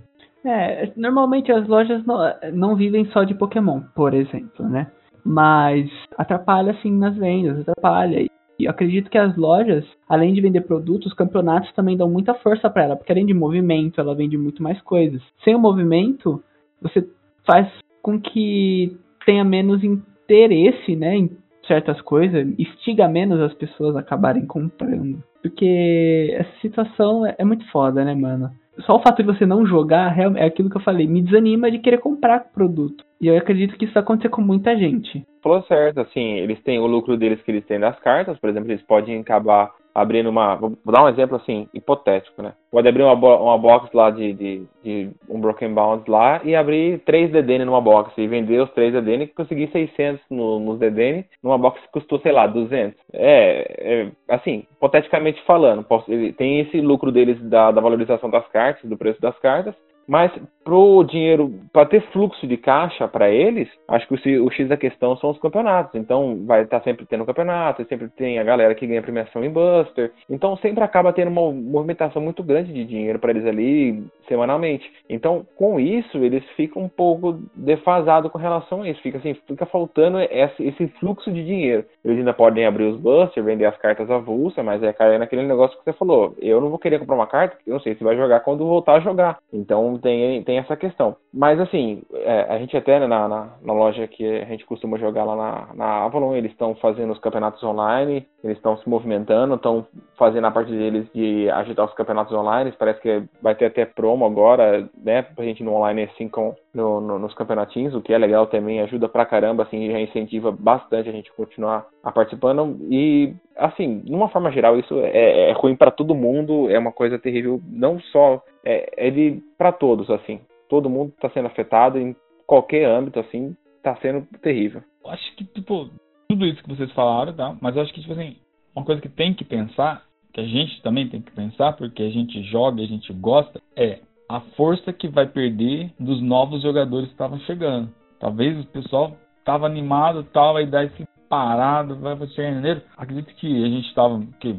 É, 0.45 0.93
normalmente 0.97 1.51
as 1.51 1.67
lojas 1.67 2.05
não, 2.05 2.19
não 2.53 2.77
vivem 2.77 3.07
só 3.07 3.25
de 3.25 3.35
Pokémon, 3.35 3.81
por 3.95 4.13
exemplo, 4.13 4.69
né? 4.69 4.91
Mas 5.25 5.91
atrapalha 6.19 6.73
assim 6.73 6.93
nas 6.93 7.17
vendas, 7.17 7.61
atrapalha. 7.61 8.27
Acredito 8.69 9.11
que 9.11 9.19
as 9.19 9.37
lojas, 9.37 9.85
além 10.09 10.33
de 10.33 10.41
vender 10.41 10.63
produtos, 10.63 11.09
os 11.09 11.15
campeonatos 11.15 11.73
também 11.73 11.97
dão 11.97 12.09
muita 12.09 12.35
força 12.35 12.71
para 12.71 12.85
ela, 12.85 12.97
porque 12.97 13.13
além 13.13 13.27
de 13.27 13.35
movimento, 13.35 14.01
ela 14.01 14.15
vende 14.15 14.39
muito 14.39 14.63
mais 14.63 14.81
coisas. 14.83 15.21
Sem 15.43 15.55
o 15.55 15.59
movimento, 15.59 16.43
você 16.81 17.07
faz 17.47 17.69
com 18.03 18.21
que 18.21 18.97
tenha 19.25 19.45
menos 19.45 19.83
interesse, 19.83 20.95
né, 20.95 21.17
em 21.17 21.31
certas 21.67 22.01
coisas, 22.03 22.47
instiga 22.59 23.09
menos 23.09 23.41
as 23.41 23.55
pessoas 23.55 23.97
a 23.97 24.01
acabarem 24.01 24.47
comprando. 24.47 25.23
Porque 25.43 26.35
essa 26.35 26.61
situação 26.61 27.27
é, 27.27 27.35
é 27.39 27.45
muito 27.45 27.69
foda, 27.71 28.05
né, 28.05 28.15
mano? 28.15 28.51
Só 28.81 28.97
o 28.97 29.03
fato 29.03 29.23
de 29.23 29.27
você 29.27 29.47
não 29.47 29.65
jogar 29.65 30.19
é 30.19 30.45
aquilo 30.45 30.69
que 30.69 30.77
eu 30.77 30.83
falei, 30.83 31.07
me 31.07 31.23
desanima 31.23 31.71
de 31.71 31.79
querer 31.79 31.99
comprar 31.99 32.51
produto. 32.53 33.05
E 33.25 33.29
eu 33.29 33.39
acredito 33.39 33.79
que 33.79 33.87
isso 33.87 33.95
vai 33.95 34.03
acontecer 34.03 34.29
com 34.29 34.43
muita 34.43 34.77
gente. 34.77 35.25
Falou 35.43 35.63
certo, 35.63 35.99
assim, 35.99 36.35
eles 36.41 36.63
têm 36.63 36.79
o 36.79 36.87
lucro 36.87 37.17
deles 37.17 37.41
que 37.41 37.51
eles 37.51 37.65
têm 37.65 37.81
das 37.81 37.99
cartas, 38.01 38.39
por 38.39 38.51
exemplo, 38.51 38.71
eles 38.71 38.83
podem 38.83 39.19
acabar 39.19 39.73
abrindo 39.95 40.29
uma. 40.29 40.57
Vou 40.57 40.77
dar 40.85 41.03
um 41.03 41.09
exemplo 41.09 41.37
assim, 41.37 41.67
hipotético, 41.73 42.43
né? 42.43 42.53
Pode 42.71 42.87
abrir 42.87 43.03
uma, 43.03 43.15
uma 43.15 43.57
box 43.57 43.89
lá 43.95 44.11
de, 44.11 44.35
de, 44.35 44.67
de, 44.83 45.11
um 45.27 45.41
Broken 45.41 45.73
Bounds 45.73 46.07
lá 46.07 46.43
e 46.45 46.55
abrir 46.55 46.99
três 47.07 47.33
DDN 47.33 47.65
numa 47.65 47.81
box 47.81 48.13
e 48.19 48.27
vender 48.27 48.61
os 48.61 48.71
três 48.73 48.93
DDN 48.93 49.25
e 49.25 49.29
conseguir 49.29 49.71
600 49.73 50.21
no, 50.29 50.59
nos 50.59 50.79
DDN 50.79 51.25
numa 51.43 51.57
box 51.57 51.81
que 51.81 51.93
custou, 51.93 52.21
sei 52.21 52.33
lá, 52.33 52.47
200. 52.47 52.95
É, 53.11 54.11
é 54.29 54.35
assim, 54.35 54.67
hipoteticamente 54.71 55.43
falando, 55.47 55.83
posso, 55.83 56.13
ele, 56.13 56.35
tem 56.35 56.61
esse 56.61 56.79
lucro 56.79 57.11
deles 57.11 57.41
da, 57.49 57.71
da 57.71 57.81
valorização 57.81 58.29
das 58.29 58.47
cartas, 58.49 58.85
do 58.85 58.99
preço 58.99 59.19
das 59.19 59.39
cartas, 59.39 59.75
mas 60.07 60.31
pro 60.65 61.05
dinheiro, 61.05 61.53
para 61.73 61.87
ter 61.87 62.01
fluxo 62.11 62.47
de 62.47 62.57
caixa 62.57 63.07
para 63.07 63.31
eles, 63.31 63.69
acho 63.89 64.09
que 64.09 64.39
o, 64.39 64.51
X 64.51 64.69
da 64.69 64.77
questão 64.77 65.17
são 65.19 65.31
os 65.31 65.39
campeonatos. 65.39 65.95
Então 65.95 66.45
vai 66.47 66.63
estar 66.63 66.79
tá 66.79 66.85
sempre 66.85 67.05
tendo 67.07 67.27
campeonato, 67.27 67.85
sempre 67.87 68.09
tem 68.09 68.39
a 68.39 68.45
galera 68.45 68.75
que 68.75 68.87
ganha 68.87 69.03
premiação 69.03 69.45
em 69.45 69.51
Buster. 69.51 70.13
Então 70.29 70.57
sempre 70.57 70.83
acaba 70.83 71.13
tendo 71.13 71.29
uma 71.29 71.53
movimentação 71.53 72.23
muito 72.23 72.43
grande 72.43 72.73
de 72.73 72.85
dinheiro 72.85 73.19
para 73.19 73.31
eles 73.31 73.47
ali 73.47 74.05
semanalmente. 74.27 74.91
Então 75.09 75.47
com 75.57 75.79
isso 75.79 76.19
eles 76.19 76.45
ficam 76.57 76.83
um 76.83 76.89
pouco 76.89 77.39
defasados 77.55 78.31
com 78.31 78.39
relação 78.39 78.83
a 78.83 78.89
isso. 78.89 79.01
Fica 79.03 79.19
assim, 79.19 79.35
fica 79.47 79.67
faltando 79.67 80.21
esse, 80.21 80.63
esse 80.63 80.89
fluxo 81.01 81.33
de 81.33 81.45
dinheiro. 81.45 81.85
Eles 82.05 82.19
ainda 82.19 82.33
podem 82.33 82.67
abrir 82.67 82.85
os 82.85 83.01
Buster, 83.01 83.43
vender 83.43 83.67
as 83.67 83.77
cartas 83.77 84.11
avulsas, 84.11 84.65
mas 84.65 84.83
é 84.83 84.93
cair 84.93 85.19
naquele 85.19 85.43
negócio 85.43 85.77
que 85.79 85.85
você 85.85 85.93
falou. 85.93 86.35
Eu 86.41 86.61
não 86.61 86.71
vou 86.71 86.79
querer 86.79 86.99
comprar 86.99 87.17
uma 87.17 87.27
carta, 87.27 87.57
eu 87.67 87.75
não 87.75 87.81
sei 87.81 87.95
se 87.95 88.05
vai 88.05 88.17
jogar 88.17 88.41
quando 88.41 88.67
voltar 88.67 88.95
a 88.95 89.01
jogar. 89.01 89.39
Então 89.53 89.99
tem, 89.99 90.43
tem 90.43 90.59
essa 90.59 90.77
questão. 90.77 91.17
Mas 91.33 91.61
assim, 91.61 92.03
é, 92.13 92.47
a 92.49 92.59
gente 92.59 92.77
até 92.77 93.01
né, 93.01 93.07
na, 93.07 93.29
na, 93.29 93.49
na, 93.63 93.73
loja 93.73 94.07
que 94.07 94.25
a 94.25 94.45
gente 94.45 94.65
costuma 94.65 94.99
jogar 94.99 95.25
lá 95.25 95.37
na, 95.37 95.75
na 95.75 96.05
Avalon, 96.05 96.35
eles 96.35 96.53
estão 96.53 96.75
fazendo 96.77 97.13
os 97.13 97.19
campeonatos 97.19 97.63
online, 97.63 98.27
eles 98.43 98.57
estão 98.57 98.77
se 98.79 98.89
movimentando, 98.89 99.55
estão 99.55 99.87
fazendo 100.17 100.47
a 100.47 100.51
parte 100.51 100.71
deles 100.71 101.07
de 101.13 101.51
agitar 101.51 101.87
os 101.87 101.95
campeonatos 101.95 102.33
online. 102.33 102.73
Parece 102.79 103.01
que 103.01 103.25
vai 103.43 103.55
ter 103.55 103.67
até 103.67 103.85
promo 104.15 104.25
agora, 104.25 104.89
né, 104.97 105.23
pra 105.23 105.45
gente 105.45 105.63
no 105.63 105.75
online 105.75 106.05
assim 106.05 106.29
com 106.29 106.55
no, 106.73 107.01
no, 107.01 107.19
nos 107.19 107.35
campeonatinhos, 107.35 107.95
o 107.95 108.01
que 108.01 108.13
é 108.13 108.19
legal 108.19 108.47
também, 108.47 108.81
ajuda 108.81 109.09
pra 109.09 109.27
caramba, 109.27 109.65
assim, 109.65 109.91
já 109.91 110.01
incentiva 110.01 110.53
bastante 110.53 111.09
a 111.09 111.13
gente 111.13 111.33
continuar 111.33 111.87
a 112.03 112.13
participando. 112.13 112.79
E 112.91 113.35
assim, 113.57 114.01
de 114.01 114.15
uma 114.15 114.29
forma 114.29 114.53
geral, 114.53 114.79
isso 114.79 114.99
é, 115.01 115.51
é 115.51 115.53
ruim 115.53 115.75
para 115.75 115.91
todo 115.91 116.15
mundo, 116.15 116.71
é 116.71 116.79
uma 116.79 116.93
coisa 116.93 117.19
terrível, 117.19 117.61
não 117.67 117.99
só 118.01 118.41
é, 118.65 119.09
é 119.09 119.11
de 119.11 119.43
para 119.59 119.73
todos, 119.73 120.09
assim. 120.11 120.41
Todo 120.69 120.91
mundo 120.91 121.13
está 121.15 121.29
sendo 121.31 121.47
afetado 121.47 121.99
em 121.99 122.15
qualquer 122.47 122.85
âmbito, 122.85 123.19
assim, 123.19 123.57
está 123.77 123.97
sendo 123.97 124.27
terrível. 124.41 124.83
Acho 125.07 125.37
que, 125.37 125.45
tipo, 125.45 125.91
tudo 126.29 126.47
isso 126.47 126.63
que 126.63 126.69
vocês 126.69 126.91
falaram, 126.93 127.33
tá? 127.33 127.57
Mas 127.61 127.77
eu 127.77 127.83
acho 127.83 127.93
que, 127.93 128.01
tipo 128.01 128.13
assim, 128.13 128.37
uma 128.75 128.85
coisa 128.85 129.01
que 129.01 129.09
tem 129.09 129.35
que 129.35 129.45
pensar, 129.45 130.03
que 130.35 130.41
a 130.41 130.47
gente 130.47 130.83
também 130.83 131.09
tem 131.09 131.23
que 131.23 131.31
pensar, 131.31 131.75
porque 131.75 132.03
a 132.03 132.11
gente 132.11 132.43
joga 132.43 132.83
a 132.83 132.87
gente 132.87 133.13
gosta, 133.13 133.63
é 133.77 134.01
a 134.29 134.41
força 134.57 134.93
que 134.93 135.07
vai 135.07 135.27
perder 135.29 135.93
dos 135.99 136.21
novos 136.21 136.61
jogadores 136.61 137.07
que 137.07 137.15
estavam 137.15 137.39
chegando. 137.41 137.89
Talvez 138.19 138.59
o 138.59 138.67
pessoal 138.67 139.17
tava 139.45 139.67
animado, 139.67 140.25
tal, 140.33 140.55
vai 140.55 140.67
dar 140.67 140.85
esse 140.85 141.07
parado, 141.29 141.97
vai 141.97 142.15
em 142.15 142.55
janeiro. 142.55 142.83
Acredito 142.97 143.33
que 143.37 143.65
a 143.65 143.69
gente 143.69 143.87
estava, 143.87 144.21
que 144.41 144.57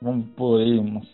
vamos 0.00 0.26
por 0.36 0.60
aí 0.60 0.76
umas 0.76 1.06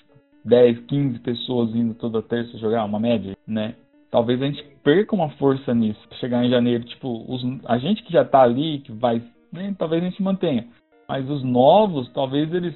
10, 0.43 0.87
15 0.87 1.19
pessoas 1.19 1.75
indo 1.75 1.93
toda 1.95 2.23
terça 2.23 2.57
jogar, 2.57 2.85
uma 2.85 2.99
média, 2.99 3.37
né? 3.47 3.75
Talvez 4.11 4.41
a 4.41 4.47
gente 4.47 4.65
perca 4.83 5.15
uma 5.15 5.29
força 5.31 5.75
nisso. 5.75 6.01
Chegar 6.19 6.43
em 6.43 6.49
janeiro, 6.49 6.83
tipo, 6.85 7.31
os, 7.31 7.43
a 7.67 7.77
gente 7.77 8.03
que 8.05 8.13
já 8.13 8.25
tá 8.25 8.41
ali, 8.41 8.79
que 8.79 8.93
vai, 8.93 9.23
né, 9.53 9.75
talvez 9.79 10.03
a 10.03 10.09
gente 10.09 10.23
mantenha. 10.23 10.67
Mas 11.07 11.29
os 11.29 11.43
novos, 11.43 12.11
talvez 12.13 12.53
eles 12.55 12.75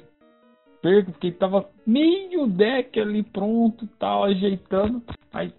percam, 0.83 1.13
porque 1.13 1.31
tava 1.31 1.65
meio 1.87 2.45
deck 2.45 2.99
ali 2.99 3.23
pronto, 3.23 3.87
tal, 3.97 4.25
ajeitando. 4.25 5.01
Aí, 5.33 5.51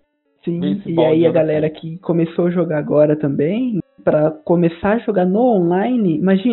Sim, 0.44 0.82
e 0.84 1.00
aí 1.00 1.26
a 1.26 1.32
galera 1.32 1.70
que 1.70 1.98
começou 1.98 2.46
a 2.46 2.50
jogar 2.50 2.78
agora 2.78 3.16
também, 3.16 3.80
para 4.04 4.30
começar 4.30 4.92
a 4.92 4.98
jogar 4.98 5.24
no 5.24 5.40
online, 5.40 6.18
imagina, 6.18 6.52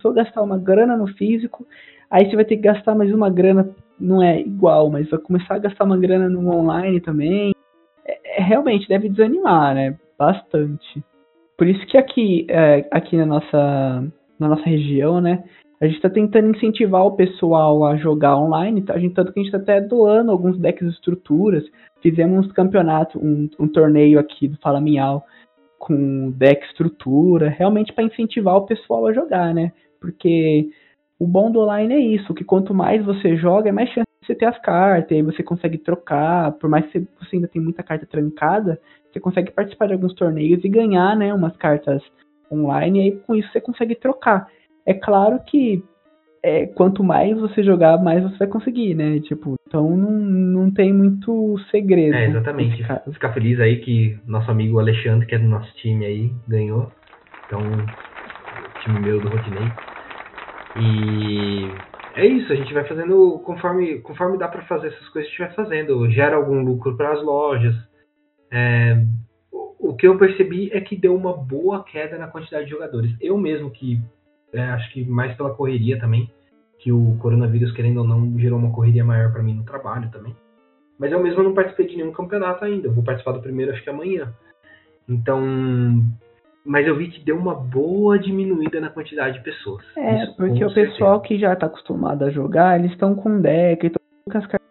se 0.00 0.12
gastar 0.12 0.42
uma 0.42 0.58
grana 0.58 0.96
no 0.96 1.06
físico, 1.14 1.66
aí 2.10 2.28
você 2.28 2.36
vai 2.36 2.44
ter 2.44 2.56
que 2.56 2.62
gastar 2.62 2.94
mais 2.94 3.12
uma 3.12 3.30
grana 3.30 3.74
não 3.98 4.22
é 4.22 4.40
igual, 4.40 4.90
mas 4.90 5.08
vai 5.08 5.20
começar 5.20 5.54
a 5.54 5.58
gastar 5.58 5.84
uma 5.84 5.96
grana 5.96 6.28
no 6.28 6.52
online 6.52 7.00
também. 7.00 7.54
É, 8.04 8.40
é, 8.40 8.42
realmente 8.42 8.88
deve 8.88 9.08
desanimar, 9.08 9.74
né? 9.74 9.96
Bastante. 10.18 11.02
Por 11.56 11.66
isso 11.66 11.86
que 11.86 11.96
aqui, 11.96 12.46
é, 12.50 12.86
aqui 12.90 13.16
na 13.16 13.24
nossa, 13.24 14.12
na 14.38 14.48
nossa 14.48 14.64
região, 14.64 15.20
né? 15.20 15.44
A 15.82 15.86
gente 15.86 15.96
está 15.96 16.08
tentando 16.08 16.56
incentivar 16.56 17.04
o 17.04 17.16
pessoal 17.16 17.84
a 17.84 17.96
jogar 17.96 18.36
online. 18.36 18.82
Tá? 18.82 18.94
A 18.94 19.00
gente, 19.00 19.14
tanto 19.14 19.32
que 19.32 19.40
a 19.40 19.42
gente 19.42 19.52
está 19.52 19.58
até 19.58 19.84
doando 19.84 20.30
alguns 20.30 20.56
decks 20.56 20.86
de 20.86 20.94
estruturas. 20.94 21.64
Fizemos 22.00 22.46
um 22.46 22.50
campeonato, 22.50 23.18
um, 23.18 23.50
um 23.58 23.66
torneio 23.66 24.20
aqui 24.20 24.46
do 24.46 24.56
Fala 24.58 24.80
Miau 24.80 25.24
com 25.80 26.30
deck 26.30 26.64
estrutura, 26.66 27.48
realmente 27.48 27.92
para 27.92 28.04
incentivar 28.04 28.54
o 28.54 28.64
pessoal 28.64 29.08
a 29.08 29.12
jogar, 29.12 29.52
né? 29.52 29.72
Porque 30.00 30.70
o 31.18 31.26
bom 31.26 31.50
do 31.50 31.58
online 31.58 31.94
é 31.94 31.98
isso, 31.98 32.32
que 32.32 32.44
quanto 32.44 32.72
mais 32.72 33.04
você 33.04 33.36
joga, 33.36 33.68
é 33.68 33.72
mais 33.72 33.88
chance 33.88 34.06
de 34.20 34.26
você 34.28 34.36
ter 34.36 34.46
as 34.46 34.58
cartas, 34.60 35.10
aí 35.10 35.22
você 35.22 35.42
consegue 35.42 35.78
trocar, 35.78 36.52
por 36.52 36.70
mais 36.70 36.86
que 36.86 37.00
você 37.18 37.34
ainda 37.34 37.48
tem 37.48 37.60
muita 37.60 37.82
carta 37.82 38.06
trancada, 38.06 38.80
você 39.12 39.18
consegue 39.18 39.50
participar 39.50 39.86
de 39.86 39.94
alguns 39.94 40.14
torneios 40.14 40.62
e 40.62 40.68
ganhar, 40.68 41.16
né, 41.16 41.34
umas 41.34 41.56
cartas 41.56 42.00
online, 42.50 42.98
e 42.98 43.02
aí 43.02 43.12
com 43.18 43.34
isso 43.34 43.50
você 43.50 43.60
consegue 43.60 43.96
trocar. 43.96 44.46
É 44.84 44.94
claro 44.94 45.38
que 45.46 45.82
é, 46.42 46.66
quanto 46.66 47.04
mais 47.04 47.38
você 47.38 47.62
jogar, 47.62 48.02
mais 48.02 48.22
você 48.22 48.36
vai 48.38 48.48
conseguir, 48.48 48.94
né? 48.94 49.20
Tipo, 49.20 49.54
então 49.66 49.96
não, 49.96 50.10
não 50.10 50.70
tem 50.70 50.92
muito 50.92 51.56
segredo. 51.70 52.14
É, 52.14 52.26
exatamente. 52.26 52.84
Ficar 53.12 53.32
feliz 53.32 53.60
aí 53.60 53.80
que 53.80 54.18
nosso 54.26 54.50
amigo 54.50 54.80
Alexandre, 54.80 55.26
que 55.26 55.34
é 55.34 55.38
do 55.38 55.46
nosso 55.46 55.72
time 55.76 56.04
aí, 56.04 56.32
ganhou. 56.48 56.90
Então, 57.46 57.60
time 58.82 59.00
meu 59.00 59.20
do 59.20 59.28
Rotinei. 59.28 59.68
E 60.80 61.70
É 62.14 62.26
isso, 62.26 62.52
a 62.52 62.56
gente 62.56 62.74
vai 62.74 62.84
fazendo 62.84 63.40
conforme, 63.44 64.00
conforme 64.00 64.36
dá 64.36 64.48
para 64.48 64.62
fazer 64.62 64.88
essas 64.88 65.08
coisas, 65.10 65.28
a 65.28 65.30
gente 65.30 65.46
vai 65.46 65.54
fazendo. 65.54 66.10
Gera 66.10 66.36
algum 66.36 66.60
lucro 66.62 66.96
para 66.96 67.12
as 67.12 67.22
lojas. 67.22 67.74
É, 68.50 69.02
o 69.78 69.94
que 69.94 70.06
eu 70.06 70.18
percebi 70.18 70.70
é 70.72 70.80
que 70.80 70.96
deu 70.96 71.14
uma 71.14 71.36
boa 71.36 71.84
queda 71.84 72.18
na 72.18 72.28
quantidade 72.28 72.64
de 72.64 72.70
jogadores. 72.70 73.14
Eu 73.20 73.38
mesmo, 73.38 73.70
que 73.70 74.00
é, 74.52 74.62
acho 74.70 74.92
que 74.92 75.04
mais 75.04 75.36
pela 75.36 75.54
correria 75.54 75.98
também, 75.98 76.30
que 76.78 76.92
o 76.92 77.16
coronavírus, 77.20 77.72
querendo 77.72 77.98
ou 77.98 78.06
não, 78.06 78.38
gerou 78.38 78.58
uma 78.58 78.72
correria 78.72 79.04
maior 79.04 79.32
para 79.32 79.42
mim 79.42 79.54
no 79.54 79.64
trabalho 79.64 80.10
também. 80.10 80.34
Mas 80.98 81.10
eu 81.12 81.22
mesmo 81.22 81.42
não 81.42 81.54
participei 81.54 81.86
de 81.86 81.96
nenhum 81.96 82.12
campeonato 82.12 82.64
ainda. 82.64 82.88
Eu 82.88 82.92
vou 82.92 83.02
participar 83.02 83.32
do 83.32 83.40
primeiro, 83.42 83.72
acho 83.72 83.82
que 83.82 83.90
amanhã. 83.90 84.32
Então, 85.08 85.40
mas 86.64 86.86
eu 86.86 86.96
vi 86.96 87.08
que 87.08 87.24
deu 87.24 87.36
uma 87.36 87.54
boa 87.54 88.18
diminuída 88.18 88.80
na 88.80 88.88
quantidade 88.88 89.38
de 89.38 89.44
pessoas. 89.44 89.84
É, 89.96 90.22
Isso, 90.22 90.36
porque 90.36 90.64
o 90.64 90.70
certeza. 90.70 90.92
pessoal 90.92 91.20
que 91.20 91.38
já 91.38 91.56
tá 91.56 91.66
acostumado 91.66 92.24
a 92.24 92.30
jogar, 92.30 92.78
eles 92.78 92.92
estão 92.92 93.14
com 93.14 93.40
deck, 93.40 93.86
estão 93.86 94.00
com 94.30 94.38
as 94.38 94.46
cartas. 94.46 94.68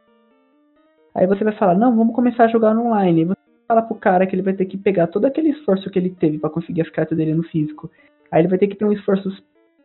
Aí 1.13 1.27
você 1.27 1.43
vai 1.43 1.53
falar, 1.53 1.75
não, 1.75 1.95
vamos 1.95 2.15
começar 2.15 2.45
a 2.45 2.47
jogar 2.47 2.77
online. 2.77 3.21
Aí 3.21 3.25
você 3.25 3.35
fala 3.67 3.81
pro 3.81 3.95
cara 3.95 4.25
que 4.25 4.33
ele 4.33 4.41
vai 4.41 4.53
ter 4.53 4.65
que 4.65 4.77
pegar 4.77 5.07
todo 5.07 5.25
aquele 5.25 5.49
esforço 5.49 5.89
que 5.89 5.99
ele 5.99 6.11
teve 6.11 6.39
pra 6.39 6.49
conseguir 6.49 6.81
as 6.81 6.89
cartas 6.89 7.17
dele 7.17 7.33
no 7.33 7.43
físico. 7.43 7.91
Aí 8.31 8.41
ele 8.41 8.47
vai 8.47 8.57
ter 8.57 8.67
que 8.67 8.75
ter 8.75 8.85
um 8.85 8.93
esforço 8.93 9.29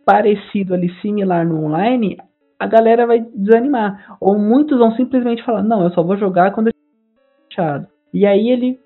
parecido 0.07 0.73
ali, 0.73 0.89
similar 1.03 1.45
no 1.45 1.65
online. 1.65 2.17
A 2.59 2.67
galera 2.67 3.07
vai 3.07 3.21
desanimar. 3.35 4.17
Ou 4.21 4.39
muitos 4.39 4.79
vão 4.79 4.93
simplesmente 4.93 5.43
falar, 5.45 5.63
não, 5.63 5.83
eu 5.83 5.91
só 5.91 6.03
vou 6.03 6.17
jogar 6.17 6.53
quando 6.53 6.69
eu 6.69 6.73
fechado. 7.51 7.87
E 8.15 8.25
aí 8.25 8.49
ele 8.49 8.81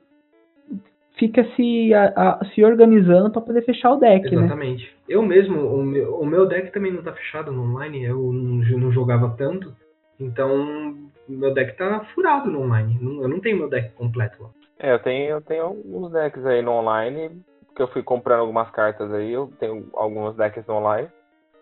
fica 1.17 1.45
se, 1.55 1.93
a- 1.95 2.13
a- 2.41 2.45
se 2.47 2.65
organizando 2.65 3.31
pra 3.31 3.43
poder 3.43 3.63
fechar 3.63 3.93
o 3.93 3.97
deck, 3.99 4.25
né? 4.35 4.45
Exatamente. 4.47 4.91
Eu 5.09 5.23
mesmo, 5.23 5.61
o 5.61 5.85
meu, 5.85 6.15
o 6.19 6.27
meu 6.27 6.47
deck 6.49 6.73
também 6.73 6.91
não 6.93 7.03
tá 7.03 7.13
fechado 7.13 7.53
no 7.53 7.63
online, 7.63 8.03
eu 8.03 8.33
não, 8.33 8.79
não 8.79 8.91
jogava 8.91 9.29
tanto, 9.37 9.73
então 10.19 10.97
meu 11.29 11.53
deck 11.53 11.77
tá 11.77 12.01
furado 12.15 12.51
no 12.51 12.63
online. 12.63 12.99
Não- 13.01 13.23
Eu 13.23 13.29
não 13.29 13.39
tenho 13.41 13.59
meu 13.59 13.69
deck 13.69 13.93
completo 13.95 14.43
lá. 14.43 14.49
É, 14.79 14.95
eu 14.95 14.99
tenho, 14.99 15.29
eu 15.31 15.41
tenho 15.43 15.65
alguns 15.65 16.11
decks 16.11 16.45
aí 16.47 16.63
no 16.63 16.73
online, 16.73 17.31
que 17.75 17.83
eu 17.83 17.89
fui 17.89 18.03
comprando 18.03 18.41
algumas 18.41 18.71
cartas 18.71 19.13
aí, 19.13 19.33
eu 19.33 19.53
tenho 19.59 19.89
alguns 19.95 20.37
decks 20.37 20.69
online. 20.69 21.09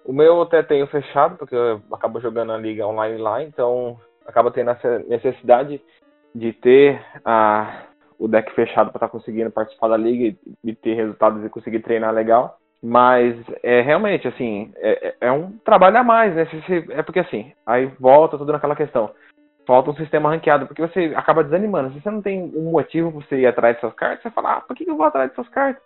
O 0.05 0.13
meu 0.13 0.27
eu 0.37 0.43
até 0.43 0.63
tenho 0.63 0.87
fechado, 0.87 1.37
porque 1.37 1.55
eu 1.55 1.83
acabo 1.93 2.21
jogando 2.21 2.53
a 2.53 2.57
liga 2.57 2.87
online 2.87 3.19
lá, 3.19 3.43
então 3.43 3.99
acaba 4.27 4.51
tendo 4.51 4.71
essa 4.71 4.99
necessidade 5.01 5.81
de 6.35 6.53
ter 6.53 7.01
a, 7.25 7.85
o 8.19 8.29
deck 8.29 8.53
fechado 8.55 8.91
para 8.91 8.99
estar 8.99 9.09
conseguindo 9.09 9.51
participar 9.51 9.89
da 9.89 9.97
liga 9.97 10.39
e, 10.65 10.75
ter 10.75 10.95
resultados 10.95 11.45
e 11.45 11.51
conseguir 11.51 11.81
treinar 11.81 12.13
legal. 12.13 12.59
Mas 12.83 13.37
é 13.63 13.81
realmente 13.81 14.29
assim, 14.29 14.73
é, 14.77 15.09
é- 15.09 15.17
é 15.23 15.33
um 15.33 15.51
trabalho 15.65 15.99
a 15.99 16.05
mais, 16.05 16.35
né? 16.35 16.47
Se- 16.47 16.63
se- 16.63 16.93
é 16.93 17.03
porque 17.03 17.19
assim, 17.19 17.53
aí 17.67 17.87
volta 17.99 18.39
tudo 18.39 18.53
naquela 18.53 18.77
questão 18.77 19.11
falta 19.69 19.91
um 19.91 19.97
sistema 19.97 20.31
ranqueado, 20.31 20.67
porque 20.67 20.81
você 20.81 21.13
acaba 21.15 21.45
desanimando. 21.45 21.93
Se 21.93 22.01
você 22.01 22.11
não 22.11 22.23
tem 22.23 22.51
um 22.57 22.71
motivo 22.71 23.13
pra 23.13 23.21
você 23.21 23.41
ir 23.41 23.47
atrás 23.47 23.77
dessas 23.77 23.93
cartas, 23.93 24.23
você 24.23 24.31
fala, 24.31 24.55
ah, 24.55 24.61
por 24.63 24.75
que 24.75 24.89
eu 24.89 24.97
vou 24.97 25.05
atrás 25.05 25.29
dessas 25.29 25.47
cartas? 25.51 25.83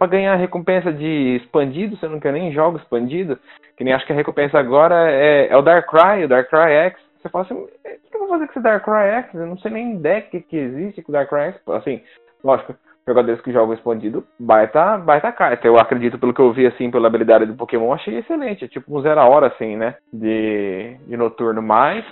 Pra 0.00 0.08
ganhar 0.08 0.32
a 0.32 0.36
recompensa 0.36 0.90
de 0.90 1.36
expandido, 1.36 1.94
você 1.94 2.08
não 2.08 2.18
quer 2.18 2.32
nem 2.32 2.50
jogo 2.52 2.78
expandido, 2.78 3.38
que 3.76 3.84
nem 3.84 3.92
acho 3.92 4.06
que 4.06 4.14
a 4.14 4.16
recompensa 4.16 4.58
agora 4.58 5.10
é, 5.10 5.48
é 5.48 5.56
o 5.58 5.60
Darkrai, 5.60 6.24
o 6.24 6.28
Darkrai 6.28 6.72
X. 6.86 6.98
Você 7.20 7.28
fala 7.28 7.44
assim, 7.44 7.66
"É, 7.84 7.96
o 7.96 8.10
que 8.10 8.16
eu 8.16 8.20
vou 8.20 8.28
fazer 8.30 8.46
com 8.46 8.52
esse 8.52 8.62
Darkrai 8.62 9.10
X? 9.10 9.34
Eu 9.34 9.46
não 9.46 9.58
sei 9.58 9.70
nem 9.70 9.98
deck 9.98 10.40
que 10.40 10.56
existe 10.56 11.02
com 11.02 11.12
o 11.12 11.12
Darkrai 11.12 11.48
X. 11.48 11.60
Assim, 11.68 12.02
lógico, 12.42 12.74
jogadores 13.06 13.42
que 13.42 13.52
jogam 13.52 13.74
expandido, 13.74 14.26
baita, 14.38 14.96
baita 14.96 15.30
carta. 15.32 15.66
Eu 15.66 15.78
acredito, 15.78 16.18
pelo 16.18 16.32
que 16.32 16.40
eu 16.40 16.50
vi, 16.50 16.66
assim, 16.66 16.90
pela 16.90 17.06
habilidade 17.06 17.44
do 17.44 17.54
Pokémon, 17.54 17.92
achei 17.92 18.16
excelente. 18.16 18.64
É 18.64 18.68
tipo 18.68 18.96
um 18.96 19.02
zero 19.02 19.20
a 19.20 19.28
hora, 19.28 19.48
assim, 19.48 19.76
né? 19.76 19.96
De, 20.10 20.96
de 21.06 21.16
noturno, 21.18 21.60
mas 21.60 22.06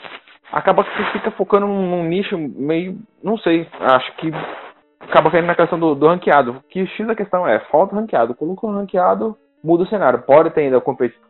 acaba 0.53 0.85
que 0.85 0.95
você 0.95 1.13
fica 1.13 1.31
focando 1.31 1.67
num, 1.67 1.89
num 1.89 2.05
nicho 2.05 2.37
meio. 2.37 2.99
Não 3.25 3.39
sei, 3.39 3.67
acho 3.81 4.15
que 4.17 4.31
acaba 5.09 5.31
caindo 5.31 5.47
na 5.47 5.55
questão 5.55 5.79
do, 5.79 5.95
do 5.95 6.07
ranqueado. 6.07 6.63
Que 6.69 6.87
X 6.87 7.07
da 7.07 7.15
questão 7.15 7.47
é, 7.47 7.59
falta 7.71 7.97
ranqueado. 7.97 8.35
Colocou 8.35 8.71
ranqueado, 8.71 9.37
muda 9.63 9.85
o 9.85 9.89
cenário. 9.89 10.23
Pode 10.23 10.51
ter 10.51 10.63
ainda 10.63 10.83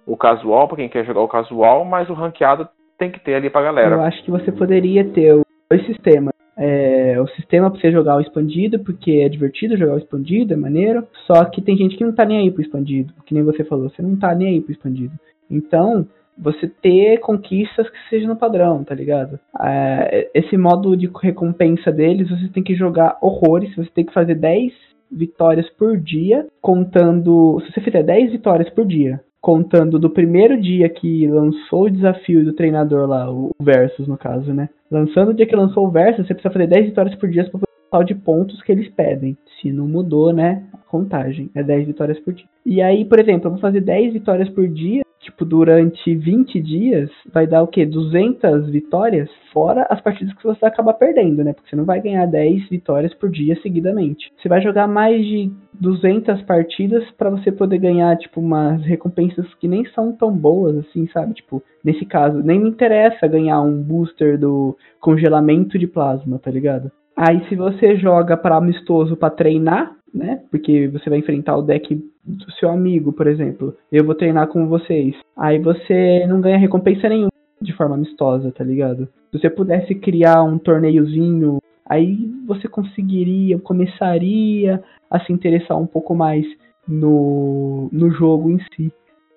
o, 0.06 0.16
casual, 0.16 0.68
pra 0.68 0.76
quem 0.76 0.88
quer 0.88 1.04
jogar 1.04 1.20
o 1.20 1.28
casual, 1.28 1.84
mas 1.84 2.08
o 2.10 2.14
ranqueado 2.14 2.68
tem 2.98 3.10
que 3.10 3.20
ter 3.20 3.34
ali 3.34 3.48
pra 3.48 3.60
Eu 3.60 3.64
galera. 3.66 4.02
acho 4.02 4.22
que 4.24 4.30
você 4.30 4.50
poderia 4.50 5.04
ter 5.10 5.40
dois 5.70 5.86
sistemas. 5.86 6.32
É, 6.60 7.20
o 7.20 7.26
sistema 7.28 7.70
pra 7.70 7.80
você 7.80 7.92
jogar 7.92 8.16
o 8.16 8.20
expandido, 8.20 8.80
porque 8.80 9.22
é 9.24 9.28
divertido 9.28 9.76
jogar 9.76 9.94
o 9.94 9.98
expandido, 9.98 10.52
é 10.52 10.56
maneiro. 10.56 11.06
Só 11.26 11.44
que 11.44 11.62
tem 11.62 11.76
gente 11.76 11.96
que 11.96 12.04
não 12.04 12.12
tá 12.12 12.24
nem 12.24 12.38
aí 12.38 12.50
pro 12.50 12.62
expandido. 12.62 13.14
Que 13.24 13.32
nem 13.32 13.44
você 13.44 13.62
falou, 13.64 13.88
você 13.88 14.02
não 14.02 14.16
tá 14.16 14.34
nem 14.34 14.48
aí 14.48 14.60
pro 14.60 14.72
expandido. 14.72 15.12
Então, 15.48 16.06
você 16.38 16.68
ter 16.68 17.18
conquistas 17.18 17.88
que 17.88 17.96
sejam 18.08 18.28
no 18.28 18.36
padrão, 18.36 18.84
tá 18.84 18.94
ligado? 18.94 19.38
É, 19.60 20.30
esse 20.34 20.56
modo 20.56 20.96
de 20.96 21.10
recompensa 21.20 21.90
deles, 21.90 22.30
você 22.30 22.48
tem 22.48 22.62
que 22.62 22.74
jogar 22.74 23.18
horrores, 23.20 23.74
você 23.74 23.90
tem 23.94 24.04
que 24.04 24.12
fazer 24.12 24.34
10 24.34 24.72
vitórias 25.10 25.68
por 25.70 25.96
dia, 25.96 26.46
contando. 26.60 27.60
Se 27.66 27.72
você 27.72 27.80
fizer 27.80 28.02
10 28.02 28.32
vitórias 28.32 28.70
por 28.70 28.86
dia, 28.86 29.20
contando 29.40 29.98
do 29.98 30.10
primeiro 30.10 30.60
dia 30.60 30.88
que 30.88 31.26
lançou 31.26 31.84
o 31.84 31.90
desafio 31.90 32.44
do 32.44 32.52
treinador 32.52 33.08
lá, 33.08 33.30
o 33.30 33.50
Versus 33.60 34.06
no 34.06 34.18
caso, 34.18 34.52
né? 34.52 34.68
Lançando 34.90 35.30
o 35.30 35.34
dia 35.34 35.46
que 35.46 35.56
lançou 35.56 35.86
o 35.86 35.90
Versus, 35.90 36.26
você 36.26 36.34
precisa 36.34 36.52
fazer 36.52 36.66
10 36.66 36.86
vitórias 36.86 37.14
por 37.16 37.28
dia 37.28 37.44
para 37.44 37.58
o 37.58 37.60
total 37.90 38.04
de 38.04 38.14
pontos 38.14 38.62
que 38.62 38.72
eles 38.72 38.88
pedem. 38.88 39.36
Se 39.60 39.72
não 39.72 39.88
mudou, 39.88 40.32
né? 40.32 40.64
A 40.72 40.78
contagem. 40.78 41.50
É 41.54 41.62
10 41.62 41.86
vitórias 41.86 42.18
por 42.20 42.34
dia. 42.34 42.46
E 42.64 42.82
aí, 42.82 43.04
por 43.04 43.18
exemplo, 43.18 43.46
eu 43.46 43.52
vou 43.52 43.60
fazer 43.60 43.80
10 43.80 44.12
vitórias 44.12 44.48
por 44.50 44.68
dia. 44.68 45.02
Tipo, 45.20 45.44
durante 45.44 46.14
20 46.14 46.60
dias, 46.60 47.10
vai 47.32 47.46
dar 47.46 47.62
o 47.62 47.66
quê? 47.66 47.84
200 47.84 48.70
vitórias? 48.70 49.28
Fora 49.52 49.86
as 49.90 50.00
partidas 50.00 50.34
que 50.34 50.44
você 50.44 50.60
vai 50.60 50.70
acabar 50.70 50.94
perdendo, 50.94 51.42
né? 51.42 51.52
Porque 51.52 51.68
você 51.68 51.76
não 51.76 51.84
vai 51.84 52.00
ganhar 52.00 52.26
10 52.26 52.68
vitórias 52.68 53.12
por 53.14 53.28
dia 53.28 53.58
seguidamente. 53.60 54.32
Você 54.40 54.48
vai 54.48 54.62
jogar 54.62 54.86
mais 54.86 55.24
de 55.24 55.50
200 55.74 56.42
partidas 56.42 57.04
para 57.12 57.30
você 57.30 57.50
poder 57.50 57.78
ganhar, 57.78 58.16
tipo, 58.16 58.40
umas 58.40 58.82
recompensas 58.82 59.52
que 59.54 59.66
nem 59.66 59.84
são 59.86 60.12
tão 60.12 60.32
boas, 60.32 60.76
assim, 60.78 61.08
sabe? 61.08 61.34
Tipo, 61.34 61.62
nesse 61.84 62.04
caso, 62.06 62.42
nem 62.42 62.60
me 62.60 62.68
interessa 62.68 63.26
ganhar 63.26 63.60
um 63.60 63.82
booster 63.82 64.38
do 64.38 64.76
congelamento 65.00 65.78
de 65.78 65.86
plasma, 65.86 66.38
tá 66.38 66.50
ligado? 66.50 66.90
Aí 67.16 67.44
se 67.48 67.56
você 67.56 67.96
joga 67.96 68.36
para 68.36 68.56
amistoso 68.56 69.16
para 69.16 69.34
treinar, 69.34 69.97
né? 70.14 70.42
Porque 70.50 70.88
você 70.88 71.08
vai 71.08 71.18
enfrentar 71.18 71.56
o 71.56 71.62
deck 71.62 71.94
do 72.24 72.50
seu 72.52 72.70
amigo, 72.70 73.12
por 73.12 73.26
exemplo. 73.26 73.76
Eu 73.90 74.04
vou 74.04 74.14
treinar 74.14 74.48
com 74.48 74.66
vocês. 74.68 75.14
Aí 75.36 75.58
você 75.58 76.26
não 76.26 76.40
ganha 76.40 76.58
recompensa 76.58 77.08
nenhuma 77.08 77.30
de 77.60 77.72
forma 77.72 77.94
amistosa, 77.94 78.52
tá 78.52 78.62
ligado? 78.62 79.08
Se 79.30 79.38
você 79.38 79.50
pudesse 79.50 79.94
criar 79.94 80.42
um 80.42 80.58
torneiozinho, 80.58 81.58
aí 81.84 82.30
você 82.46 82.68
conseguiria, 82.68 83.58
começaria 83.58 84.82
a 85.10 85.20
se 85.20 85.32
interessar 85.32 85.78
um 85.78 85.86
pouco 85.86 86.14
mais 86.14 86.46
no, 86.86 87.88
no 87.92 88.10
jogo 88.10 88.50
em 88.50 88.58
si. 88.74 88.92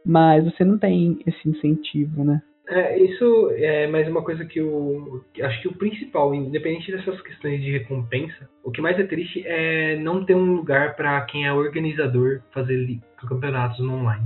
Mas 0.05 0.43
você 0.45 0.63
não 0.63 0.77
tem 0.77 1.19
esse 1.25 1.49
incentivo, 1.49 2.23
né? 2.23 2.41
É, 2.71 2.97
isso 2.97 3.51
é 3.57 3.85
mais 3.87 4.07
uma 4.07 4.21
coisa 4.21 4.45
que 4.45 4.57
eu 4.57 5.25
acho 5.41 5.61
que 5.61 5.67
o 5.67 5.73
principal, 5.73 6.33
independente 6.33 6.89
dessas 6.89 7.19
questões 7.19 7.61
de 7.61 7.69
recompensa, 7.69 8.49
o 8.63 8.71
que 8.71 8.79
mais 8.79 8.97
é 8.97 9.03
triste 9.03 9.43
é 9.45 9.97
não 9.97 10.23
ter 10.23 10.35
um 10.35 10.55
lugar 10.55 10.95
para 10.95 11.19
quem 11.25 11.45
é 11.45 11.51
organizador 11.51 12.41
fazer 12.53 12.97
campeonatos 13.27 13.77
no 13.79 13.95
online. 13.95 14.25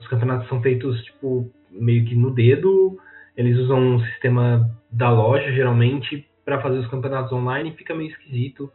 Os 0.00 0.08
campeonatos 0.08 0.48
são 0.48 0.62
feitos 0.62 1.04
tipo 1.04 1.50
meio 1.70 2.06
que 2.06 2.14
no 2.14 2.30
dedo, 2.30 2.98
eles 3.36 3.58
usam 3.58 3.78
um 3.78 4.00
sistema 4.00 4.66
da 4.90 5.10
loja 5.10 5.52
geralmente 5.52 6.26
para 6.42 6.62
fazer 6.62 6.78
os 6.78 6.88
campeonatos 6.88 7.32
online, 7.32 7.76
fica 7.76 7.94
meio 7.94 8.08
esquisito. 8.08 8.72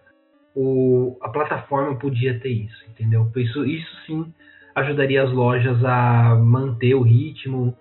O, 0.55 1.17
a 1.21 1.29
plataforma 1.29 1.97
podia 1.97 2.39
ter 2.39 2.49
isso, 2.49 2.85
entendeu? 2.87 3.27
Isso, 3.35 3.65
isso 3.65 4.05
sim 4.05 4.31
ajudaria 4.75 5.23
as 5.23 5.31
lojas 5.31 5.83
a 5.83 6.35
manter 6.35 6.93
o 6.93 7.01
ritmo, 7.01 7.75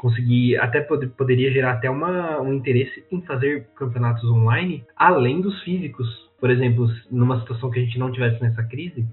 conseguir 0.00 0.56
até 0.56 0.80
pod- 0.80 1.08
poderia 1.08 1.52
gerar 1.52 1.72
até 1.72 1.90
uma, 1.90 2.40
um 2.40 2.54
interesse 2.54 3.04
em 3.12 3.20
fazer 3.20 3.66
campeonatos 3.76 4.24
online 4.24 4.82
além 4.96 5.42
dos 5.42 5.62
físicos. 5.62 6.08
Por 6.40 6.48
exemplo, 6.50 6.88
numa 7.10 7.38
situação 7.40 7.70
que 7.70 7.78
a 7.78 7.82
gente 7.82 7.98
não 7.98 8.10
tivesse 8.10 8.40
nessa 8.42 8.62
crise, 8.64 9.06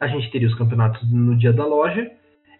a 0.00 0.06
gente 0.06 0.30
teria 0.30 0.46
os 0.46 0.54
campeonatos 0.54 1.02
no 1.12 1.36
dia 1.36 1.52
da 1.52 1.66
loja 1.66 2.08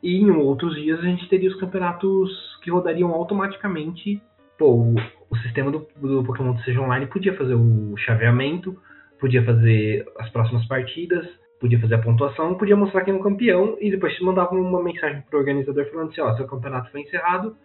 e 0.02 0.16
em 0.16 0.28
outros 0.30 0.74
dias 0.74 0.98
a 0.98 1.04
gente 1.04 1.28
teria 1.28 1.48
os 1.48 1.60
campeonatos 1.60 2.30
que 2.64 2.70
rodariam 2.70 3.12
automaticamente. 3.12 4.20
Pô, 4.58 4.72
o, 4.74 4.94
o 5.30 5.36
sistema 5.38 5.70
do, 5.70 5.86
do 6.00 6.24
Pokémon 6.24 6.58
Seja 6.58 6.80
Online 6.80 7.06
podia 7.06 7.36
fazer 7.36 7.54
o 7.54 7.96
chaveamento, 7.96 8.76
podia 9.20 9.44
fazer 9.44 10.04
as 10.18 10.28
próximas 10.30 10.66
partidas, 10.66 11.24
podia 11.62 11.80
fazer 11.80 11.94
a 11.94 12.02
pontuação, 12.02 12.56
podia 12.56 12.76
mostrar 12.76 13.02
quem 13.02 13.14
é 13.14 13.16
o 13.16 13.22
campeão 13.22 13.76
e 13.80 13.88
depois 13.88 14.18
mandava 14.20 14.52
uma 14.52 14.82
mensagem 14.82 15.22
pro 15.30 15.38
organizador 15.38 15.88
falando 15.90 16.10
assim, 16.10 16.20
ó, 16.20 16.36
seu 16.36 16.46
campeonato 16.48 16.90
foi 16.90 17.02
encerrado, 17.02 17.56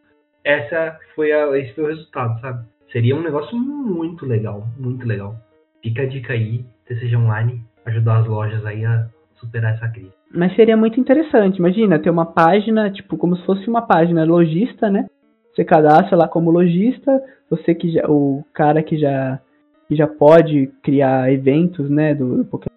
essa 0.44 1.00
foi 1.16 1.32
a, 1.32 1.58
esse 1.58 1.74
foi 1.74 1.86
o 1.86 1.88
resultado, 1.88 2.40
sabe? 2.40 2.64
Seria 2.92 3.16
um 3.16 3.24
negócio 3.24 3.58
muito 3.58 4.24
legal, 4.24 4.68
muito 4.78 5.06
legal. 5.06 5.36
Fica 5.82 6.04
a 6.04 6.06
dica 6.06 6.34
aí, 6.34 6.64
TCG 6.86 7.18
Online, 7.18 7.60
ajudar 7.86 8.20
as 8.20 8.28
lojas 8.28 8.64
aí 8.68 8.86
a 8.86 9.08
superar 9.40 9.74
essa 9.74 9.90
crise. 9.90 10.14
Mas 10.32 10.56
seria 10.56 10.78
muito 10.78 11.00
interessante, 11.00 11.58
imagina, 11.58 11.98
ter 11.98 12.12
uma 12.12 12.26
página, 12.26 12.92
tipo, 12.92 13.18
como 13.18 13.36
se 13.36 13.46
fosse 13.46 13.68
uma 13.68 13.82
página 13.82 14.24
lojista, 14.24 14.92
né? 14.92 15.08
Você 15.56 15.66
cadastra 15.66 16.16
lá 16.16 16.28
como 16.28 16.52
lojista, 16.52 17.20
você 17.50 17.74
que 17.74 17.90
já, 17.90 18.08
o 18.08 18.46
cara 18.54 18.84
que 18.84 18.96
já, 18.96 19.40
que 19.88 19.96
já 19.96 20.06
pode 20.06 20.68
criar 20.84 21.34
eventos, 21.34 21.90
né, 21.90 22.14
do, 22.14 22.38
do 22.38 22.46
Pokémon, 22.46 22.77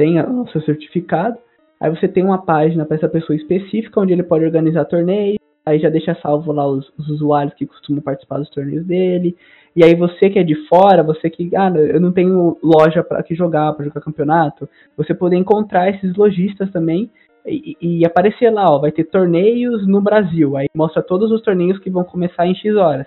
tem 0.00 0.18
o 0.18 0.48
seu 0.48 0.62
certificado. 0.62 1.36
Aí 1.78 1.90
você 1.90 2.08
tem 2.08 2.24
uma 2.24 2.42
página 2.42 2.86
para 2.86 2.96
essa 2.96 3.08
pessoa 3.08 3.36
específica 3.36 4.00
onde 4.00 4.14
ele 4.14 4.22
pode 4.22 4.46
organizar 4.46 4.86
torneios. 4.86 5.36
Aí 5.66 5.78
já 5.78 5.90
deixa 5.90 6.14
salvo 6.22 6.52
lá 6.52 6.66
os, 6.66 6.90
os 6.98 7.06
usuários 7.10 7.52
que 7.52 7.66
costumam 7.66 8.00
participar 8.00 8.38
dos 8.38 8.48
torneios 8.48 8.86
dele. 8.86 9.36
E 9.76 9.84
aí 9.84 9.94
você 9.94 10.30
que 10.30 10.38
é 10.38 10.42
de 10.42 10.54
fora, 10.68 11.02
você 11.02 11.28
que 11.28 11.54
ah, 11.54 11.70
eu 11.76 12.00
não 12.00 12.12
tenho 12.12 12.56
loja 12.62 13.04
para 13.04 13.22
que 13.22 13.34
jogar, 13.34 13.74
para 13.74 13.84
jogar 13.84 14.00
campeonato, 14.00 14.66
você 14.96 15.12
poder 15.12 15.36
encontrar 15.36 15.90
esses 15.90 16.16
lojistas 16.16 16.70
também 16.70 17.10
e, 17.46 17.76
e, 17.78 18.06
aparecer 18.06 18.50
lá, 18.50 18.64
ó, 18.70 18.78
vai 18.78 18.92
ter 18.92 19.04
torneios 19.04 19.86
no 19.86 20.00
Brasil. 20.00 20.56
Aí 20.56 20.66
mostra 20.74 21.02
todos 21.02 21.30
os 21.30 21.42
torneios 21.42 21.78
que 21.78 21.90
vão 21.90 22.04
começar 22.04 22.46
em 22.46 22.54
X 22.54 22.74
horas. 22.74 23.06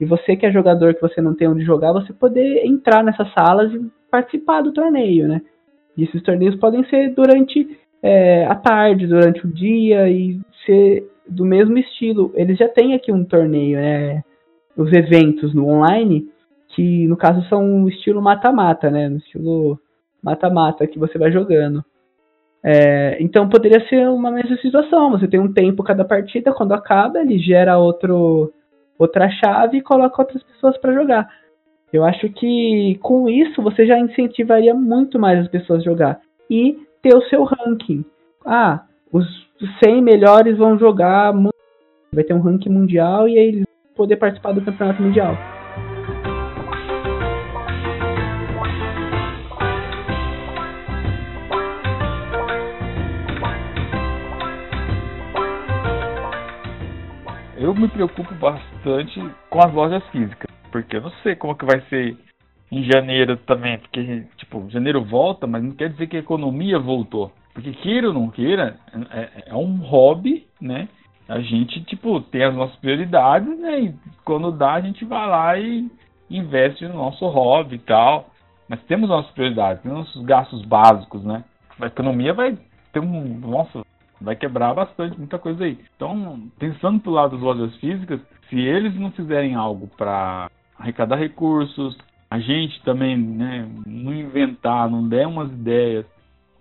E 0.00 0.04
você 0.04 0.34
que 0.34 0.44
é 0.44 0.50
jogador 0.50 0.94
que 0.94 1.00
você 1.00 1.20
não 1.20 1.36
tem 1.36 1.46
onde 1.46 1.64
jogar, 1.64 1.92
você 1.92 2.12
poder 2.12 2.66
entrar 2.66 3.04
nessas 3.04 3.32
salas 3.32 3.72
e 3.72 3.80
participar 4.10 4.62
do 4.62 4.72
torneio, 4.72 5.28
né? 5.28 5.40
E 5.96 6.04
esses 6.04 6.22
torneios 6.22 6.56
podem 6.56 6.84
ser 6.88 7.10
durante 7.14 7.78
é, 8.02 8.46
a 8.46 8.54
tarde, 8.54 9.06
durante 9.06 9.46
o 9.46 9.52
dia 9.52 10.08
e 10.08 10.40
ser 10.64 11.06
do 11.28 11.44
mesmo 11.44 11.78
estilo. 11.78 12.32
Eles 12.34 12.58
já 12.58 12.68
têm 12.68 12.94
aqui 12.94 13.12
um 13.12 13.24
torneio, 13.24 13.76
né? 13.76 14.22
Os 14.76 14.92
eventos 14.92 15.54
no 15.54 15.68
online, 15.68 16.28
que 16.68 17.06
no 17.06 17.16
caso 17.16 17.46
são 17.48 17.86
estilo 17.88 18.22
mata-mata, 18.22 18.90
né? 18.90 19.08
No 19.08 19.18
estilo 19.18 19.78
mata-mata 20.22 20.86
que 20.86 20.98
você 20.98 21.18
vai 21.18 21.30
jogando. 21.30 21.84
É, 22.64 23.16
então 23.20 23.48
poderia 23.48 23.86
ser 23.88 24.08
uma 24.08 24.30
mesma 24.30 24.56
situação. 24.58 25.10
Você 25.10 25.26
tem 25.28 25.40
um 25.40 25.52
tempo 25.52 25.82
cada 25.82 26.04
partida, 26.04 26.52
quando 26.52 26.72
acaba, 26.72 27.20
ele 27.20 27.38
gera 27.38 27.78
outro, 27.78 28.52
outra 28.98 29.28
chave 29.30 29.78
e 29.78 29.82
coloca 29.82 30.22
outras 30.22 30.42
pessoas 30.42 30.78
para 30.78 30.94
jogar. 30.94 31.28
Eu 31.92 32.04
acho 32.04 32.28
que 32.30 32.98
com 33.02 33.28
isso 33.28 33.60
você 33.60 33.86
já 33.86 33.98
incentivaria 33.98 34.74
muito 34.74 35.18
mais 35.18 35.40
as 35.40 35.48
pessoas 35.48 35.80
a 35.80 35.84
jogar. 35.84 36.20
E 36.50 36.78
ter 37.02 37.14
o 37.14 37.22
seu 37.28 37.44
ranking. 37.44 38.04
Ah, 38.46 38.84
os 39.12 39.26
100 39.82 40.00
melhores 40.00 40.56
vão 40.56 40.78
jogar. 40.78 41.32
Vai 42.12 42.24
ter 42.24 42.34
um 42.34 42.40
ranking 42.40 42.70
mundial 42.70 43.28
e 43.28 43.38
aí 43.38 43.48
eles 43.48 43.64
vão 43.64 43.94
poder 43.94 44.16
participar 44.16 44.52
do 44.52 44.62
campeonato 44.62 45.02
mundial. 45.02 45.36
eu 57.62 57.72
me 57.72 57.86
preocupo 57.86 58.34
bastante 58.34 59.22
com 59.48 59.60
as 59.60 59.72
lojas 59.72 60.02
físicas, 60.08 60.51
porque 60.72 60.96
eu 60.96 61.02
não 61.02 61.10
sei 61.22 61.36
como 61.36 61.54
que 61.54 61.64
vai 61.64 61.80
ser 61.82 62.16
em 62.72 62.82
janeiro 62.84 63.36
também, 63.36 63.78
porque, 63.78 64.24
tipo, 64.38 64.68
janeiro 64.70 65.04
volta, 65.04 65.46
mas 65.46 65.62
não 65.62 65.72
quer 65.72 65.90
dizer 65.90 66.06
que 66.06 66.16
a 66.16 66.20
economia 66.20 66.78
voltou. 66.78 67.30
Porque 67.52 67.70
queira 67.74 68.08
ou 68.08 68.14
não 68.14 68.30
queira, 68.30 68.76
é, 69.10 69.50
é 69.50 69.54
um 69.54 69.76
hobby, 69.76 70.46
né? 70.58 70.88
A 71.28 71.38
gente, 71.40 71.84
tipo, 71.84 72.20
tem 72.22 72.44
as 72.44 72.54
nossas 72.54 72.76
prioridades, 72.76 73.58
né? 73.58 73.80
E 73.80 73.94
quando 74.24 74.50
dá, 74.50 74.72
a 74.72 74.80
gente 74.80 75.04
vai 75.04 75.28
lá 75.28 75.58
e 75.58 75.86
investe 76.30 76.88
no 76.88 76.94
nosso 76.94 77.26
hobby 77.26 77.76
e 77.76 77.80
tal. 77.80 78.30
Mas 78.66 78.82
temos 78.84 79.08
nossas 79.08 79.30
prioridades, 79.32 79.82
temos 79.82 79.98
nossos 79.98 80.24
gastos 80.24 80.64
básicos, 80.64 81.22
né? 81.22 81.44
A 81.78 81.86
economia 81.86 82.32
vai 82.32 82.56
ter 82.90 83.00
um. 83.00 83.38
Nossa, 83.38 83.84
vai 84.18 84.34
quebrar 84.34 84.72
bastante, 84.72 85.18
muita 85.18 85.38
coisa 85.38 85.64
aí. 85.64 85.78
Então, 85.94 86.40
pensando 86.58 87.00
pro 87.00 87.12
lado 87.12 87.32
das 87.32 87.40
lojas 87.40 87.76
físicas, 87.76 88.18
se 88.48 88.58
eles 88.58 88.94
não 88.98 89.10
fizerem 89.10 89.54
algo 89.54 89.88
para 89.96 90.50
arrecadar 90.82 91.16
recursos, 91.16 91.96
a 92.28 92.38
gente 92.38 92.82
também 92.82 93.16
né, 93.16 93.68
não 93.86 94.12
inventar, 94.12 94.90
não 94.90 95.08
der 95.08 95.26
umas 95.26 95.50
ideias, 95.50 96.04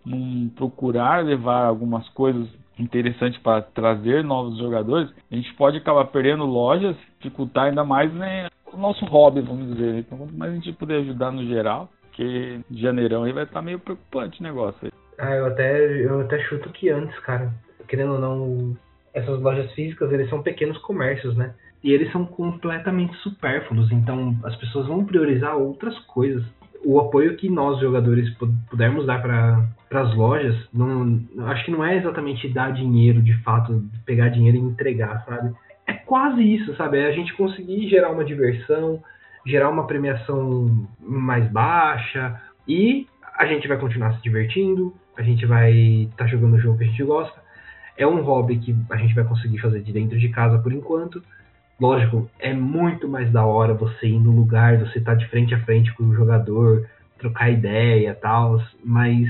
não 0.06 0.50
procurar 0.50 1.24
levar 1.24 1.66
algumas 1.66 2.08
coisas 2.10 2.48
interessantes 2.78 3.40
para 3.42 3.62
trazer 3.62 4.24
novos 4.24 4.58
jogadores, 4.58 5.10
a 5.32 5.36
gente 5.36 5.54
pode 5.56 5.78
acabar 5.78 6.06
perdendo 6.06 6.46
lojas, 6.46 6.96
dificultar 7.20 7.66
ainda 7.66 7.84
mais 7.84 8.12
né, 8.14 8.48
o 8.72 8.78
nosso 8.78 9.06
hobby, 9.06 9.42
vamos 9.42 9.76
dizer. 9.76 10.00
Então, 10.00 10.18
quanto 10.18 10.34
mais 10.34 10.52
a 10.52 10.56
gente 10.56 10.74
puder 10.74 11.00
ajudar 11.00 11.32
no 11.32 11.46
geral, 11.46 11.90
porque 12.08 12.60
janeirão 12.72 13.24
aí 13.24 13.32
vai 13.32 13.44
estar 13.44 13.62
meio 13.62 13.80
preocupante 13.80 14.40
o 14.40 14.44
negócio 14.44 14.80
aí. 14.84 14.92
Ah, 15.18 15.36
eu 15.36 15.46
até, 15.46 16.06
eu 16.06 16.22
até 16.22 16.40
chuto 16.40 16.70
que 16.70 16.90
antes, 16.90 17.18
cara. 17.20 17.52
Querendo 17.88 18.14
ou 18.14 18.20
não, 18.20 18.78
essas 19.14 19.40
lojas 19.40 19.72
físicas, 19.74 20.12
eles 20.12 20.30
são 20.30 20.42
pequenos 20.42 20.78
comércios, 20.80 21.36
né? 21.36 21.54
E 21.84 21.92
eles 21.92 22.12
são 22.12 22.26
completamente 22.26 23.16
supérfluos, 23.18 23.92
então 23.92 24.38
as 24.44 24.56
pessoas 24.56 24.88
vão 24.88 25.04
priorizar 25.04 25.56
outras 25.56 25.98
coisas. 26.00 26.44
O 26.84 27.00
apoio 27.00 27.36
que 27.36 27.50
nós, 27.50 27.80
jogadores, 27.80 28.30
pudermos 28.70 29.06
dar 29.06 29.22
para 29.22 29.68
as 29.92 30.16
lojas, 30.16 30.56
não, 30.74 31.20
acho 31.48 31.66
que 31.66 31.72
não 31.72 31.84
é 31.84 31.98
exatamente 31.98 32.48
dar 32.50 32.72
dinheiro, 32.72 33.22
de 33.22 33.34
fato, 33.44 33.84
pegar 34.06 34.30
dinheiro 34.30 34.58
e 34.58 34.62
entregar, 34.62 35.24
sabe? 35.26 35.54
É 35.88 35.94
quase 35.94 36.42
isso, 36.42 36.76
sabe? 36.76 37.00
É 37.00 37.08
a 37.08 37.12
gente 37.12 37.34
conseguir 37.34 37.88
gerar 37.90 38.12
uma 38.12 38.24
diversão, 38.24 39.02
gerar 39.46 39.70
uma 39.70 39.88
premiação 39.88 40.88
mais 41.00 41.48
baixa 41.52 42.40
e 42.68 43.08
a 43.38 43.46
gente 43.46 43.68
vai 43.68 43.78
continuar 43.78 44.14
se 44.14 44.22
divertindo, 44.22 44.94
a 45.18 45.22
gente 45.22 45.46
vai 45.46 45.72
estar 45.72 46.26
tá 46.26 46.28
jogando 46.28 46.56
o 46.56 46.60
jogo 46.60 46.78
que 46.78 46.84
a 46.84 46.88
gente 46.88 47.04
gosta. 47.04 47.42
É 47.98 48.08
um 48.08 48.22
hobby 48.22 48.58
que 48.58 48.76
a 48.90 48.98
gente 48.98 49.14
vai 49.14 49.24
conseguir 49.24 49.60
fazer 49.60 49.82
de 49.82 49.92
dentro 49.92 50.18
de 50.18 50.30
casa 50.30 50.60
por 50.60 50.72
enquanto. 50.72 51.22
Lógico, 51.82 52.30
é 52.38 52.54
muito 52.54 53.08
mais 53.08 53.32
da 53.32 53.44
hora 53.44 53.74
você 53.74 54.06
ir 54.06 54.20
no 54.20 54.30
lugar, 54.30 54.78
você 54.78 55.00
estar 55.00 55.14
tá 55.14 55.18
de 55.18 55.28
frente 55.30 55.56
a 55.56 55.66
frente 55.66 55.92
com 55.96 56.04
o 56.04 56.14
jogador, 56.14 56.88
trocar 57.18 57.50
ideia 57.50 58.14
tal, 58.14 58.62
mas 58.86 59.28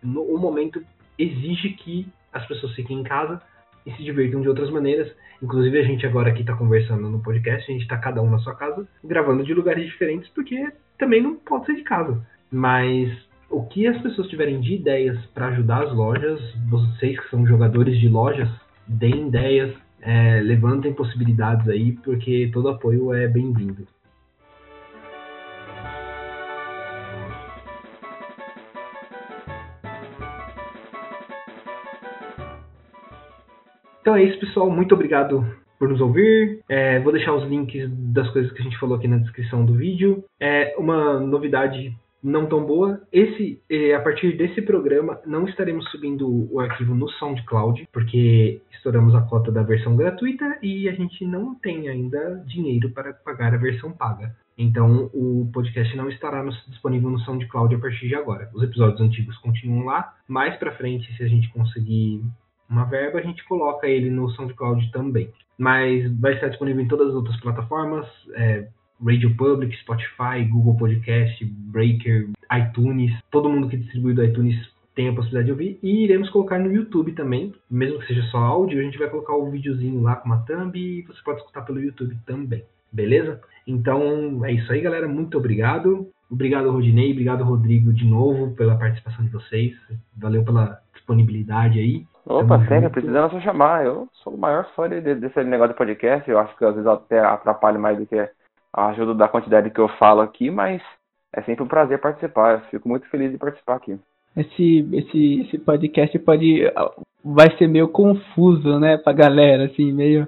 no, 0.00 0.22
o 0.22 0.38
momento 0.38 0.80
exige 1.18 1.70
que 1.70 2.06
as 2.32 2.46
pessoas 2.46 2.72
fiquem 2.76 3.00
em 3.00 3.02
casa 3.02 3.42
e 3.84 3.90
se 3.94 4.04
divirtam 4.04 4.40
de 4.40 4.48
outras 4.48 4.70
maneiras. 4.70 5.12
Inclusive 5.42 5.80
a 5.80 5.82
gente 5.82 6.06
agora 6.06 6.30
aqui 6.30 6.42
está 6.42 6.54
conversando 6.54 7.10
no 7.10 7.18
podcast, 7.18 7.68
a 7.68 7.72
gente 7.72 7.82
está 7.82 7.98
cada 7.98 8.22
um 8.22 8.30
na 8.30 8.38
sua 8.38 8.54
casa, 8.54 8.86
gravando 9.02 9.42
de 9.42 9.52
lugares 9.52 9.84
diferentes, 9.84 10.30
porque 10.30 10.72
também 10.96 11.20
não 11.20 11.34
pode 11.34 11.66
ser 11.66 11.74
de 11.74 11.82
casa. 11.82 12.24
Mas 12.48 13.10
o 13.50 13.66
que 13.66 13.88
as 13.88 14.00
pessoas 14.00 14.28
tiverem 14.28 14.60
de 14.60 14.74
ideias 14.74 15.18
para 15.34 15.48
ajudar 15.48 15.82
as 15.82 15.92
lojas, 15.92 16.40
vocês 16.70 17.18
que 17.18 17.28
são 17.28 17.44
jogadores 17.44 17.98
de 17.98 18.08
lojas, 18.08 18.48
deem 18.86 19.26
ideias, 19.26 19.74
é, 20.02 20.40
levantem 20.40 20.92
possibilidades 20.92 21.68
aí, 21.68 21.92
porque 21.92 22.50
todo 22.52 22.68
apoio 22.68 23.14
é 23.14 23.28
bem-vindo. 23.28 23.86
Então 34.00 34.16
é 34.16 34.24
isso, 34.24 34.40
pessoal. 34.40 34.68
Muito 34.68 34.94
obrigado 34.94 35.46
por 35.78 35.88
nos 35.88 36.00
ouvir. 36.00 36.60
É, 36.68 36.98
vou 37.00 37.12
deixar 37.12 37.34
os 37.34 37.48
links 37.48 37.88
das 38.12 38.28
coisas 38.30 38.52
que 38.52 38.60
a 38.60 38.64
gente 38.64 38.78
falou 38.78 38.96
aqui 38.96 39.06
na 39.06 39.18
descrição 39.18 39.64
do 39.64 39.74
vídeo. 39.74 40.24
É 40.40 40.74
uma 40.76 41.20
novidade 41.20 41.96
não 42.22 42.46
tão 42.46 42.64
boa. 42.64 43.00
Esse, 43.12 43.60
a 43.94 44.00
partir 44.00 44.36
desse 44.36 44.62
programa, 44.62 45.20
não 45.26 45.46
estaremos 45.48 45.90
subindo 45.90 46.48
o 46.52 46.60
arquivo 46.60 46.94
no 46.94 47.08
SoundCloud, 47.10 47.88
porque 47.92 48.60
estouramos 48.70 49.14
a 49.14 49.22
cota 49.22 49.50
da 49.50 49.62
versão 49.62 49.96
gratuita 49.96 50.58
e 50.62 50.88
a 50.88 50.92
gente 50.92 51.24
não 51.26 51.54
tem 51.54 51.88
ainda 51.88 52.42
dinheiro 52.46 52.90
para 52.90 53.12
pagar 53.12 53.54
a 53.54 53.58
versão 53.58 53.90
paga. 53.92 54.34
Então, 54.56 55.10
o 55.14 55.50
podcast 55.52 55.96
não 55.96 56.08
estará 56.08 56.42
no, 56.42 56.52
disponível 56.68 57.10
no 57.10 57.18
SoundCloud 57.20 57.74
a 57.74 57.78
partir 57.78 58.06
de 58.06 58.14
agora. 58.14 58.50
Os 58.54 58.62
episódios 58.62 59.00
antigos 59.00 59.36
continuam 59.38 59.86
lá. 59.86 60.14
Mais 60.28 60.56
para 60.56 60.76
frente, 60.76 61.12
se 61.16 61.22
a 61.22 61.28
gente 61.28 61.50
conseguir 61.50 62.22
uma 62.68 62.84
verba, 62.84 63.18
a 63.18 63.22
gente 63.22 63.44
coloca 63.44 63.86
ele 63.86 64.10
no 64.10 64.28
SoundCloud 64.30 64.90
também. 64.92 65.30
Mas 65.58 66.10
vai 66.18 66.34
estar 66.34 66.48
disponível 66.48 66.82
em 66.82 66.88
todas 66.88 67.08
as 67.08 67.14
outras 67.14 67.40
plataformas. 67.40 68.06
É, 68.34 68.68
Radio 69.04 69.34
Public, 69.36 69.76
Spotify, 69.78 70.44
Google 70.48 70.76
Podcast, 70.76 71.44
Breaker, 71.44 72.28
iTunes, 72.52 73.12
todo 73.30 73.48
mundo 73.48 73.68
que 73.68 73.76
distribui 73.76 74.14
do 74.14 74.24
iTunes 74.24 74.56
tem 74.94 75.08
a 75.08 75.14
possibilidade 75.14 75.46
de 75.46 75.52
ouvir 75.52 75.78
e 75.82 76.04
iremos 76.04 76.28
colocar 76.30 76.58
no 76.58 76.72
YouTube 76.72 77.12
também, 77.12 77.54
mesmo 77.70 77.98
que 78.00 78.06
seja 78.06 78.22
só 78.24 78.38
áudio, 78.38 78.78
a 78.78 78.82
gente 78.82 78.98
vai 78.98 79.08
colocar 79.08 79.34
o 79.34 79.46
um 79.46 79.50
videozinho 79.50 80.02
lá 80.02 80.16
com 80.16 80.26
uma 80.26 80.44
thumb 80.44 80.78
e 80.78 81.02
você 81.02 81.20
pode 81.24 81.40
escutar 81.40 81.62
pelo 81.62 81.80
YouTube 81.80 82.16
também, 82.26 82.62
beleza? 82.92 83.40
Então 83.66 84.44
é 84.44 84.52
isso 84.52 84.70
aí, 84.72 84.80
galera, 84.80 85.08
muito 85.08 85.38
obrigado. 85.38 86.08
Obrigado, 86.30 86.70
Rodinei, 86.70 87.12
obrigado, 87.12 87.44
Rodrigo, 87.44 87.92
de 87.92 88.06
novo 88.06 88.54
pela 88.54 88.76
participação 88.76 89.24
de 89.24 89.30
vocês. 89.30 89.74
Valeu 90.16 90.42
pela 90.44 90.80
disponibilidade 90.94 91.78
aí. 91.78 92.06
Opa, 92.24 92.56
Tamo 92.56 92.68
sério, 92.68 92.90
precisando 92.90 93.30
só 93.30 93.40
chamar. 93.40 93.84
Eu 93.84 94.08
sou 94.22 94.34
o 94.34 94.38
maior 94.38 94.66
fã 94.74 94.88
desse 94.88 95.44
negócio 95.44 95.72
de 95.72 95.78
podcast. 95.78 96.30
Eu 96.30 96.38
acho 96.38 96.56
que 96.56 96.64
às 96.64 96.74
vezes 96.74 96.86
até 96.86 97.18
atrapalho 97.18 97.80
mais 97.80 97.98
do 97.98 98.06
que 98.06 98.28
ajuda 98.72 99.14
da 99.14 99.28
quantidade 99.28 99.70
que 99.70 99.80
eu 99.80 99.88
falo 99.88 100.20
aqui, 100.20 100.50
mas 100.50 100.82
é 101.34 101.42
sempre 101.42 101.62
um 101.64 101.68
prazer 101.68 102.00
participar. 102.00 102.54
Eu 102.54 102.60
fico 102.70 102.88
muito 102.88 103.08
feliz 103.08 103.30
de 103.30 103.38
participar 103.38 103.76
aqui. 103.76 103.98
Esse, 104.36 104.88
esse, 104.92 105.40
esse 105.42 105.58
podcast 105.58 106.18
pode 106.20 106.62
vai 107.24 107.56
ser 107.56 107.68
meio 107.68 107.88
confuso, 107.88 108.78
né, 108.80 108.96
pra 108.96 109.12
galera, 109.12 109.66
assim, 109.66 109.92
meio 109.92 110.26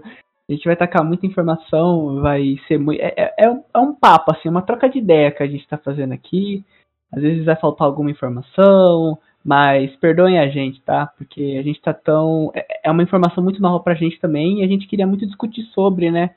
A 0.49 0.53
gente 0.53 0.65
vai 0.67 0.77
tacar 0.77 1.03
muita 1.03 1.27
informação, 1.27 2.21
vai 2.21 2.57
ser 2.69 2.79
muito. 2.79 3.01
É, 3.01 3.15
é, 3.17 3.35
é 3.39 3.51
um- 3.51 3.63
é 3.75 3.95
papo, 3.99 4.31
assim, 4.33 4.49
uma 4.49 4.61
troca 4.61 4.89
de 4.91 4.99
ideia 4.99 5.31
que 5.31 5.43
a 5.43 5.47
gente 5.47 5.67
tá 5.67 5.79
fazendo 5.79 6.13
aqui. 6.13 6.63
Às 7.11 7.23
vezes 7.23 7.45
vai 7.47 7.57
faltar 7.57 7.87
alguma 7.87 8.11
informação, 8.11 9.19
mas 9.43 9.95
perdoem 9.97 10.39
a 10.39 10.49
gente, 10.49 10.83
tá? 10.83 11.07
Porque 11.17 11.57
a 11.59 11.63
gente 11.63 11.81
tá 11.81 11.95
tão. 11.95 12.51
É, 12.55 12.89
é 12.89 12.91
uma 12.91 13.03
informação 13.03 13.43
muito 13.43 13.61
nova 13.63 13.83
pra 13.83 13.95
gente 13.95 14.21
também 14.21 14.61
e 14.61 14.65
a 14.65 14.69
gente 14.69 14.87
queria 14.87 15.07
muito 15.07 15.25
discutir 15.27 15.63
sobre, 15.73 16.11
né? 16.11 16.35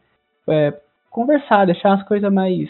É, 0.50 0.74
conversar, 1.10 1.66
deixar 1.66 1.94
as 1.94 2.04
coisas 2.08 2.32
mais. 2.32 2.70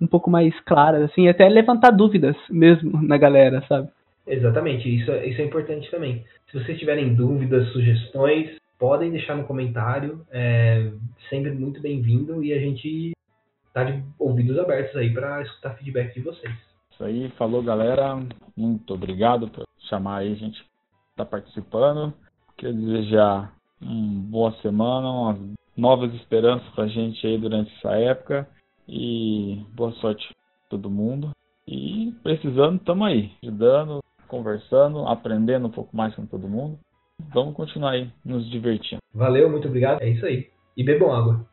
um 0.00 0.06
pouco 0.06 0.30
mais 0.30 0.54
claras, 0.60 1.10
assim, 1.10 1.28
até 1.28 1.48
levantar 1.48 1.90
dúvidas 1.90 2.36
mesmo 2.48 3.02
na 3.02 3.18
galera, 3.18 3.64
sabe? 3.68 3.88
Exatamente, 4.24 4.88
isso, 4.88 5.10
é- 5.10 5.26
isso 5.26 5.40
é 5.40 5.44
importante 5.44 5.90
também. 5.90 6.24
Se 6.50 6.56
vocês 6.56 6.78
tiverem 6.78 7.16
dúvidas, 7.16 7.68
sugestões, 7.72 8.56
podem 8.78 9.10
deixar 9.10 9.36
no 9.36 9.42
comentário. 9.42 10.24
É 10.30 10.88
sempre 11.28 11.50
muito 11.50 11.80
bem-vindo 11.80 12.44
e 12.44 12.52
a 12.52 12.60
gente 12.60 13.12
tá 13.74 13.82
de 13.84 14.02
ouvidos 14.18 14.56
abertos 14.58 14.94
aí 14.96 15.12
para 15.12 15.42
escutar 15.42 15.74
feedback 15.74 16.14
de 16.14 16.20
vocês. 16.20 16.54
Isso 16.92 17.04
aí, 17.04 17.28
falou 17.30 17.62
galera. 17.62 18.20
Muito 18.56 18.94
obrigado 18.94 19.48
por 19.48 19.64
chamar 19.88 20.18
aí, 20.18 20.32
a 20.32 20.36
gente 20.36 20.64
tá 21.16 21.24
participando. 21.24 22.12
Queria 22.56 22.74
desejar 22.74 23.52
uma 23.80 24.20
boa 24.30 24.52
semana, 24.62 25.08
umas 25.10 25.38
novas 25.78 26.12
esperanças 26.14 26.68
pra 26.74 26.88
gente 26.88 27.24
aí 27.24 27.38
durante 27.38 27.72
essa 27.76 27.92
época. 27.92 28.48
E 28.88 29.62
boa 29.74 29.92
sorte 29.92 30.26
a 30.66 30.70
todo 30.70 30.90
mundo. 30.90 31.30
E 31.66 32.12
precisando, 32.22 32.80
tamo 32.80 33.04
aí, 33.04 33.30
ajudando, 33.42 34.02
conversando, 34.26 35.06
aprendendo 35.06 35.68
um 35.68 35.70
pouco 35.70 35.96
mais 35.96 36.14
com 36.14 36.26
todo 36.26 36.48
mundo. 36.48 36.78
Vamos 37.32 37.54
continuar 37.54 37.92
aí 37.92 38.10
nos 38.24 38.48
divertindo. 38.50 39.00
Valeu, 39.14 39.50
muito 39.50 39.68
obrigado. 39.68 40.02
É 40.02 40.08
isso 40.08 40.26
aí. 40.26 40.48
E 40.76 40.82
bebam 40.82 41.12
água. 41.12 41.46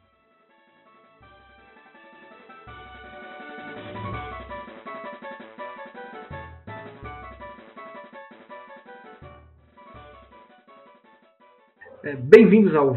É, 12.04 12.16
Bem-vindos 12.16 12.76
ao. 12.76 12.96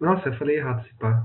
Nossa, 0.00 0.28
eu 0.28 0.34
falei 0.34 0.56
errado 0.56 0.80
esse 0.84 0.94
pá. 0.98 1.24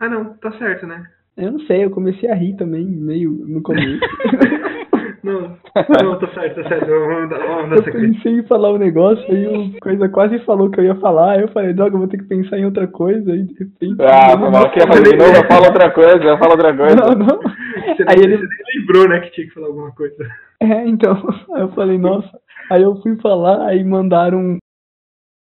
Ah, 0.00 0.08
não, 0.08 0.34
tá 0.34 0.52
certo, 0.52 0.86
né? 0.86 1.04
Eu 1.36 1.52
não 1.52 1.60
sei, 1.60 1.84
eu 1.84 1.90
comecei 1.90 2.30
a 2.30 2.34
rir 2.34 2.56
também, 2.56 2.84
meio 2.84 3.30
no 3.30 3.62
começo. 3.62 4.00
Não, 5.20 5.40
não, 5.42 6.18
tá 6.18 6.28
certo, 6.32 6.62
tá 6.62 6.68
certo. 6.68 6.86
Vamos 6.86 7.28
dar, 7.28 7.38
vamos 7.38 7.70
dar 7.70 7.88
eu 7.88 7.92
pensei 7.92 8.38
em 8.38 8.42
falar 8.44 8.72
um 8.72 8.78
negócio, 8.78 9.26
aí 9.28 9.46
o 9.48 9.78
coisa 9.80 10.08
quase 10.08 10.38
falou 10.44 10.70
que 10.70 10.78
eu 10.78 10.84
ia 10.84 10.94
falar, 10.94 11.32
aí 11.32 11.40
eu 11.42 11.48
falei, 11.48 11.72
droga, 11.74 11.96
eu 11.96 11.98
vou 11.98 12.08
ter 12.08 12.18
que 12.18 12.24
pensar 12.24 12.56
em 12.56 12.64
outra 12.64 12.86
coisa, 12.86 13.32
aí 13.32 13.42
de 13.42 13.52
repente. 13.52 13.96
Ah, 14.00 14.36
mal 14.36 14.70
que 14.70 14.78
ia 14.78 14.86
fazer 14.86 15.02
de 15.02 15.16
novo, 15.16 15.36
eu 15.36 15.46
falo 15.48 15.66
outra 15.66 15.90
coisa, 15.90 16.22
eu 16.24 16.38
falo 16.38 16.52
outra 16.52 16.74
coisa. 16.74 16.94
Não, 16.94 17.14
não. 17.16 17.40
Você, 17.40 18.04
Aí 18.06 18.16
nem, 18.16 18.24
ele- 18.24 18.36
você 18.38 18.46
nem 18.46 18.80
lembrou, 18.80 19.08
né, 19.08 19.20
que 19.20 19.30
tinha 19.32 19.46
que 19.48 19.52
falar 19.54 19.66
alguma 19.66 19.90
coisa. 19.92 20.16
É, 20.60 20.86
então. 20.86 21.14
Aí 21.52 21.62
eu 21.62 21.68
falei, 21.72 21.98
nossa. 21.98 22.40
Aí 22.70 22.82
eu 22.82 22.94
fui 23.02 23.16
falar, 23.16 23.66
aí 23.66 23.82
mandaram 23.82 24.56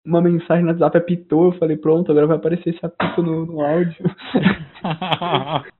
uma 0.05 0.20
mensagem 0.22 0.64
no 0.64 0.70
WhatsApp, 0.70 0.98
apitou, 0.98 1.53
eu 1.53 1.59
falei, 1.59 1.76
pronto, 1.76 2.11
agora 2.11 2.26
vai 2.26 2.36
aparecer 2.36 2.70
esse 2.74 2.84
apito 2.84 3.22
no, 3.22 3.46
no 3.46 3.61
áudio. 3.61 4.05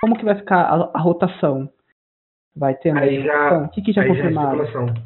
Como 0.00 0.16
que 0.18 0.24
vai 0.24 0.34
ficar 0.36 0.62
a, 0.62 0.90
a 0.94 0.98
rotação? 1.00 1.70
Vai 2.56 2.74
ter 2.76 2.96
Aí 2.96 3.22
já-? 3.24 3.64
O 3.64 3.68
que, 3.70 3.82
que 3.82 3.92
já 3.92 4.02
aí 4.02 4.08
já 4.08 4.14
é 4.14 4.16
confirmaram? 4.16 4.62
especulação. 4.64 5.02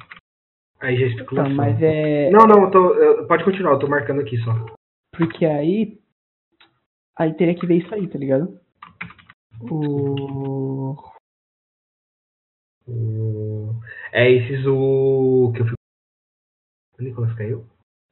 Aí 0.81 0.97
já 0.97 1.05
é 1.07 1.09
especulação. 1.09 1.53
Então, 1.53 1.57
mas 1.65 1.83
é. 1.83 2.31
Não, 2.31 2.47
não, 2.47 2.65
eu 2.65 2.71
tô, 2.71 2.95
eu- 2.95 3.27
pode 3.27 3.45
continuar, 3.45 3.73
eu 3.73 3.79
tô 3.79 3.87
marcando 3.89 4.21
aqui 4.21 4.37
só. 4.39 4.53
Porque 5.17 5.45
aí. 5.47 5.99
Aí 7.17 7.35
teria 7.35 7.55
que 7.55 7.67
ver 7.67 7.77
isso 7.79 7.95
aí, 7.95 8.07
tá 8.09 8.19
ligado? 8.19 8.61
O. 9.71 10.95
O- 12.87 13.75
É 14.13 14.31
esses 14.31 14.65
o. 14.67 15.53
que 15.55 15.63
eu 15.63 15.67
fui. 15.67 15.78
O 16.99 17.03
Nicolas 17.05 17.33
caiu? 17.35 17.65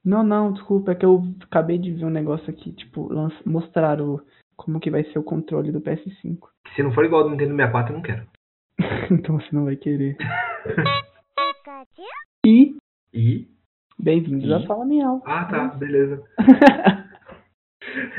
Não, 0.05 0.23
não, 0.23 0.53
desculpa, 0.53 0.93
é 0.93 0.95
que 0.95 1.05
eu 1.05 1.25
acabei 1.43 1.79
de 1.79 1.91
ver 1.93 2.05
um 2.05 2.11
negócio 2.11 2.49
aqui, 2.49 2.73
tipo, 2.73 3.13
lanç... 3.13 3.35
mostrar 3.45 4.01
o... 4.01 4.23
como 4.57 4.79
que 4.79 4.91
vai 4.91 5.03
ser 5.05 5.19
o 5.19 5.25
controle 5.25 5.73
do 5.73 5.81
PS5. 5.81 6.39
Se 6.77 6.83
não 6.83 6.93
for 6.93 7.05
igual 7.05 7.23
ao 7.23 7.29
do 7.29 7.33
Nintendo 7.33 7.57
64, 7.57 7.93
eu 7.93 7.97
não 7.97 8.03
quero. 8.03 8.27
então 9.11 9.41
você 9.41 9.49
não 9.53 9.65
vai 9.65 9.77
querer. 9.77 10.17
E 12.47 12.77
E. 13.13 13.49
bem-vindos 13.99 14.51
a 14.53 14.61
E? 14.61 14.67
Fala 14.67 14.85
Miau. 14.85 15.21
Ah, 15.27 15.45
tá, 15.47 15.67
beleza. 15.69 16.23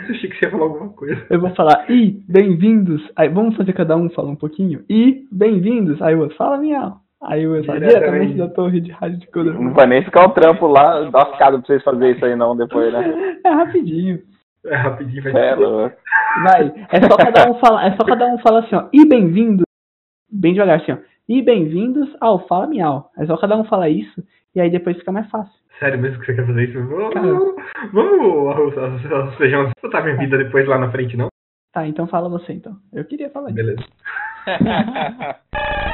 Eu 0.07 0.15
achei 0.15 0.29
que 0.29 0.37
você 0.37 0.45
ia 0.45 0.51
falar 0.51 0.63
alguma 0.63 0.89
coisa. 0.89 1.27
eu 1.29 1.39
vou 1.39 1.53
falar, 1.55 1.89
e 1.89 2.11
bem-vindos. 2.27 3.01
Aí 3.15 3.29
vamos 3.29 3.55
fazer 3.55 3.73
cada 3.73 3.95
um 3.95 4.09
falar 4.09 4.29
um 4.29 4.35
pouquinho. 4.35 4.83
E 4.89 5.25
bem-vindos. 5.31 6.01
Aí 6.01 6.13
eu 6.13 6.29
Fala 6.35 6.57
Miau. 6.57 7.01
Aí 7.23 7.43
eu 7.43 7.63
falo 7.63 7.79
Diretamente. 7.79 7.87
diretamente 7.99 8.33
da 8.37 8.47
torre 8.49 8.79
de 8.79 8.91
rádio 8.91 9.17
de 9.19 9.27
Codorna. 9.27 9.59
Não 9.59 9.73
vai 9.73 9.87
nem 9.87 10.03
ficar 10.03 10.25
o 10.25 10.31
trampo 10.33 10.67
lá 10.67 10.99
lascado 11.11 11.57
pra 11.59 11.65
vocês 11.67 11.83
fazerem 11.83 12.15
isso 12.15 12.23
aí 12.25 12.35
não 12.35 12.55
depois, 12.55 12.93
né? 12.93 13.39
É 13.43 13.49
rapidinho. 13.49 14.19
É 14.65 14.75
rapidinho, 14.75 15.23
vai 15.23 15.31
É. 15.35 15.55
Vai. 15.55 16.73
É 16.91 17.01
só 17.09 17.17
cada 17.17 17.49
um 17.49 17.55
falar, 17.59 17.87
é 17.87 17.95
só 17.95 18.05
cada 18.05 18.25
um 18.27 18.37
falar 18.39 18.59
assim, 18.59 18.75
ó. 18.75 18.87
E 18.93 19.07
bem-vindos. 19.07 19.63
Bem 20.31 20.53
devagar 20.53 20.79
assim, 20.81 20.91
ó. 20.91 20.97
E 21.27 21.41
bem-vindos 21.41 22.07
ao 22.21 22.47
Fala 22.47 22.67
Miau. 22.67 23.09
É 23.17 23.25
só 23.25 23.35
cada 23.37 23.57
um 23.57 23.63
falar 23.65 23.89
isso 23.89 24.23
e 24.55 24.61
aí 24.61 24.69
depois 24.69 24.97
fica 24.97 25.11
mais 25.11 25.27
fácil. 25.29 25.51
Sério 25.79 25.99
mesmo 25.99 26.19
que 26.19 26.25
você 26.27 26.35
quer 26.35 26.45
fazer 26.45 26.69
isso? 26.69 26.83
Vamos, 26.87 27.55
vamos 27.93 28.47
arroz- 28.49 29.35
feijão. 29.37 29.69
Você 29.79 29.89
tá 29.91 30.01
minha 30.01 30.17
vida 30.17 30.37
depois 30.37 30.67
lá 30.67 30.77
na 30.77 30.91
frente, 30.91 31.17
não? 31.17 31.27
Tá, 31.73 31.85
então 31.87 32.07
fala 32.07 32.29
você 32.29 32.53
então. 32.53 32.75
Eu 32.93 33.05
queria 33.05 33.29
falar 33.29 33.47
isso. 33.49 33.55
Beleza. 33.55 33.83